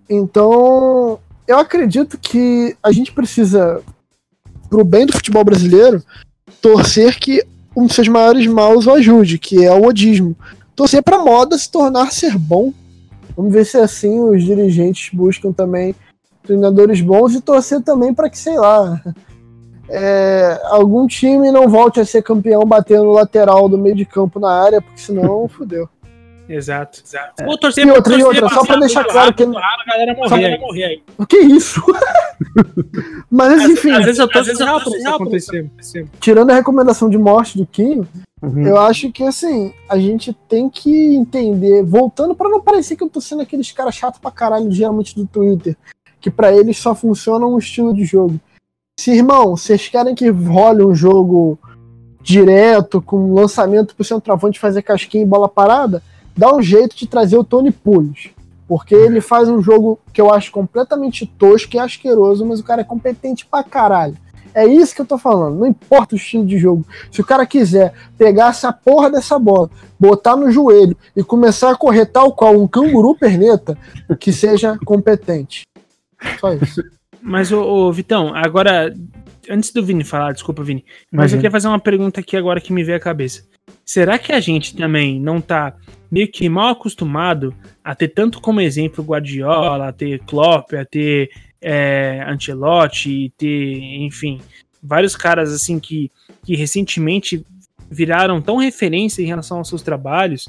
Então, 0.09 1.18
eu 1.47 1.59
acredito 1.59 2.18
que 2.18 2.76
a 2.83 2.93
gente 2.93 3.12
precisa, 3.12 3.83
pro 4.68 4.85
bem 4.85 5.07
do 5.07 5.12
futebol 5.12 5.45
brasileiro, 5.45 6.03
torcer 6.61 7.18
que 7.18 7.45
um 7.76 7.87
dos 7.87 7.95
seus 7.95 8.09
maiores 8.09 8.47
maus 8.47 8.87
o 8.87 8.93
ajude, 8.93 9.39
que 9.39 9.64
é 9.64 9.72
o 9.72 9.83
modismo. 9.83 10.37
Torcer 10.74 11.03
pra 11.03 11.18
moda 11.18 11.57
se 11.57 11.70
tornar 11.70 12.12
ser 12.12 12.37
bom. 12.37 12.72
Vamos 13.37 13.53
ver 13.53 13.64
se 13.64 13.76
assim 13.78 14.20
os 14.20 14.43
dirigentes 14.43 15.11
buscam 15.12 15.53
também 15.53 15.95
treinadores 16.43 17.01
bons 17.01 17.35
e 17.35 17.41
torcer 17.41 17.81
também 17.83 18.12
para 18.12 18.28
que, 18.28 18.39
sei 18.39 18.59
lá, 18.59 19.01
é, 19.93 20.61
algum 20.66 21.07
time 21.07 21.51
não 21.51 21.68
volte 21.68 21.99
a 21.99 22.05
ser 22.05 22.22
campeão 22.22 22.64
batendo 22.64 23.05
no 23.05 23.12
lateral 23.12 23.68
do 23.68 23.76
meio 23.76 23.97
de 23.97 24.05
campo 24.05 24.38
na 24.38 24.53
área, 24.53 24.80
porque 24.80 25.01
senão 25.01 25.47
fudeu. 25.51 25.88
Exato, 26.49 27.03
exato. 27.05 27.43
É. 27.43 27.47
Vou 27.47 27.57
torcer 27.57 27.86
e 27.86 27.91
outra, 27.91 28.16
e 28.16 28.24
outra, 28.24 28.49
só 28.49 28.64
pra 28.64 28.76
deixar 28.76 29.05
claro 29.05 29.32
que. 29.32 29.45
a 29.45 29.47
galera 29.86 30.14
morrer, 30.14 30.59
só... 30.59 30.61
morrer 30.61 30.84
aí. 30.84 31.03
O 31.16 31.24
que 31.24 31.36
é 31.36 31.43
isso? 31.43 31.80
Mas 33.30 33.62
enfim. 33.62 33.93
Às 33.93 34.05
vezes 34.05 34.18
eu 34.18 34.28
tô 34.28 34.43
sinal 34.43 34.80
pra 34.80 34.97
isso 34.97 35.09
acontecer. 35.09 35.70
Tirando 36.18 36.51
a 36.51 36.55
recomendação 36.55 37.09
de 37.09 37.16
morte 37.16 37.57
do 37.57 37.64
Kim, 37.64 38.05
uhum. 38.43 38.66
eu 38.66 38.80
acho 38.80 39.12
que 39.12 39.22
assim, 39.22 39.72
a 39.88 39.97
gente 39.97 40.32
tem 40.49 40.68
que 40.68 41.14
entender, 41.14 41.84
voltando 41.84 42.34
para 42.34 42.49
não 42.49 42.61
parecer 42.61 42.97
que 42.97 43.05
eu 43.05 43.09
tô 43.09 43.20
sendo 43.20 43.43
aqueles 43.43 43.70
caras 43.70 43.95
chatos 43.95 44.20
pra 44.20 44.32
caralho, 44.32 44.72
geralmente 44.72 45.14
do 45.14 45.26
Twitter, 45.26 45.76
que 46.20 46.32
para 46.32 46.53
eles 46.53 46.78
só 46.78 46.97
funciona 46.97 47.47
um 47.47 47.59
estilo 47.59 47.95
de 47.95 48.05
jogo. 48.05 48.41
Se, 49.01 49.12
irmão, 49.12 49.57
vocês 49.57 49.88
querem 49.88 50.14
que 50.14 50.28
role 50.28 50.84
um 50.84 50.94
jogo 50.94 51.59
direto, 52.20 53.01
com 53.01 53.32
lançamento 53.32 53.94
pro 53.94 54.05
centroavante 54.05 54.61
fazer 54.61 54.82
casquinha 54.82 55.22
e 55.22 55.26
bola 55.26 55.48
parada, 55.48 56.03
dá 56.36 56.55
um 56.55 56.61
jeito 56.61 56.94
de 56.94 57.07
trazer 57.07 57.38
o 57.38 57.42
Tony 57.42 57.70
Pulis. 57.70 58.28
Porque 58.68 58.94
ele 58.94 59.22
faz 59.22 59.48
um 59.48 59.62
jogo 59.62 59.98
que 60.12 60.20
eu 60.20 60.30
acho 60.30 60.53
completamente 60.53 61.24
tosco 61.24 61.76
e 61.76 61.78
asqueroso, 61.78 62.44
mas 62.44 62.61
o 62.61 62.62
cara 62.62 62.82
é 62.82 62.84
competente 62.84 63.46
pra 63.46 63.64
caralho. 63.64 64.18
É 64.53 64.66
isso 64.66 64.94
que 64.94 65.01
eu 65.01 65.07
tô 65.07 65.16
falando. 65.16 65.59
Não 65.61 65.66
importa 65.66 66.14
o 66.14 66.18
estilo 66.18 66.44
de 66.44 66.59
jogo. 66.59 66.84
Se 67.11 67.22
o 67.22 67.24
cara 67.24 67.46
quiser 67.46 67.94
pegar 68.18 68.51
essa 68.51 68.70
porra 68.70 69.09
dessa 69.09 69.38
bola, 69.38 69.70
botar 69.98 70.36
no 70.36 70.51
joelho 70.51 70.94
e 71.16 71.24
começar 71.24 71.70
a 71.70 71.74
correr 71.74 72.05
tal 72.05 72.34
qual 72.34 72.55
um 72.55 72.68
canguru 72.68 73.14
perneta, 73.14 73.78
que 74.20 74.30
seja 74.30 74.78
competente. 74.84 75.62
Só 76.38 76.53
isso. 76.53 76.82
Mas, 77.22 77.52
ô, 77.52 77.62
ô, 77.62 77.92
Vitão, 77.92 78.34
agora, 78.34 78.94
antes 79.48 79.72
do 79.72 79.84
Vini 79.84 80.04
falar, 80.04 80.32
desculpa, 80.32 80.62
Vini, 80.62 80.84
mas 81.10 81.32
eu 81.32 81.38
queria 81.38 81.50
fazer 81.50 81.68
uma 81.68 81.78
pergunta 81.78 82.20
aqui 82.20 82.36
agora 82.36 82.60
que 82.60 82.72
me 82.72 82.82
veio 82.82 82.96
à 82.96 83.00
cabeça. 83.00 83.48
Será 83.84 84.18
que 84.18 84.32
a 84.32 84.40
gente 84.40 84.76
também 84.76 85.20
não 85.20 85.40
tá 85.40 85.74
meio 86.10 86.30
que 86.30 86.48
mal 86.48 86.68
acostumado 86.68 87.54
a 87.84 87.94
ter 87.94 88.08
tanto 88.08 88.40
como 88.40 88.60
exemplo 88.60 89.04
Guardiola, 89.04 89.88
a 89.88 89.92
ter 89.92 90.20
Klopp, 90.20 90.74
a 90.74 90.84
ter 90.84 91.30
é, 91.60 92.24
Ancelotti, 92.26 93.32
ter, 93.36 93.74
enfim, 94.02 94.40
vários 94.82 95.14
caras 95.14 95.52
assim 95.52 95.78
que, 95.78 96.10
que 96.44 96.56
recentemente 96.56 97.44
viraram 97.90 98.40
tão 98.40 98.56
referência 98.56 99.22
em 99.22 99.26
relação 99.26 99.58
aos 99.58 99.68
seus 99.68 99.82
trabalhos 99.82 100.48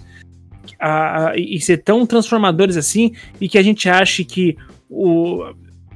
a, 0.80 1.30
a, 1.30 1.38
e 1.38 1.60
ser 1.60 1.78
tão 1.78 2.06
transformadores 2.06 2.78
assim, 2.78 3.14
e 3.40 3.50
que 3.50 3.58
a 3.58 3.64
gente 3.64 3.90
ache 3.90 4.24
que 4.24 4.56
o, 4.90 5.54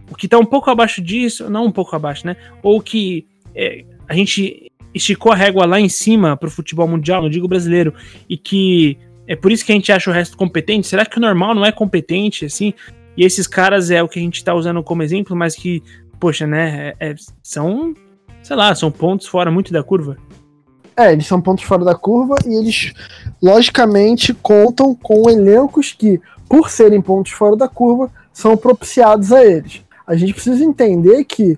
o 0.09 0.15
que 0.15 0.27
está 0.27 0.37
um 0.37 0.45
pouco 0.45 0.69
abaixo 0.69 1.01
disso, 1.01 1.49
não 1.49 1.65
um 1.65 1.71
pouco 1.71 1.95
abaixo, 1.95 2.25
né? 2.25 2.35
Ou 2.61 2.81
que 2.81 3.25
é, 3.55 3.83
a 4.07 4.13
gente 4.13 4.71
esticou 4.93 5.31
a 5.31 5.35
régua 5.35 5.65
lá 5.65 5.79
em 5.79 5.89
cima 5.89 6.37
para 6.37 6.47
o 6.47 6.51
futebol 6.51 6.87
mundial, 6.87 7.21
não 7.21 7.29
digo 7.29 7.47
brasileiro, 7.47 7.93
e 8.29 8.37
que 8.37 8.97
é 9.27 9.35
por 9.35 9.51
isso 9.51 9.65
que 9.65 9.71
a 9.71 9.75
gente 9.75 9.91
acha 9.91 10.09
o 10.09 10.13
resto 10.13 10.37
competente. 10.37 10.87
Será 10.87 11.05
que 11.05 11.17
o 11.17 11.21
normal 11.21 11.53
não 11.55 11.65
é 11.65 11.71
competente, 11.71 12.45
assim? 12.45 12.73
E 13.17 13.25
esses 13.25 13.47
caras 13.47 13.89
é 13.89 14.01
o 14.03 14.07
que 14.07 14.19
a 14.19 14.21
gente 14.21 14.35
está 14.35 14.53
usando 14.53 14.83
como 14.83 15.03
exemplo, 15.03 15.35
mas 15.35 15.55
que, 15.55 15.81
poxa, 16.19 16.45
né, 16.45 16.93
é, 16.99 17.09
é, 17.09 17.15
são, 17.41 17.93
sei 18.43 18.55
lá, 18.55 18.73
são 18.75 18.91
pontos 18.91 19.27
fora 19.27 19.49
muito 19.49 19.73
da 19.73 19.83
curva. 19.83 20.17
É, 20.95 21.11
eles 21.11 21.27
são 21.27 21.41
pontos 21.41 21.63
fora 21.65 21.83
da 21.83 21.95
curva 21.95 22.35
e 22.45 22.53
eles, 22.53 22.93
logicamente, 23.41 24.33
contam 24.33 24.95
com 24.95 25.29
elencos 25.29 25.91
que, 25.91 26.21
por 26.47 26.69
serem 26.69 27.01
pontos 27.01 27.33
fora 27.33 27.55
da 27.55 27.67
curva, 27.67 28.09
são 28.31 28.55
propiciados 28.55 29.31
a 29.33 29.43
eles 29.43 29.84
a 30.05 30.15
gente 30.15 30.33
precisa 30.33 30.63
entender 30.63 31.23
que 31.23 31.57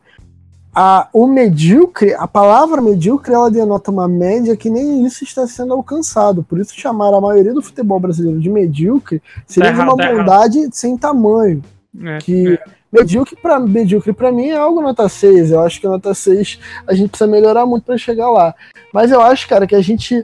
a, 0.80 1.08
o 1.12 1.26
medíocre, 1.26 2.14
a 2.14 2.28
palavra 2.28 2.80
medíocre, 2.82 3.34
ela 3.34 3.50
denota 3.50 3.90
uma 3.90 4.08
média 4.08 4.56
que 4.56 4.70
nem 4.70 5.04
isso 5.06 5.24
está 5.24 5.48
sendo 5.48 5.74
alcançado. 5.74 6.44
Por 6.44 6.60
isso 6.60 6.80
chamar 6.80 7.14
a 7.16 7.20
maioria 7.20 7.52
do 7.52 7.64
futebol 7.64 8.00
brasileiro 8.00 8.40
de 8.40 8.48
medíocre 8.48 9.20
seria 9.48 9.76
tá 9.76 9.84
uma 9.84 9.98
tá 9.98 10.14
bondade 10.14 10.70
sem 10.72 10.96
tamanho. 10.96 11.64
É, 12.00 12.20
que 12.20 12.54
é. 12.54 12.64
medíocre 12.92 13.36
para 13.42 13.60
medíocre 13.60 14.14
para 14.14 14.32
mim 14.32 14.50
é 14.50 14.58
algo 14.58 14.80
nota 14.80 15.10
6. 15.10 15.50
Eu 15.50 15.62
acho 15.62 15.82
que 15.82 15.88
nota 15.88 16.14
6 16.14 16.60
a 16.86 16.94
gente 16.94 17.10
precisa 17.10 17.30
melhorar 17.30 17.66
muito 17.66 17.84
para 17.84 17.98
chegar 17.98 18.30
lá. 18.30 18.54
Mas 18.94 19.12
eu 19.12 19.20
acho, 19.20 19.50
cara, 19.50 19.66
que 19.66 19.74
a 19.74 19.82
gente 19.82 20.24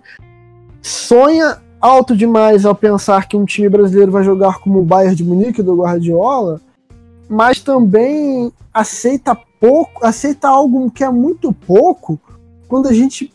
sonha 0.84 1.58
alto 1.82 2.16
demais 2.16 2.64
ao 2.64 2.76
pensar 2.76 3.28
que 3.28 3.36
um 3.36 3.44
time 3.44 3.68
brasileiro 3.68 4.12
vai 4.12 4.24
jogar 4.24 4.60
como 4.60 4.80
o 4.80 4.86
Bayern 4.86 5.16
de 5.16 5.24
Munique 5.24 5.64
do 5.64 5.76
Guardiola 5.76 6.62
mas 7.30 7.60
também 7.60 8.52
aceita 8.74 9.36
pouco, 9.60 10.06
aceita 10.06 10.48
algo 10.48 10.92
que 10.92 11.04
é 11.04 11.10
muito 11.10 11.54
pouco 11.54 12.20
quando 12.68 12.88
a 12.88 12.94
gente 12.94 13.32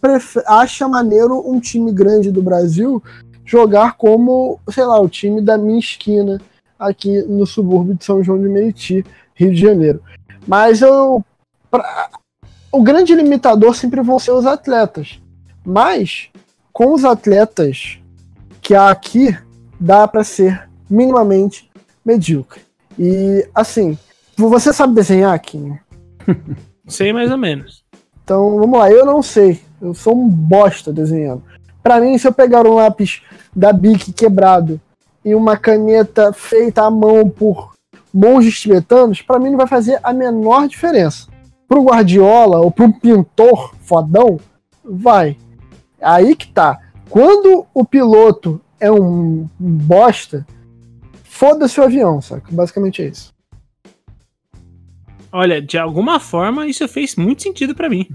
acha 0.47 0.89
maneiro 0.89 1.49
um 1.49 1.61
time 1.61 1.93
grande 1.93 2.31
do 2.31 2.43
Brasil 2.43 3.03
jogar 3.45 3.97
como, 3.97 4.59
sei 4.71 4.85
lá, 4.85 5.01
o 5.01 5.09
time 5.09 5.41
da 5.41 5.57
minha 5.57 5.79
esquina 5.79 6.41
aqui 6.79 7.23
no 7.23 7.47
subúrbio 7.47 7.95
de 7.95 8.05
São 8.05 8.23
João 8.23 8.41
de 8.41 8.49
Meriti, 8.49 9.05
Rio 9.35 9.55
de 9.55 9.61
Janeiro. 9.61 10.03
Mas 10.47 10.83
eu. 10.83 11.25
pra- 11.71 12.11
o 12.71 12.83
grande 12.83 13.15
limitador 13.15 13.75
sempre 13.75 14.03
vão 14.03 14.19
ser 14.19 14.33
os 14.33 14.45
atletas. 14.45 15.19
Mas, 15.65 16.29
com 16.73 16.93
os 16.93 17.05
atletas 17.05 17.99
que 18.61 18.75
há 18.75 18.91
aqui, 18.91 19.37
dá 19.81 20.07
para 20.07 20.23
ser 20.23 20.69
minimamente 20.89 21.71
medíocre. 22.05 22.61
E, 22.99 23.49
assim, 23.55 23.97
você 24.37 24.73
sabe 24.73 24.95
desenhar, 24.95 25.39
Kim? 25.41 25.79
Sei 26.87 27.13
mais 27.13 27.31
ou 27.31 27.39
menos. 27.39 27.85
Então, 28.25 28.59
vamos 28.59 28.79
lá, 28.79 28.91
eu 28.91 29.07
não 29.07 29.23
sei. 29.23 29.61
Eu 29.81 29.95
sou 29.95 30.15
um 30.15 30.29
bosta 30.29 30.93
desenhando. 30.93 31.43
Pra 31.83 32.01
mim, 32.01 32.19
se 32.19 32.27
eu 32.27 32.33
pegar 32.33 32.67
um 32.67 32.75
lápis 32.75 33.23
da 33.55 33.73
Bic 33.73 34.13
quebrado 34.13 34.81
e 35.25 35.35
uma 35.35 35.57
caneta 35.57 36.33
feita 36.33 36.83
à 36.83 36.91
mão 36.91 37.29
por 37.29 37.75
monges 38.13 38.61
tibetanos, 38.61 39.23
pra 39.23 39.39
mim 39.39 39.51
não 39.51 39.57
vai 39.57 39.67
fazer 39.67 39.99
a 40.03 40.13
menor 40.13 40.67
diferença. 40.69 41.29
Pro 41.67 41.85
Guardiola 41.85 42.59
ou 42.59 42.71
pro 42.71 42.93
pintor 42.93 43.75
fodão, 43.83 44.39
vai. 44.85 45.37
Aí 46.01 46.35
que 46.35 46.49
tá. 46.49 46.79
Quando 47.09 47.67
o 47.73 47.85
piloto 47.85 48.61
é 48.81 48.91
um 48.91 49.47
bosta, 49.59 50.47
foda-se 51.39 51.79
o 51.81 51.85
avião, 51.85 52.21
saca? 52.21 52.49
Basicamente 52.51 53.01
é 53.01 53.07
isso. 53.07 53.33
Olha, 55.31 55.63
de 55.63 55.79
alguma 55.79 56.19
forma 56.19 56.67
isso 56.67 56.87
fez 56.89 57.15
muito 57.15 57.43
sentido 57.43 57.77
pra 57.77 57.89
mim. 57.89 58.09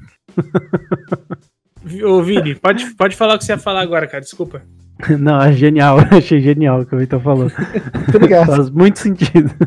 Ô, 2.05 2.21
Vini, 2.21 2.53
pode, 2.55 2.93
pode 2.95 3.15
falar 3.15 3.35
o 3.35 3.37
que 3.37 3.45
você 3.45 3.53
ia 3.53 3.57
falar 3.57 3.81
agora, 3.81 4.07
cara. 4.07 4.21
Desculpa. 4.21 4.61
Não, 5.19 5.41
é 5.41 5.53
genial. 5.53 5.99
Achei 6.11 6.41
genial 6.41 6.81
o 6.81 6.85
que 6.85 6.95
o 6.95 6.97
Vitor 6.97 7.21
falou. 7.21 7.49
Obrigado. 8.13 8.47
Faz 8.47 8.69
muito 8.69 8.99
sentido. 8.99 9.49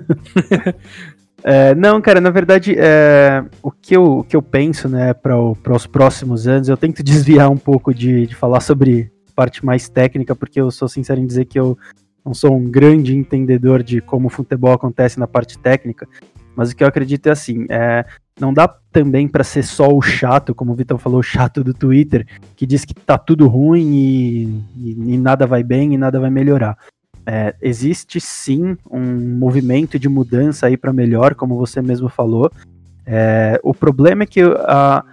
É, 1.48 1.76
não, 1.76 2.00
cara, 2.00 2.20
na 2.20 2.30
verdade, 2.30 2.74
é, 2.76 3.44
o, 3.62 3.70
que 3.70 3.96
eu, 3.96 4.18
o 4.18 4.24
que 4.24 4.34
eu 4.34 4.42
penso, 4.42 4.88
né, 4.88 5.14
para 5.14 5.38
os 5.38 5.86
próximos 5.86 6.48
anos, 6.48 6.68
eu 6.68 6.76
tento 6.76 7.04
desviar 7.04 7.48
um 7.48 7.56
pouco 7.56 7.94
de, 7.94 8.26
de 8.26 8.34
falar 8.34 8.58
sobre 8.58 9.12
parte 9.32 9.64
mais 9.64 9.88
técnica, 9.88 10.34
porque 10.34 10.60
eu 10.60 10.72
sou 10.72 10.88
sincero 10.88 11.20
em 11.20 11.26
dizer 11.26 11.44
que 11.44 11.56
eu 11.56 11.78
não 12.26 12.34
sou 12.34 12.56
um 12.56 12.68
grande 12.68 13.16
entendedor 13.16 13.84
de 13.84 14.00
como 14.00 14.26
o 14.26 14.30
futebol 14.30 14.72
acontece 14.72 15.18
na 15.18 15.28
parte 15.28 15.56
técnica, 15.56 16.08
mas 16.56 16.72
o 16.72 16.76
que 16.76 16.82
eu 16.82 16.88
acredito 16.88 17.28
é 17.28 17.30
assim, 17.30 17.66
é, 17.68 18.04
não 18.40 18.52
dá 18.52 18.66
também 18.90 19.28
para 19.28 19.44
ser 19.44 19.62
só 19.62 19.88
o 19.88 20.02
chato, 20.02 20.54
como 20.54 20.72
o 20.72 20.74
Vitor 20.74 20.98
falou, 20.98 21.20
o 21.20 21.22
chato 21.22 21.62
do 21.62 21.72
Twitter, 21.72 22.26
que 22.56 22.66
diz 22.66 22.84
que 22.84 22.94
tá 22.94 23.16
tudo 23.16 23.46
ruim 23.46 23.92
e, 23.94 24.42
e- 24.76 25.14
e 25.14 25.18
nada 25.18 25.46
vai 25.46 25.62
bem 25.62 25.94
e 25.94 25.98
nada 25.98 26.18
vai 26.18 26.30
melhorar. 26.30 26.76
É, 27.24 27.54
existe 27.60 28.20
sim 28.20 28.76
um 28.90 29.36
movimento 29.38 29.98
de 29.98 30.08
mudança 30.08 30.66
aí 30.66 30.76
para 30.76 30.92
melhor, 30.92 31.34
como 31.34 31.56
você 31.56 31.80
mesmo 31.82 32.08
falou. 32.08 32.50
É, 33.04 33.60
o 33.62 33.74
problema 33.74 34.24
é 34.24 34.26
que 34.26 34.40
a, 34.40 35.04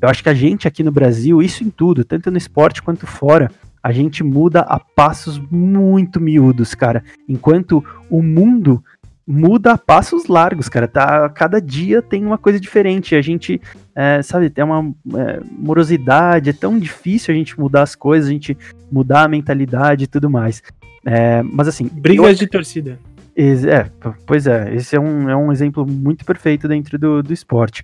eu 0.00 0.08
acho 0.08 0.22
que 0.22 0.28
a 0.28 0.34
gente 0.34 0.68
aqui 0.68 0.82
no 0.82 0.92
Brasil, 0.92 1.40
isso 1.42 1.64
em 1.64 1.70
tudo, 1.70 2.04
tanto 2.04 2.30
no 2.30 2.36
esporte 2.38 2.82
quanto 2.82 3.06
fora, 3.06 3.50
a 3.82 3.92
gente 3.92 4.22
muda 4.22 4.60
a 4.60 4.78
passos 4.78 5.38
muito 5.50 6.20
miúdos, 6.20 6.74
cara. 6.74 7.02
Enquanto 7.28 7.84
o 8.08 8.22
mundo 8.22 8.82
muda 9.26 9.72
a 9.72 9.78
passos 9.78 10.26
largos, 10.26 10.68
cara. 10.68 10.86
Tá, 10.86 11.28
cada 11.28 11.60
dia 11.60 12.02
tem 12.02 12.24
uma 12.24 12.38
coisa 12.38 12.60
diferente. 12.60 13.14
A 13.14 13.22
gente, 13.22 13.60
é, 13.94 14.22
sabe, 14.22 14.50
tem 14.50 14.64
uma 14.64 14.94
é, 15.18 15.40
morosidade, 15.50 16.50
é 16.50 16.52
tão 16.52 16.78
difícil 16.78 17.32
a 17.32 17.36
gente 17.36 17.58
mudar 17.58 17.82
as 17.82 17.94
coisas, 17.94 18.28
a 18.28 18.32
gente 18.32 18.56
mudar 18.90 19.24
a 19.24 19.28
mentalidade 19.28 20.04
e 20.04 20.06
tudo 20.06 20.28
mais. 20.28 20.62
É, 21.04 21.42
mas 21.42 21.68
assim, 21.68 21.88
Brigas 21.88 22.38
de 22.38 22.46
torcida. 22.46 22.98
É, 23.34 23.86
pois 24.26 24.46
é, 24.46 24.74
esse 24.74 24.94
é 24.94 25.00
um, 25.00 25.28
é 25.28 25.34
um 25.34 25.50
exemplo 25.50 25.86
muito 25.86 26.24
perfeito 26.24 26.68
dentro 26.68 26.98
do, 26.98 27.22
do 27.22 27.32
esporte. 27.32 27.82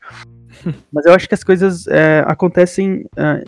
Mas 0.93 1.07
eu 1.07 1.15
acho 1.15 1.29
que 1.29 1.35
as 1.35 1.45
coisas 1.45 1.87
é, 1.87 2.23
acontecem 2.27 3.07
é, 3.17 3.45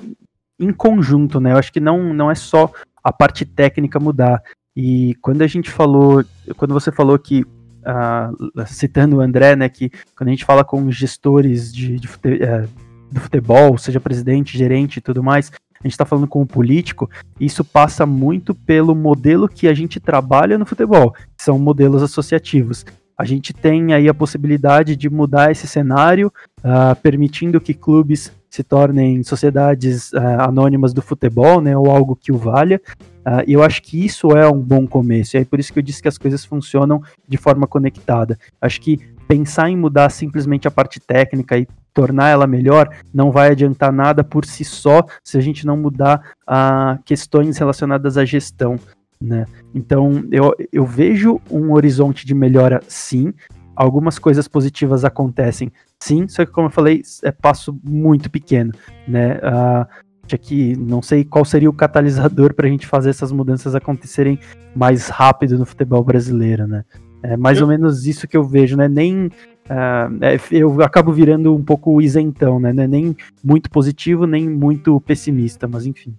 em 0.61 0.73
conjunto, 0.73 1.41
né? 1.41 1.53
Eu 1.53 1.57
acho 1.57 1.73
que 1.73 1.81
não, 1.81 2.13
não 2.13 2.31
é 2.31 2.35
só 2.35 2.71
a 3.03 3.13
parte 3.13 3.45
técnica 3.45 3.99
mudar. 3.99 4.43
E 4.77 5.17
quando 5.23 5.43
a 5.43 5.47
gente 5.47 5.71
falou, 5.71 6.23
quando 6.57 6.75
você 6.75 6.93
falou 6.93 7.19
que, 7.19 7.45
ah, 7.85 8.31
citando 8.67 9.17
o 9.17 9.21
André, 9.21 9.57
né, 9.57 9.69
que 9.69 9.91
quando 10.17 10.29
a 10.29 10.31
gente 10.31 10.45
fala 10.45 10.63
com 10.63 10.91
gestores 10.91 11.73
de, 11.73 11.99
de 11.99 12.07
fute- 12.07 12.43
é, 12.43 12.69
do 13.11 13.21
futebol, 13.21 13.77
seja 13.79 13.99
presidente, 13.99 14.57
gerente 14.57 14.99
e 14.99 15.01
tudo 15.01 15.23
mais, 15.23 15.51
a 15.81 15.83
gente 15.83 15.93
está 15.93 16.05
falando 16.05 16.29
com 16.29 16.43
o 16.43 16.47
político, 16.47 17.09
isso 17.41 17.65
passa 17.65 18.05
muito 18.05 18.55
pelo 18.55 18.95
modelo 18.95 19.49
que 19.49 19.67
a 19.67 19.73
gente 19.73 19.99
trabalha 19.99 20.59
no 20.59 20.67
futebol 20.67 21.13
que 21.13 21.43
são 21.43 21.59
modelos 21.59 22.03
associativos. 22.03 22.85
A 23.17 23.25
gente 23.25 23.53
tem 23.53 23.93
aí 23.93 24.09
a 24.09 24.15
possibilidade 24.15 24.95
de 24.95 25.11
mudar 25.11 25.51
esse 25.51 25.67
cenário, 25.67 26.33
ah, 26.63 26.95
permitindo 26.95 27.61
que 27.61 27.75
clubes 27.75 28.31
se 28.51 28.65
tornem 28.65 29.23
sociedades 29.23 30.13
ah, 30.13 30.47
anônimas 30.49 30.93
do 30.93 31.01
futebol, 31.01 31.61
né, 31.61 31.77
ou 31.77 31.91
algo 31.91 32.17
que 32.17 32.33
o 32.33 32.37
valha. 32.37 32.81
Ah, 33.25 33.45
e 33.47 33.53
eu 33.53 33.63
acho 33.63 33.83
que 33.83 34.05
isso 34.05 34.33
é 34.33 34.49
um 34.49 34.61
bom 34.61 34.87
começo. 34.87 35.37
E 35.37 35.41
é 35.41 35.45
por 35.45 35.61
isso 35.61 35.73
que 35.73 35.79
eu 35.79 35.83
disse 35.83 36.03
que 36.03 36.09
as 36.09 36.19
coisas 36.19 36.45
funcionam 36.45 37.01
de 37.29 37.37
forma 37.37 37.67
conectada. 37.67 38.37
Acho 38.61 38.81
que 38.81 38.99
pensar 39.29 39.71
em 39.71 39.77
mudar 39.77 40.11
simplesmente 40.11 40.67
a 40.67 40.71
parte 40.71 40.99
técnica 40.99 41.57
e 41.57 41.67
tornar 41.95 42.29
ela 42.29 42.47
melhor 42.47 42.89
não 43.13 43.31
vai 43.31 43.51
adiantar 43.51 43.93
nada 43.93 44.25
por 44.25 44.45
si 44.45 44.65
só 44.65 45.05
se 45.23 45.39
a 45.39 45.41
gente 45.41 45.65
não 45.65 45.77
mudar 45.77 46.33
ah, 46.47 46.99
questões 47.05 47.57
relacionadas 47.57 48.19
à 48.19 48.25
gestão. 48.25 48.79
Né? 49.23 49.45
Então, 49.75 50.25
eu, 50.33 50.55
eu 50.73 50.85
vejo 50.85 51.41
um 51.51 51.73
horizonte 51.73 52.27
de 52.27 52.35
melhora, 52.35 52.81
sim. 52.89 53.35
Algumas 53.77 54.19
coisas 54.19 54.49
positivas 54.49 55.05
acontecem, 55.05 55.71
sim. 56.03 56.27
Só 56.29 56.45
que, 56.45 56.53
como 56.53 56.67
eu 56.69 56.71
falei, 56.73 57.03
é 57.23 57.31
passo 57.31 57.79
muito 57.85 58.31
pequeno, 58.31 58.73
né? 59.07 59.39
Ah, 59.43 59.87
acho 60.25 60.39
que 60.39 60.77
não 60.77 61.03
sei 61.03 61.25
qual 61.25 61.45
seria 61.45 61.69
o 61.71 61.73
catalisador 61.73 62.55
para 62.55 62.67
a 62.67 62.71
gente 62.71 62.87
fazer 62.87 63.11
essas 63.11 63.33
mudanças 63.33 63.75
acontecerem 63.75 64.39
mais 64.75 65.09
rápido 65.09 65.59
no 65.59 65.67
futebol 65.67 66.03
brasileiro, 66.05 66.67
né? 66.67 66.85
É 67.23 67.37
mais 67.37 67.59
Eu- 67.59 67.65
ou 67.65 67.69
menos 67.71 68.07
isso 68.07 68.27
que 68.27 68.37
eu 68.37 68.45
vejo, 68.45 68.77
né? 68.77 68.89
Nem 68.89 69.31
ah, 69.69 70.09
é, 70.23 70.37
eu 70.51 70.83
acabo 70.83 71.13
virando 71.13 71.55
um 71.55 71.63
pouco 71.63 72.01
isentão, 72.03 72.59
né? 72.59 72.71
É 72.71 72.87
nem 72.89 73.17
muito 73.45 73.71
positivo, 73.71 74.27
nem 74.27 74.49
muito 74.49 75.01
pessimista, 75.03 75.69
mas 75.69 75.87
enfim. 75.87 76.15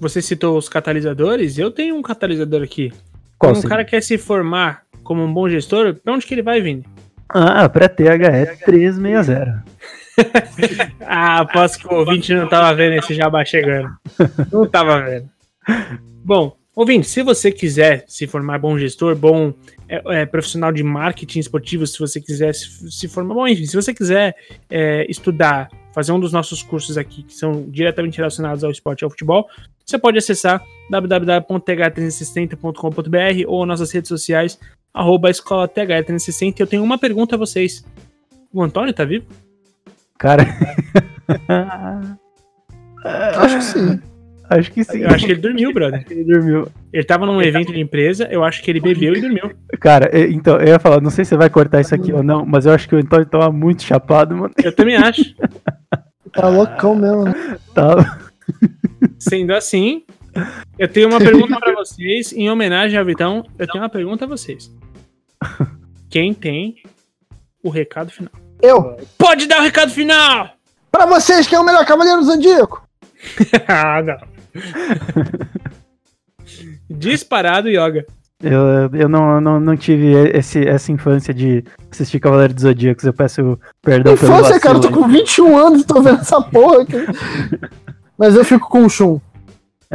Você 0.00 0.20
citou 0.20 0.58
os 0.58 0.68
catalisadores, 0.68 1.56
eu 1.56 1.70
tenho 1.70 1.96
um 1.96 2.02
catalisador 2.02 2.62
aqui. 2.62 2.90
Qual 3.38 3.52
Quando 3.52 3.56
o 3.56 3.60
seria? 3.62 3.68
cara 3.70 3.84
quer 3.84 4.02
se 4.02 4.18
formar 4.18 4.82
como 5.02 5.22
um 5.22 5.32
bom 5.32 5.48
gestor, 5.48 5.94
pra 5.94 6.12
onde 6.14 6.26
que 6.26 6.34
ele 6.34 6.42
vai, 6.42 6.60
Vini? 6.60 6.84
Ah, 7.28 7.68
pra 7.68 7.88
THE 7.88 8.04
360. 8.64 9.64
Ah, 11.00 11.40
aposto 11.40 11.80
que 11.80 11.92
o 11.92 11.98
ouvinte 11.98 12.32
não 12.32 12.48
tava 12.48 12.72
vendo 12.74 12.94
esse 12.94 13.12
jabá 13.14 13.44
chegando. 13.44 13.90
Não 14.52 14.64
tava 14.64 15.02
vendo. 15.02 15.28
Bom, 16.24 16.56
ouvinte, 16.74 17.06
se 17.08 17.22
você 17.22 17.50
quiser 17.50 18.04
se 18.06 18.26
formar 18.26 18.58
bom 18.58 18.78
gestor, 18.78 19.16
bom 19.16 19.52
é, 19.88 20.20
é, 20.20 20.26
profissional 20.26 20.70
de 20.72 20.84
marketing 20.84 21.40
esportivo, 21.40 21.86
se 21.86 21.98
você 21.98 22.20
quiser 22.20 22.54
se, 22.54 22.90
se 22.90 23.08
formar, 23.08 23.34
bom, 23.34 23.48
enfim, 23.48 23.64
se 23.66 23.76
você 23.76 23.92
quiser 23.92 24.34
é, 24.70 25.04
estudar, 25.10 25.68
fazer 25.92 26.12
um 26.12 26.20
dos 26.20 26.32
nossos 26.32 26.62
cursos 26.62 26.96
aqui, 26.96 27.24
que 27.24 27.34
são 27.34 27.68
diretamente 27.68 28.16
relacionados 28.18 28.64
ao 28.64 28.70
esporte 28.70 29.02
e 29.02 29.04
ao 29.04 29.10
futebol, 29.10 29.46
você 29.84 29.98
pode 29.98 30.16
acessar 30.16 30.64
www.th360.com.br 30.90 33.44
ou 33.46 33.66
nossas 33.66 33.92
redes 33.92 34.08
sociais, 34.08 34.58
arroba 34.94 35.28
escola 35.28 35.68
TH360. 35.68 36.60
Eu 36.60 36.66
tenho 36.66 36.82
uma 36.82 36.96
pergunta 36.96 37.34
a 37.34 37.38
vocês. 37.38 37.84
O 38.52 38.62
Antônio 38.62 38.94
tá 38.94 39.04
vivo? 39.04 39.26
Cara. 40.16 40.46
Acho 43.04 43.56
que 43.56 43.64
sim. 43.64 44.00
Acho 44.48 44.72
que 44.72 44.84
sim. 44.84 44.98
Eu 44.98 45.10
acho 45.10 45.26
que 45.26 45.32
ele 45.32 45.40
dormiu, 45.40 45.72
brother. 45.72 46.04
ele 46.08 46.24
dormiu. 46.24 46.68
Ele 46.92 47.04
tava 47.04 47.26
num 47.26 47.40
evento 47.40 47.72
de 47.72 47.80
empresa, 47.80 48.28
eu 48.30 48.44
acho 48.44 48.62
que 48.62 48.70
ele 48.70 48.80
bebeu 48.80 49.14
e 49.14 49.20
dormiu. 49.20 49.52
Cara, 49.80 50.10
então, 50.28 50.58
eu 50.58 50.68
ia 50.68 50.78
falar, 50.78 51.00
não 51.00 51.10
sei 51.10 51.24
se 51.24 51.30
você 51.30 51.36
vai 51.36 51.50
cortar 51.50 51.80
isso 51.80 51.94
aqui 51.94 52.12
ou 52.12 52.22
não, 52.22 52.44
mas 52.44 52.66
eu 52.66 52.72
acho 52.72 52.88
que 52.88 52.94
o 52.94 52.98
Antônio 52.98 53.26
tava 53.26 53.50
muito 53.50 53.82
chapado, 53.82 54.36
mano. 54.36 54.54
Eu 54.62 54.74
também 54.74 54.96
acho. 54.96 55.34
Tá 56.32 56.48
loucão 56.48 56.94
mesmo, 56.94 57.24
né? 57.24 57.58
Tava. 57.74 58.18
Sendo 59.18 59.54
assim, 59.54 60.02
eu 60.78 60.88
tenho 60.88 61.08
uma 61.08 61.18
pergunta 61.18 61.58
pra 61.58 61.74
vocês, 61.74 62.32
em 62.32 62.50
homenagem 62.50 62.98
ao 62.98 63.04
Vitão, 63.04 63.46
eu 63.58 63.66
tenho 63.66 63.82
uma 63.82 63.90
pergunta 63.90 64.24
a 64.24 64.28
vocês. 64.28 64.70
Quem 66.08 66.32
tem 66.32 66.76
o 67.62 67.70
recado 67.70 68.10
final? 68.10 68.32
Eu. 68.62 68.96
Pode 69.18 69.46
dar 69.46 69.60
o 69.60 69.62
recado 69.62 69.90
final! 69.92 70.50
Pra 70.90 71.06
vocês, 71.06 71.46
quem 71.46 71.56
é 71.56 71.60
o 71.60 71.64
melhor 71.64 71.84
cavaleiro 71.84 72.20
do 72.20 72.26
Zodíaco? 72.26 72.86
ah, 73.66 74.02
não. 74.02 74.18
Disparado, 76.88 77.68
Yoga. 77.68 78.06
Eu, 78.42 78.90
eu 78.92 79.08
não, 79.08 79.40
não, 79.40 79.58
não 79.58 79.76
tive 79.76 80.12
esse, 80.36 80.66
essa 80.66 80.92
infância 80.92 81.32
de 81.32 81.64
assistir 81.90 82.20
Cavaleiro 82.20 82.52
dos 82.52 82.62
Zodíacos. 82.62 83.04
Eu 83.04 83.14
peço 83.14 83.58
perdão 83.80 84.16
pelo 84.16 84.32
Infância, 84.34 84.60
cara, 84.60 84.76
eu 84.76 84.80
tô 84.82 84.88
vacilo. 84.88 85.06
com 85.06 85.12
21 85.12 85.56
anos 85.56 85.80
e 85.80 85.86
tô 85.86 86.02
vendo 86.02 86.20
essa 86.20 86.42
porra 86.42 86.82
aqui. 86.82 86.96
Mas 88.18 88.36
eu 88.36 88.44
fico 88.44 88.68
com 88.68 88.84
o 88.84 88.90
Shun. 88.90 89.18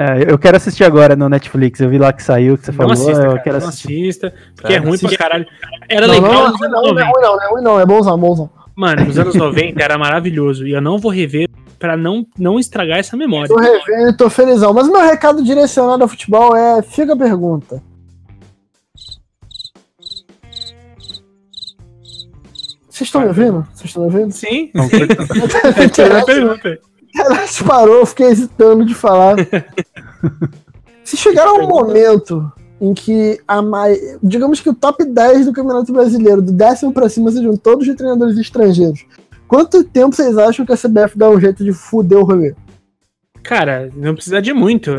É, 0.01 0.31
eu 0.31 0.39
quero 0.39 0.55
assistir 0.55 0.85
agora 0.85 1.13
no 1.13 1.27
Netflix. 1.27 1.81
Eu 1.81 1.89
vi 1.89 1.97
lá 1.97 2.13
que 2.13 2.23
saiu, 2.23 2.57
que 2.57 2.63
você 2.65 2.71
Não 2.71 2.77
falou. 2.77 2.93
assista, 2.93 3.11
eu 3.21 3.29
cara, 3.31 3.39
quero 3.39 3.59
não 3.59 3.67
assistir. 3.67 3.87
assista, 4.01 4.33
porque 4.55 4.73
é 4.73 4.77
ruim 4.77 4.97
pra 4.97 5.17
caralho. 5.17 5.45
Era 5.89 6.07
Não, 6.07 6.13
legal 6.13 6.31
não, 6.31 6.51
nos 6.51 6.59
não, 6.61 6.67
anos 6.67 6.71
não, 6.71 6.81
não, 6.81 6.93
90. 6.93 7.05
não, 7.05 7.21
não, 7.21 7.37
não, 7.55 7.61
não, 7.61 7.79
é 7.81 7.85
bonzão, 7.85 8.17
bonzão. 8.17 8.49
Mano, 8.73 9.03
nos 9.03 9.19
anos 9.19 9.35
90 9.35 9.83
era 9.83 9.97
maravilhoso. 9.97 10.65
E 10.65 10.71
eu 10.71 10.79
não 10.79 10.97
vou 10.97 11.11
rever 11.11 11.49
pra 11.77 11.97
não, 11.97 12.25
não 12.37 12.57
estragar 12.57 12.97
essa 12.99 13.17
memória. 13.17 13.49
Tô 13.49 13.59
revendo 13.59 14.09
e 14.11 14.13
tô 14.15 14.29
felizão. 14.29 14.73
Mas 14.73 14.87
o 14.87 14.91
meu 14.93 15.01
recado 15.01 15.43
direcionado 15.43 16.01
ao 16.01 16.07
futebol 16.07 16.55
é: 16.55 16.81
fica 16.81 17.11
a 17.11 17.17
pergunta. 17.17 17.83
Vocês 22.89 23.07
estão 23.07 23.19
me 23.21 23.27
ouvindo? 23.27 23.67
Vocês 23.73 23.89
estão 23.89 24.03
me 24.09 24.13
ouvindo? 24.13 24.31
Sim, 24.33 24.71
Não, 24.73 24.87
tirou 25.89 26.17
a 26.19 26.25
pergunta. 26.25 26.79
Ela 27.15 27.45
parou, 27.65 27.95
eu 27.95 28.05
fiquei 28.05 28.27
hesitando 28.27 28.85
de 28.85 28.93
falar. 28.93 29.35
Se 31.03 31.17
chegar 31.17 31.47
a 31.47 31.53
um 31.53 31.67
momento 31.67 32.51
em 32.79 32.93
que 32.93 33.39
a 33.47 33.61
mai... 33.61 33.97
digamos 34.21 34.59
que 34.59 34.69
o 34.69 34.75
top 34.75 35.03
10 35.03 35.47
do 35.47 35.53
Campeonato 35.53 35.91
Brasileiro, 35.91 36.41
do 36.41 36.51
décimo 36.51 36.93
pra 36.93 37.09
cima, 37.09 37.31
sejam 37.31 37.57
todos 37.57 37.85
de 37.85 37.95
treinadores 37.95 38.37
estrangeiros, 38.37 39.05
quanto 39.47 39.83
tempo 39.83 40.15
vocês 40.15 40.37
acham 40.37 40.65
que 40.65 40.71
a 40.71 40.77
CBF 40.77 41.17
dá 41.17 41.29
um 41.29 41.39
jeito 41.39 41.63
de 41.63 41.73
fuder 41.73 42.19
o 42.19 42.23
rolê? 42.23 42.55
Cara, 43.43 43.89
não 43.95 44.13
precisa 44.13 44.41
de 44.41 44.53
muito. 44.53 44.97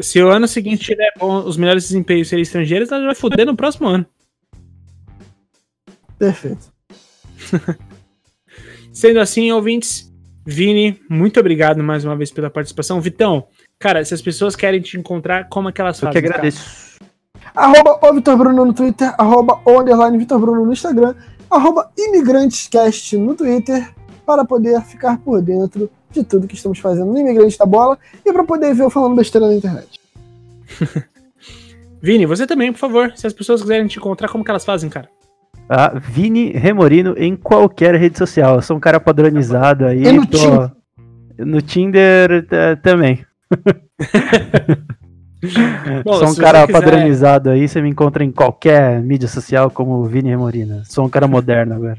Se 0.00 0.22
o 0.22 0.30
ano 0.30 0.48
seguinte 0.48 0.84
tiver 0.84 1.12
bom, 1.18 1.44
os 1.44 1.56
melhores 1.56 1.84
desempenhos 1.84 2.28
serem 2.28 2.42
estrangeiros, 2.42 2.90
ela 2.90 3.06
vai 3.06 3.14
foder 3.14 3.44
no 3.46 3.56
próximo 3.56 3.88
ano. 3.88 4.06
Perfeito. 6.18 6.72
Sendo 8.92 9.20
assim, 9.20 9.50
ouvintes, 9.50 10.11
Vini, 10.44 11.00
muito 11.08 11.38
obrigado 11.38 11.82
mais 11.82 12.04
uma 12.04 12.16
vez 12.16 12.30
pela 12.30 12.50
participação. 12.50 13.00
Vitão, 13.00 13.46
cara, 13.78 14.04
se 14.04 14.12
as 14.12 14.20
pessoas 14.22 14.56
querem 14.56 14.80
te 14.80 14.98
encontrar, 14.98 15.48
como 15.48 15.68
é 15.68 15.72
que 15.72 15.80
elas 15.80 16.00
Eu 16.00 16.06
fazem? 16.08 16.20
que 16.20 16.28
cara? 16.28 16.40
agradeço. 16.40 16.92
Arroba 17.54 17.98
o 18.02 18.14
Vitor 18.14 18.36
Bruno 18.36 18.64
no 18.64 18.72
Twitter, 18.72 19.14
arroba 19.18 19.60
o 19.64 19.80
underline 19.80 20.18
Vitor 20.18 20.38
Bruno 20.38 20.64
no 20.64 20.72
Instagram, 20.72 21.14
arroba 21.50 21.90
imigrantescast 21.98 23.16
no 23.18 23.34
Twitter, 23.34 23.88
para 24.24 24.44
poder 24.44 24.80
ficar 24.82 25.18
por 25.18 25.42
dentro 25.42 25.90
de 26.10 26.24
tudo 26.24 26.46
que 26.46 26.54
estamos 26.54 26.78
fazendo 26.78 27.06
no 27.06 27.18
Imigrante 27.18 27.58
da 27.58 27.66
Bola 27.66 27.98
e 28.24 28.32
para 28.32 28.44
poder 28.44 28.74
ver 28.74 28.84
eu 28.84 28.90
falando 28.90 29.16
besteira 29.16 29.46
na 29.46 29.54
internet. 29.54 30.00
Vini, 32.00 32.26
você 32.26 32.46
também, 32.46 32.72
por 32.72 32.78
favor. 32.78 33.12
Se 33.16 33.26
as 33.26 33.32
pessoas 33.32 33.60
quiserem 33.62 33.86
te 33.86 33.98
encontrar, 33.98 34.28
como 34.28 34.44
que 34.44 34.50
elas 34.50 34.64
fazem, 34.64 34.90
cara? 34.90 35.08
Tá? 35.68 35.92
Vini 35.94 36.50
Remorino 36.52 37.14
em 37.16 37.34
qualquer 37.36 37.94
rede 37.96 38.18
social. 38.18 38.56
Eu 38.56 38.62
sou 38.62 38.76
um 38.76 38.80
cara 38.80 39.00
padronizado 39.00 39.86
aí. 39.86 40.04
E 40.06 40.12
no 40.12 40.26
tô- 40.26 40.36
Tinder? 40.38 40.70
No 41.38 41.62
Tinder 41.62 42.46
tá, 42.46 42.76
também. 42.76 43.24
Bom, 46.04 46.12
sou 46.14 46.28
um 46.28 46.34
cara 46.34 46.66
quiser- 46.66 46.80
padronizado 46.80 47.50
aí. 47.50 47.66
Você 47.66 47.80
me 47.82 47.88
encontra 47.88 48.22
em 48.22 48.30
qualquer 48.30 49.00
mídia 49.02 49.26
social 49.28 49.70
como 49.70 50.04
Vini 50.04 50.28
Remorino. 50.30 50.82
Sou 50.84 51.04
um 51.04 51.08
cara 51.08 51.26
moderno 51.26 51.74
agora. 51.74 51.98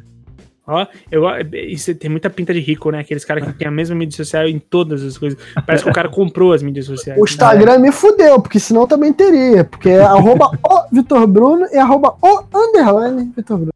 Ó, 0.65 0.85
eu, 1.11 1.23
isso 1.51 1.93
tem 1.95 2.09
muita 2.09 2.29
pinta 2.29 2.53
de 2.53 2.59
rico, 2.61 2.89
né? 2.89 2.99
Aqueles 2.99 3.25
caras 3.25 3.43
que 3.45 3.53
têm 3.53 3.67
a 3.67 3.71
mesma 3.71 3.95
mídia 3.95 4.15
social 4.15 4.47
em 4.47 4.59
todas 4.59 5.03
as 5.03 5.17
coisas. 5.17 5.37
Parece 5.65 5.83
que 5.83 5.89
o 5.89 5.93
cara 5.93 6.07
comprou 6.07 6.53
as 6.53 6.63
mídias 6.63 6.85
sociais. 6.85 7.19
O 7.19 7.25
Instagram 7.25 7.79
me 7.79 7.91
fudeu, 7.91 8.41
porque 8.41 8.59
senão 8.59 8.87
também 8.87 9.11
teria, 9.11 9.65
porque 9.65 9.89
é 9.89 10.01
arroba 10.01 10.51
o 10.63 10.95
Vitor 10.95 11.27
Bruno 11.27 11.67
e 11.71 11.77
arroba 11.77 12.15
o 12.21 12.43
underline 12.53 13.31
Vitor 13.35 13.57
Bruno. 13.57 13.73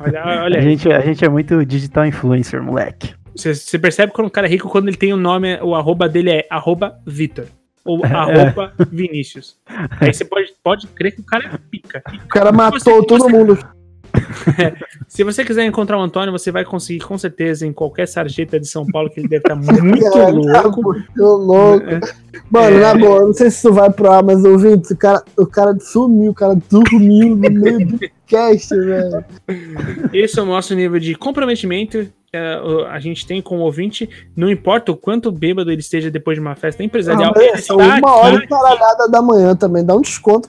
Olha, 0.00 0.42
olha 0.44 0.56
A 0.56 0.60
aí. 0.60 0.62
gente, 0.62 0.92
a 0.92 1.00
gente 1.00 1.24
é 1.24 1.28
muito 1.28 1.64
digital 1.64 2.04
influencer, 2.06 2.60
moleque. 2.62 3.14
Você, 3.36 3.54
você 3.54 3.78
percebe 3.78 4.12
quando 4.12 4.26
o 4.26 4.30
cara 4.30 4.48
é 4.48 4.50
rico 4.50 4.68
quando 4.68 4.88
ele 4.88 4.96
tem 4.96 5.12
o 5.12 5.16
nome, 5.16 5.60
o 5.62 5.74
arroba 5.76 6.08
dele 6.08 6.30
é 6.30 6.46
arroba 6.50 6.98
Vitor. 7.06 7.46
Ou 7.84 8.02
arroba 8.04 8.72
Vinícius. 8.90 9.56
Aí 10.00 10.12
você 10.12 10.24
pode, 10.24 10.52
pode 10.62 10.86
crer 10.88 11.14
que 11.14 11.20
o 11.20 11.24
cara 11.24 11.46
é 11.46 11.58
pica. 11.70 12.02
O 12.24 12.28
cara 12.28 12.50
matou 12.52 13.04
todo 13.04 13.28
mundo. 13.28 13.58
Se 15.08 15.24
você 15.24 15.44
quiser 15.44 15.64
encontrar 15.64 15.98
o 15.98 16.02
Antônio, 16.02 16.32
você 16.32 16.50
vai 16.52 16.64
conseguir 16.64 17.00
com 17.04 17.16
certeza 17.18 17.66
em 17.66 17.72
qualquer 17.72 18.06
sarjeta 18.06 18.58
de 18.60 18.66
São 18.68 18.86
Paulo, 18.86 19.10
que 19.10 19.20
ele 19.20 19.28
deve 19.28 19.42
estar 19.48 19.56
muito 19.56 20.10
Cara, 20.10 20.26
tá 20.26 20.62
louco. 20.62 20.82
muito 20.82 21.22
louco. 21.22 21.86
Mano, 22.50 22.76
É. 22.76 22.80
na 22.80 22.94
boa, 22.94 23.20
não 23.26 23.32
sei 23.32 23.50
se 23.50 23.58
isso 23.58 23.72
vai 23.72 23.90
pro 23.90 24.10
ar, 24.10 24.22
mas 24.22 24.44
ouvindo, 24.44 24.82
o 24.90 24.96
cara, 24.96 25.22
o 25.36 25.46
cara 25.46 25.76
sumiu, 25.80 26.30
o 26.30 26.34
cara 26.34 26.56
dormiu 26.70 27.30
no 27.30 27.36
meio 27.36 27.86
do 27.86 27.98
cast, 28.26 28.74
velho. 28.76 29.24
Esse 30.12 30.38
é 30.38 30.42
o 30.42 30.46
nosso 30.46 30.74
nível 30.74 30.98
de 31.00 31.14
comprometimento 31.14 32.08
que 32.32 32.36
a, 32.88 33.00
gente 33.00 33.26
tem 33.26 33.42
com 33.42 33.58
o 33.58 33.62
ouvinte. 33.62 34.08
Não 34.36 34.48
importa 34.48 34.92
o 34.92 34.96
quanto 34.96 35.32
bêbado 35.32 35.70
ele 35.72 35.80
esteja 35.80 36.10
depois 36.10 36.36
de 36.36 36.40
uma 36.40 36.54
festa 36.54 36.82
empresarial, 36.84 37.30
Ah, 37.30 37.32
mas 37.36 37.44
ele 37.46 37.56
está 37.56 37.74
uma 37.74 38.16
hora 38.16 38.36
aqui. 38.36 38.44
e 38.44 38.48
caralhada 38.48 39.08
da 39.08 39.20
manhã 39.20 39.56
também, 39.56 39.84
dá 39.84 39.96
um 39.96 40.00
desconto. 40.00 40.48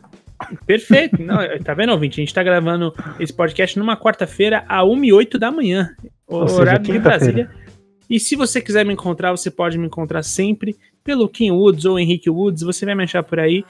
Perfeito. 0.65 1.21
Não, 1.21 1.37
tá 1.63 1.73
vendo, 1.73 1.91
ouvinte? 1.91 2.19
A 2.19 2.23
gente 2.23 2.33
tá 2.33 2.43
gravando 2.43 2.93
esse 3.19 3.33
podcast 3.33 3.77
numa 3.77 3.97
quarta-feira, 3.97 4.63
a 4.67 4.83
1 4.83 5.05
e 5.05 5.13
8 5.13 5.39
da 5.39 5.51
manhã. 5.51 5.95
O 6.27 6.37
Ou 6.37 6.47
seja, 6.47 6.61
horário 6.61 6.83
de. 6.83 6.99
Brasília. 6.99 7.49
E 8.09 8.19
se 8.19 8.35
você 8.35 8.59
quiser 8.59 8.85
me 8.85 8.93
encontrar, 8.93 9.31
você 9.31 9.49
pode 9.49 9.77
me 9.77 9.87
encontrar 9.87 10.23
sempre 10.23 10.75
pelo 11.03 11.29
Kim 11.29 11.51
Woods 11.51 11.85
ou 11.85 11.97
Henrique 11.97 12.29
Woods. 12.29 12.63
Você 12.63 12.85
vai 12.85 12.93
me 12.93 13.03
achar 13.03 13.23
por 13.23 13.39
aí. 13.39 13.63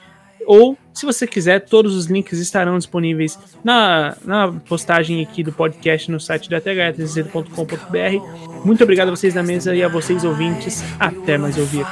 Ou, 0.46 0.76
se 0.92 1.06
você 1.06 1.26
quiser, 1.26 1.60
todos 1.60 1.94
os 1.94 2.06
links 2.06 2.38
estarão 2.38 2.76
disponíveis 2.76 3.38
na, 3.62 4.16
na 4.24 4.52
postagem 4.52 5.22
aqui 5.22 5.42
do 5.42 5.52
podcast 5.52 6.10
no 6.10 6.18
site 6.18 6.50
da 6.50 6.60
th3c.com.br. 6.60 8.64
Muito 8.64 8.82
obrigado 8.82 9.08
a 9.08 9.12
vocês 9.12 9.34
da 9.34 9.42
mesa 9.42 9.74
e 9.74 9.82
a 9.82 9.88
vocês 9.88 10.24
ouvintes. 10.24 10.82
Até 10.98 11.38
mais 11.38 11.56
ouvir. 11.56 11.84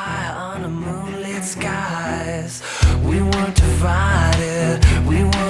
we 5.07 5.25
were. 5.25 5.50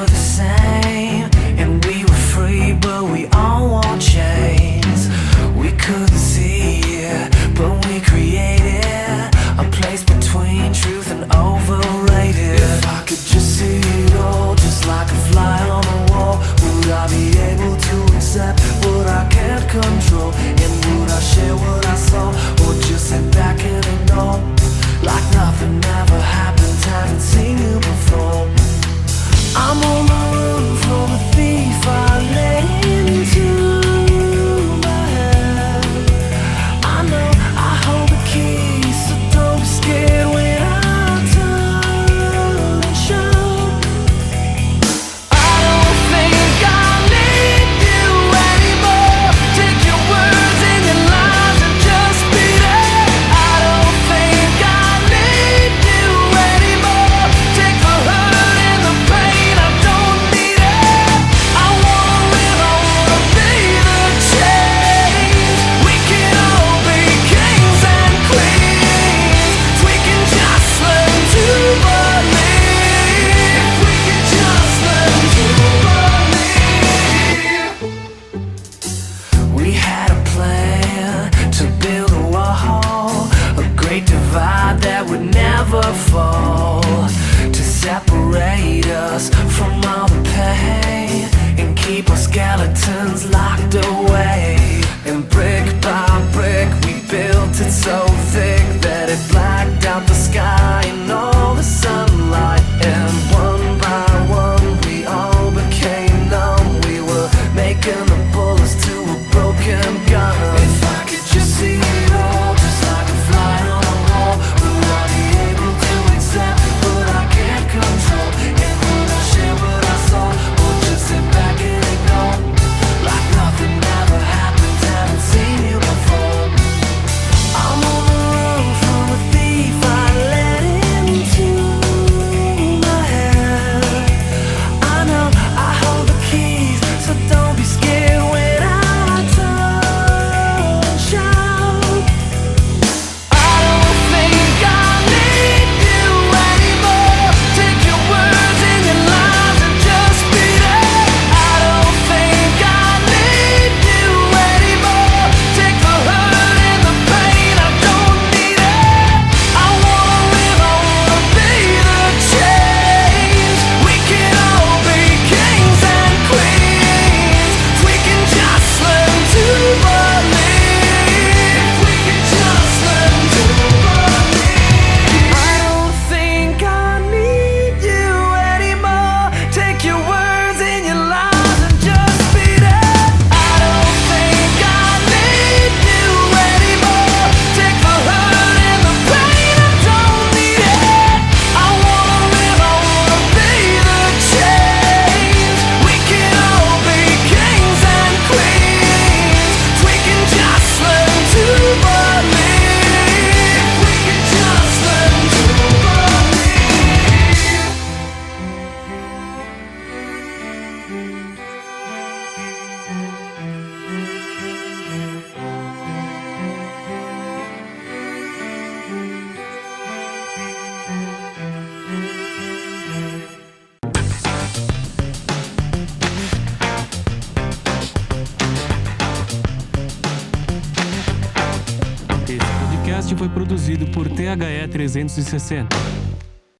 360. 234.91 235.79